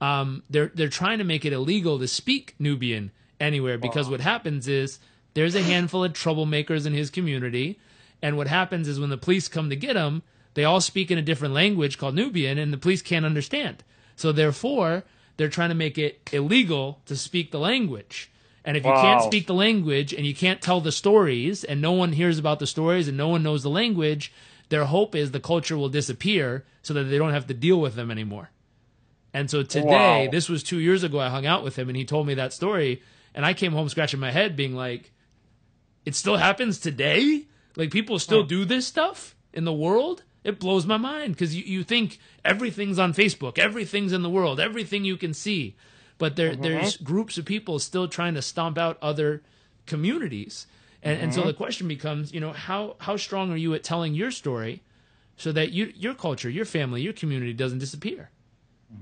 Um, 0.00 0.42
they're 0.50 0.72
they're 0.74 0.88
trying 0.88 1.18
to 1.18 1.24
make 1.24 1.44
it 1.44 1.52
illegal 1.52 1.98
to 2.00 2.08
speak 2.08 2.56
Nubian 2.58 3.12
anywhere 3.38 3.78
because 3.78 4.06
wow. 4.06 4.12
what 4.12 4.20
happens 4.20 4.66
is 4.66 4.98
there's 5.34 5.54
a 5.54 5.62
handful 5.62 6.04
of 6.04 6.12
troublemakers 6.12 6.86
in 6.86 6.92
his 6.92 7.10
community. 7.10 7.78
And 8.22 8.36
what 8.36 8.46
happens 8.46 8.88
is 8.88 8.98
when 8.98 9.10
the 9.10 9.16
police 9.16 9.48
come 9.48 9.68
to 9.70 9.76
get 9.76 9.96
him, 9.96 10.22
they 10.54 10.64
all 10.64 10.80
speak 10.80 11.10
in 11.10 11.18
a 11.18 11.22
different 11.22 11.52
language 11.52 11.98
called 11.98 12.14
Nubian, 12.14 12.58
and 12.58 12.72
the 12.72 12.78
police 12.78 13.02
can't 13.02 13.26
understand. 13.26 13.82
So 14.16 14.32
therefore, 14.32 15.04
they're 15.36 15.48
trying 15.48 15.70
to 15.70 15.74
make 15.74 15.98
it 15.98 16.30
illegal 16.32 17.00
to 17.06 17.16
speak 17.16 17.50
the 17.50 17.58
language. 17.58 18.30
And 18.64 18.76
if 18.76 18.84
you 18.84 18.90
wow. 18.90 19.02
can't 19.02 19.22
speak 19.22 19.46
the 19.46 19.54
language 19.54 20.14
and 20.14 20.24
you 20.24 20.34
can't 20.34 20.62
tell 20.62 20.80
the 20.80 20.92
stories, 20.92 21.64
and 21.64 21.82
no 21.82 21.92
one 21.92 22.12
hears 22.12 22.38
about 22.38 22.60
the 22.60 22.66
stories 22.66 23.08
and 23.08 23.16
no 23.16 23.28
one 23.28 23.42
knows 23.42 23.62
the 23.62 23.70
language, 23.70 24.32
their 24.70 24.86
hope 24.86 25.14
is 25.14 25.32
the 25.32 25.40
culture 25.40 25.76
will 25.76 25.90
disappear 25.90 26.64
so 26.82 26.94
that 26.94 27.04
they 27.04 27.18
don't 27.18 27.32
have 27.32 27.48
to 27.48 27.54
deal 27.54 27.80
with 27.80 27.94
them 27.94 28.10
anymore. 28.10 28.50
And 29.34 29.50
so 29.50 29.64
today, 29.64 30.26
wow. 30.26 30.30
this 30.30 30.48
was 30.48 30.62
two 30.62 30.78
years 30.78 31.02
ago, 31.02 31.18
I 31.18 31.28
hung 31.28 31.44
out 31.44 31.64
with 31.64 31.76
him 31.76 31.88
and 31.88 31.96
he 31.96 32.04
told 32.04 32.26
me 32.26 32.34
that 32.34 32.52
story. 32.52 33.02
And 33.34 33.44
I 33.44 33.52
came 33.52 33.72
home 33.72 33.88
scratching 33.88 34.20
my 34.20 34.30
head, 34.30 34.56
being 34.56 34.76
like, 34.76 35.10
it 36.04 36.14
still 36.14 36.36
happens 36.36 36.78
today. 36.78 37.46
Like 37.76 37.90
people 37.90 38.18
still 38.18 38.40
oh. 38.40 38.46
do 38.46 38.64
this 38.64 38.86
stuff 38.86 39.34
in 39.52 39.64
the 39.64 39.72
world. 39.72 40.22
It 40.44 40.60
blows 40.60 40.84
my 40.84 40.98
mind 40.98 41.34
because 41.34 41.54
you, 41.54 41.64
you 41.64 41.82
think 41.82 42.18
everything's 42.44 42.98
on 42.98 43.14
Facebook, 43.14 43.58
everything's 43.58 44.12
in 44.12 44.22
the 44.22 44.30
world, 44.30 44.60
everything 44.60 45.04
you 45.04 45.16
can 45.16 45.32
see, 45.32 45.74
but 46.18 46.36
there 46.36 46.52
mm-hmm. 46.52 46.62
there's 46.62 46.96
groups 46.98 47.38
of 47.38 47.46
people 47.46 47.78
still 47.78 48.08
trying 48.08 48.34
to 48.34 48.42
stomp 48.42 48.76
out 48.76 48.98
other 49.00 49.42
communities, 49.86 50.66
and 51.02 51.16
mm-hmm. 51.16 51.24
and 51.24 51.34
so 51.34 51.40
mm-hmm. 51.40 51.48
the 51.48 51.54
question 51.54 51.88
becomes, 51.88 52.32
you 52.34 52.40
know, 52.40 52.52
how 52.52 52.96
how 52.98 53.16
strong 53.16 53.50
are 53.52 53.56
you 53.56 53.72
at 53.72 53.82
telling 53.82 54.14
your 54.14 54.30
story, 54.30 54.82
so 55.38 55.50
that 55.50 55.72
you 55.72 55.92
your 55.96 56.12
culture, 56.14 56.50
your 56.50 56.66
family, 56.66 57.00
your 57.00 57.14
community 57.14 57.54
doesn't 57.54 57.78
disappear. 57.78 58.30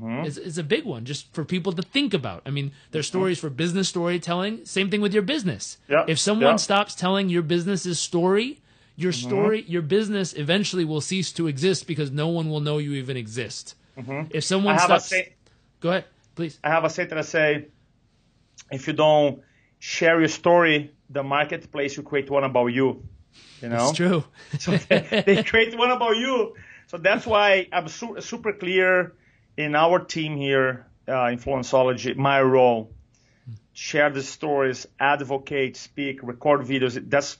Mm-hmm. 0.00 0.24
Is, 0.24 0.38
is 0.38 0.58
a 0.58 0.62
big 0.62 0.84
one 0.84 1.04
just 1.04 1.32
for 1.34 1.44
people 1.44 1.72
to 1.72 1.82
think 1.82 2.14
about. 2.14 2.42
I 2.46 2.50
mean, 2.50 2.72
there's 2.90 3.06
mm-hmm. 3.06 3.18
stories 3.18 3.38
for 3.38 3.50
business 3.50 3.88
storytelling. 3.88 4.64
Same 4.64 4.90
thing 4.90 5.00
with 5.00 5.12
your 5.12 5.22
business. 5.22 5.78
Yep. 5.88 6.08
If 6.08 6.18
someone 6.18 6.52
yep. 6.52 6.60
stops 6.60 6.94
telling 6.94 7.28
your 7.28 7.42
business's 7.42 7.98
story, 7.98 8.60
your 8.96 9.12
mm-hmm. 9.12 9.28
story, 9.28 9.64
your 9.68 9.82
business 9.82 10.34
eventually 10.34 10.84
will 10.84 11.00
cease 11.00 11.32
to 11.32 11.46
exist 11.46 11.86
because 11.86 12.10
no 12.10 12.28
one 12.28 12.48
will 12.48 12.60
know 12.60 12.78
you 12.78 12.92
even 12.94 13.16
exist. 13.16 13.74
Mm-hmm. 13.98 14.30
If 14.30 14.44
someone 14.44 14.78
stops, 14.78 15.06
say- 15.06 15.34
go 15.80 15.90
ahead, 15.90 16.04
please. 16.34 16.58
I 16.64 16.70
have 16.70 16.84
a 16.84 16.90
saying 16.90 17.08
that 17.10 17.18
I 17.18 17.22
say, 17.22 17.68
if 18.70 18.86
you 18.86 18.92
don't 18.92 19.42
share 19.78 20.18
your 20.18 20.28
story, 20.28 20.92
the 21.10 21.22
marketplace 21.22 21.96
will 21.96 22.04
create 22.04 22.30
one 22.30 22.44
about 22.44 22.66
you. 22.66 23.02
You 23.60 23.68
know, 23.68 23.88
it's 23.88 23.96
true. 23.96 24.24
so 24.58 24.76
they, 24.76 25.22
they, 25.26 25.42
create 25.42 25.76
one 25.76 25.90
about 25.90 26.16
you. 26.16 26.54
So 26.88 26.98
that's 26.98 27.26
why 27.26 27.68
I'm 27.72 27.88
su- 27.88 28.20
super 28.20 28.52
clear 28.52 29.14
in 29.56 29.74
our 29.74 29.98
team 29.98 30.36
here, 30.36 30.86
uh, 31.06 31.12
Influencology, 31.12 32.16
my 32.16 32.40
role, 32.40 32.90
share 33.72 34.10
the 34.10 34.22
stories, 34.22 34.86
advocate, 34.98 35.76
speak, 35.76 36.22
record 36.22 36.62
videos. 36.62 37.02
That's, 37.08 37.38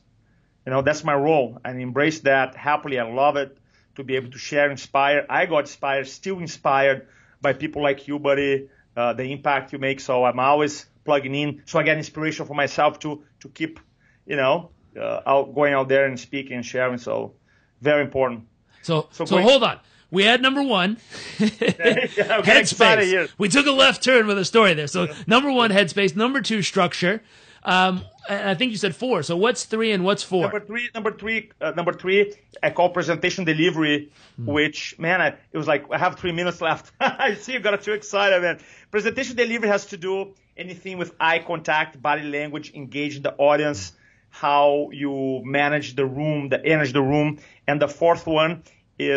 you 0.67 0.73
know, 0.73 0.83
that's 0.83 1.05
my 1.05 1.15
role 1.15 1.59
and 1.65 1.81
embrace 1.81 2.21
that 2.21 2.55
happily. 2.55 2.99
I 2.99 3.11
love 3.11 3.37
it 3.37 3.57
to 3.97 4.05
be 4.05 4.17
able 4.17 4.31
to 4.31 4.39
share, 4.39 4.71
inspire. 4.71 5.27
I 5.29 5.47
got 5.47 5.61
inspired, 5.61 6.09
still 6.09 6.39
inspired 6.39 7.09
by 7.41 7.53
people 7.53 7.83
like 7.83 8.09
you, 8.09 8.19
buddy, 8.19 8.69
uh, 8.97 9.13
the 9.15 9.25
impact 9.25 9.73
you 9.73 9.79
make. 9.79 10.01
So 10.01 10.25
I'm 10.25 10.39
always 10.39 10.87
plugging 11.05 11.35
in. 11.35 11.63
So 11.67 11.79
I 11.79 11.83
get 11.83 11.99
inspiration 11.99 12.47
for 12.47 12.55
myself 12.55 12.99
to, 13.01 13.25
to 13.41 13.49
keep, 13.49 13.81
you 14.27 14.37
know, 14.37 14.71
uh, 14.99 15.21
out, 15.27 15.55
going 15.55 15.75
out 15.75 15.89
there 15.89 16.07
and 16.07 16.19
speaking 16.19 16.57
and 16.57 16.65
sharing. 16.65 16.99
So 16.99 17.35
very 17.81 18.03
important. 18.03 18.47
So, 18.83 19.09
so, 19.11 19.25
so 19.25 19.41
hold 19.41 19.63
on 19.63 19.81
we 20.13 20.25
had 20.25 20.41
number 20.43 20.63
one, 20.63 20.97
headspace. 21.39 23.31
We 23.39 23.49
took 23.49 23.67
a 23.67 23.73
left 23.73 24.05
turn 24.05 24.27
with 24.27 24.39
a 24.39 24.45
story 24.45 24.75
there. 24.75 24.87
So 24.87 25.09
number 25.27 25.51
one, 25.51 25.71
headspace. 25.71 26.15
Number 26.15 26.43
two, 26.43 26.61
structure. 26.63 27.23
Um, 27.65 28.05
I 28.29 28.55
think 28.55 28.73
you 28.73 28.77
said 28.77 28.95
four. 28.95 29.23
So 29.23 29.37
what's 29.37 29.65
three 29.65 29.93
and 29.93 30.05
what's 30.05 30.23
four? 30.23 30.43
Number 30.43 30.61
three, 30.61 30.91
number 30.95 31.13
three, 31.13 31.51
uh, 31.61 31.71
number 31.71 31.93
three. 31.93 32.35
I 32.63 32.71
call 32.71 32.91
presentation 32.91 33.45
delivery, 33.45 34.13
hmm. 34.37 34.47
which 34.47 34.99
man, 34.99 35.23
I, 35.23 35.29
it 35.29 35.57
was 35.57 35.67
like 35.67 35.87
I 35.91 35.97
have 35.99 36.19
three 36.19 36.33
minutes 36.33 36.61
left. 36.61 36.93
I 37.01 37.35
see 37.35 37.55
you 37.55 37.61
got 37.61 37.81
too 37.83 37.93
excited, 37.93 38.43
man. 38.43 38.61
Presentation 38.91 39.35
delivery 39.35 39.69
has 39.69 39.87
to 39.87 39.97
do 39.97 40.35
anything 40.59 40.99
with 40.99 41.15
eye 41.21 41.39
contact, 41.39 42.03
body 42.03 42.25
language, 42.25 42.75
engaging 42.75 43.23
the 43.23 43.35
audience, 43.37 43.93
how 44.29 44.91
you 44.93 45.41
manage 45.45 45.97
the 45.97 46.05
room, 46.05 46.51
the 46.51 46.63
energy 46.63 46.91
of 46.91 46.95
the 46.95 47.03
room, 47.03 47.39
and 47.67 47.81
the 47.81 47.89
fourth 47.89 48.27
one 48.27 48.63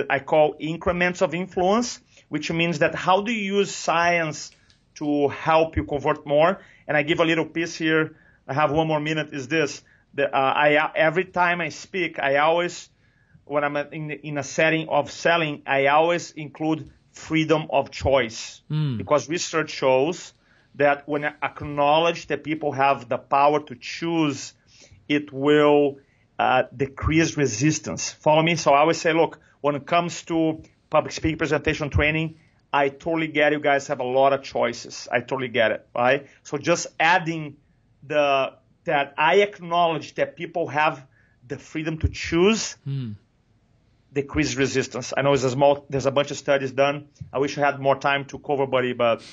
I 0.09 0.19
call 0.19 0.55
increments 0.59 1.21
of 1.21 1.33
influence, 1.33 2.01
which 2.29 2.51
means 2.51 2.79
that 2.79 2.95
how 2.95 3.21
do 3.21 3.31
you 3.31 3.59
use 3.59 3.73
science 3.73 4.51
to 4.95 5.27
help 5.29 5.75
you 5.77 5.83
convert 5.83 6.25
more? 6.25 6.59
And 6.87 6.97
I 6.97 7.03
give 7.03 7.19
a 7.19 7.25
little 7.25 7.45
piece 7.45 7.75
here. 7.75 8.15
I 8.47 8.53
have 8.53 8.71
one 8.71 8.87
more 8.87 8.99
minute. 8.99 9.33
Is 9.33 9.47
this? 9.47 9.81
The, 10.13 10.25
uh, 10.33 10.53
I 10.65 10.91
every 10.95 11.25
time 11.25 11.61
I 11.61 11.69
speak, 11.69 12.19
I 12.19 12.37
always, 12.37 12.89
when 13.45 13.63
I'm 13.63 13.75
in, 13.75 14.11
in 14.11 14.37
a 14.37 14.43
setting 14.43 14.87
of 14.89 15.11
selling, 15.11 15.63
I 15.65 15.87
always 15.87 16.31
include 16.31 16.89
freedom 17.11 17.67
of 17.69 17.91
choice 17.91 18.61
mm. 18.69 18.97
because 18.97 19.29
research 19.29 19.71
shows 19.71 20.33
that 20.75 21.07
when 21.07 21.25
I 21.25 21.33
acknowledge 21.41 22.27
that 22.27 22.43
people 22.43 22.71
have 22.73 23.07
the 23.09 23.17
power 23.17 23.59
to 23.61 23.75
choose, 23.75 24.53
it 25.07 25.31
will 25.31 25.97
uh, 26.37 26.63
decrease 26.75 27.37
resistance. 27.37 28.11
Follow 28.11 28.43
me? 28.43 28.55
So 28.55 28.73
I 28.73 28.79
always 28.79 28.99
say, 28.99 29.13
look, 29.13 29.39
when 29.65 29.73
it 29.73 29.87
comes 29.87 30.21
to 30.21 30.61
public 30.91 31.11
speaking 31.11 31.39
presentation 31.39 31.89
training, 31.89 32.35
I 32.71 32.89
totally 32.89 33.27
get 33.27 33.51
you 33.51 33.59
guys 33.59 33.87
have 33.87 33.99
a 33.99 34.03
lot 34.03 34.31
of 34.31 34.43
choices. 34.43 35.07
I 35.11 35.21
totally 35.21 35.47
get 35.47 35.71
it, 35.71 35.87
right? 35.95 36.27
So 36.43 36.59
just 36.59 36.85
adding 36.99 37.57
the 38.05 38.53
that 38.83 39.15
I 39.17 39.37
acknowledge 39.37 40.13
that 40.15 40.35
people 40.35 40.67
have 40.67 41.07
the 41.47 41.57
freedom 41.57 41.97
to 42.03 42.09
choose. 42.09 42.77
Hmm. 42.83 43.13
decrease 44.13 44.55
resistance. 44.55 45.13
I 45.17 45.23
know 45.23 45.31
there's 45.31 45.43
a 45.43 45.49
small, 45.49 45.85
there's 45.89 46.05
a 46.05 46.11
bunch 46.11 46.29
of 46.31 46.37
studies 46.37 46.71
done. 46.71 47.09
I 47.33 47.39
wish 47.39 47.57
I 47.57 47.61
had 47.65 47.79
more 47.79 47.97
time 48.09 48.25
to 48.25 48.39
cover, 48.39 48.67
buddy, 48.67 48.93
but 48.93 49.23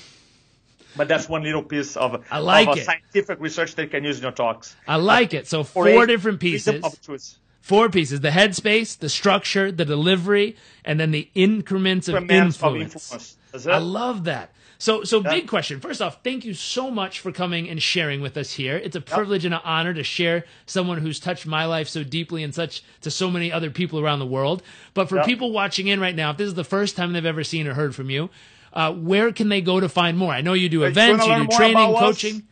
but 0.97 1.07
that's 1.07 1.29
one 1.29 1.43
little 1.43 1.63
piece 1.63 1.95
of, 1.95 2.25
I 2.29 2.39
like 2.39 2.67
of 2.67 2.77
it. 2.79 2.85
scientific 2.85 3.39
research 3.39 3.75
that 3.75 3.83
you 3.83 3.89
can 3.89 4.03
use 4.03 4.17
in 4.17 4.23
your 4.23 4.31
talks. 4.31 4.75
I 4.87 4.97
like 4.97 5.33
it. 5.35 5.47
So 5.47 5.63
four 5.63 5.87
eight, 5.87 6.07
different 6.07 6.39
pieces. 6.39 6.81
Four 7.63 7.87
pieces: 7.87 8.19
the 8.19 8.29
headspace, 8.29 8.99
the 8.99 9.07
structure, 9.07 9.71
the 9.71 9.85
delivery, 9.85 10.57
and 10.83 10.99
then 10.99 11.11
the 11.11 11.29
increments 11.33 12.09
of 12.09 12.29
influence. 12.29 13.37
I 13.65 13.77
love 13.77 14.25
that. 14.25 14.51
So, 14.79 15.05
so 15.05 15.21
big 15.21 15.47
question. 15.47 15.79
First 15.79 16.01
off, 16.01 16.17
thank 16.25 16.43
you 16.43 16.53
so 16.53 16.91
much 16.91 17.21
for 17.21 17.31
coming 17.31 17.69
and 17.69 17.81
sharing 17.81 18.19
with 18.19 18.35
us 18.35 18.51
here. 18.51 18.75
It's 18.75 18.97
a 18.97 19.01
privilege 19.01 19.45
and 19.45 19.53
an 19.53 19.61
honor 19.63 19.93
to 19.93 20.03
share 20.03 20.43
someone 20.65 20.97
who's 20.97 21.21
touched 21.21 21.45
my 21.45 21.63
life 21.63 21.87
so 21.87 22.03
deeply 22.03 22.43
and 22.43 22.53
such 22.53 22.83
to 22.99 23.09
so 23.09 23.31
many 23.31 23.49
other 23.49 23.69
people 23.69 23.97
around 23.97 24.19
the 24.19 24.25
world. 24.25 24.61
But 24.93 25.07
for 25.07 25.15
Yep. 25.15 25.25
people 25.25 25.51
watching 25.53 25.87
in 25.87 26.01
right 26.01 26.13
now, 26.15 26.31
if 26.31 26.37
this 26.37 26.47
is 26.47 26.55
the 26.55 26.65
first 26.65 26.97
time 26.97 27.13
they've 27.13 27.25
ever 27.25 27.45
seen 27.45 27.65
or 27.65 27.75
heard 27.75 27.95
from 27.95 28.09
you, 28.09 28.29
uh, 28.73 28.91
where 28.91 29.31
can 29.31 29.47
they 29.47 29.61
go 29.61 29.79
to 29.79 29.87
find 29.87 30.17
more? 30.17 30.33
I 30.33 30.41
know 30.41 30.51
you 30.51 30.67
do 30.67 30.83
If 30.83 30.91
events, 30.91 31.25
wanna 31.25 31.43
you 31.43 31.47
do 31.47 31.55
training, 31.55 31.77
about 31.77 31.95
us, 31.95 32.01
coaching. 32.01 32.43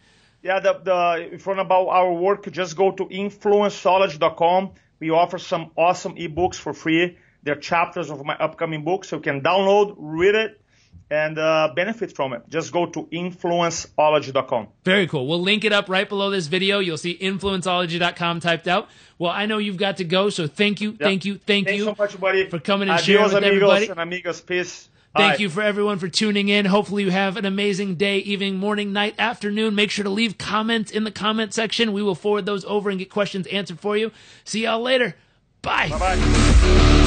Yeah, 0.42 0.62
the, 0.62 0.80
the 0.82 1.30
if 1.34 1.46
you 1.46 1.50
want 1.50 1.60
about 1.60 1.90
our 1.90 2.14
work, 2.14 2.50
just 2.50 2.78
go 2.78 2.92
to 2.92 3.06
influenceology.com. 3.08 4.72
We 5.02 5.10
offer 5.10 5.38
some 5.40 5.72
awesome 5.76 6.16
ebooks 6.16 6.56
for 6.56 6.74
free. 6.74 7.18
They're 7.44 7.56
chapters 7.56 8.10
of 8.12 8.24
my 8.24 8.36
upcoming 8.36 8.84
book, 8.86 9.04
so 9.04 9.16
you 9.18 9.22
can 9.24 9.42
download, 9.42 9.96
read 9.98 10.36
it, 10.36 10.62
and 11.10 11.40
uh, 11.40 11.74
benefit 11.76 12.16
from 12.16 12.34
it. 12.34 12.44
Just 12.48 12.72
go 12.72 12.86
to 12.86 13.04
influenceology.com. 13.12 14.68
Very 14.86 15.08
cool. 15.08 15.28
We'll 15.28 15.42
link 15.42 15.66
it 15.66 15.74
up 15.74 15.90
right 15.90 16.08
below 16.08 16.30
this 16.30 16.46
video. 16.48 16.78
You'll 16.80 16.98
see 16.98 17.18
influenceology.com 17.18 18.40
typed 18.42 18.68
out. 18.68 18.90
Well, 19.18 19.32
I 19.32 19.48
know 19.48 19.58
you've 19.58 19.78
got 19.78 19.98
to 19.98 20.04
go, 20.04 20.30
so 20.30 20.46
thank 20.48 20.82
you, 20.82 20.94
thank 20.96 21.26
you, 21.26 21.38
thank 21.38 21.66
Thanks 21.68 21.80
you 21.80 21.86
so 21.86 21.96
much, 21.98 22.20
buddy. 22.20 22.48
for 22.48 22.60
coming 22.60 22.88
and 22.88 23.00
Adios, 23.00 23.06
sharing 23.06 23.24
with 23.24 23.34
amigos 23.34 23.72
everybody. 23.82 24.02
and 24.02 24.24
amigas. 24.26 24.46
Peace. 24.46 24.88
Thank 25.16 25.38
Bye. 25.38 25.42
you 25.42 25.50
for 25.50 25.62
everyone 25.62 26.00
for 26.00 26.08
tuning 26.08 26.48
in. 26.48 26.66
Hopefully, 26.66 27.04
you 27.04 27.12
have 27.12 27.36
an 27.36 27.46
amazing 27.46 27.96
day, 27.96 28.20
evening, 28.20 28.56
morning, 28.56 28.94
night, 28.94 29.16
afternoon. 29.20 29.76
Make 29.76 29.92
sure 29.92 30.04
to 30.04 30.10
leave 30.10 30.38
comments 30.38 30.90
in 30.90 31.04
the 31.04 31.12
comment 31.12 31.54
section. 31.54 31.92
We 31.92 32.02
will 32.02 32.16
forward 32.16 32.46
those 32.46 32.64
over 32.64 32.90
and 32.90 32.98
get 32.98 33.10
questions 33.10 33.46
answered 33.48 33.82
for 33.82 33.98
you. 33.98 34.12
See 34.46 34.64
y'all 34.64 34.82
later. 34.82 35.16
Bye. 35.62 35.90
Bye. 35.90 36.98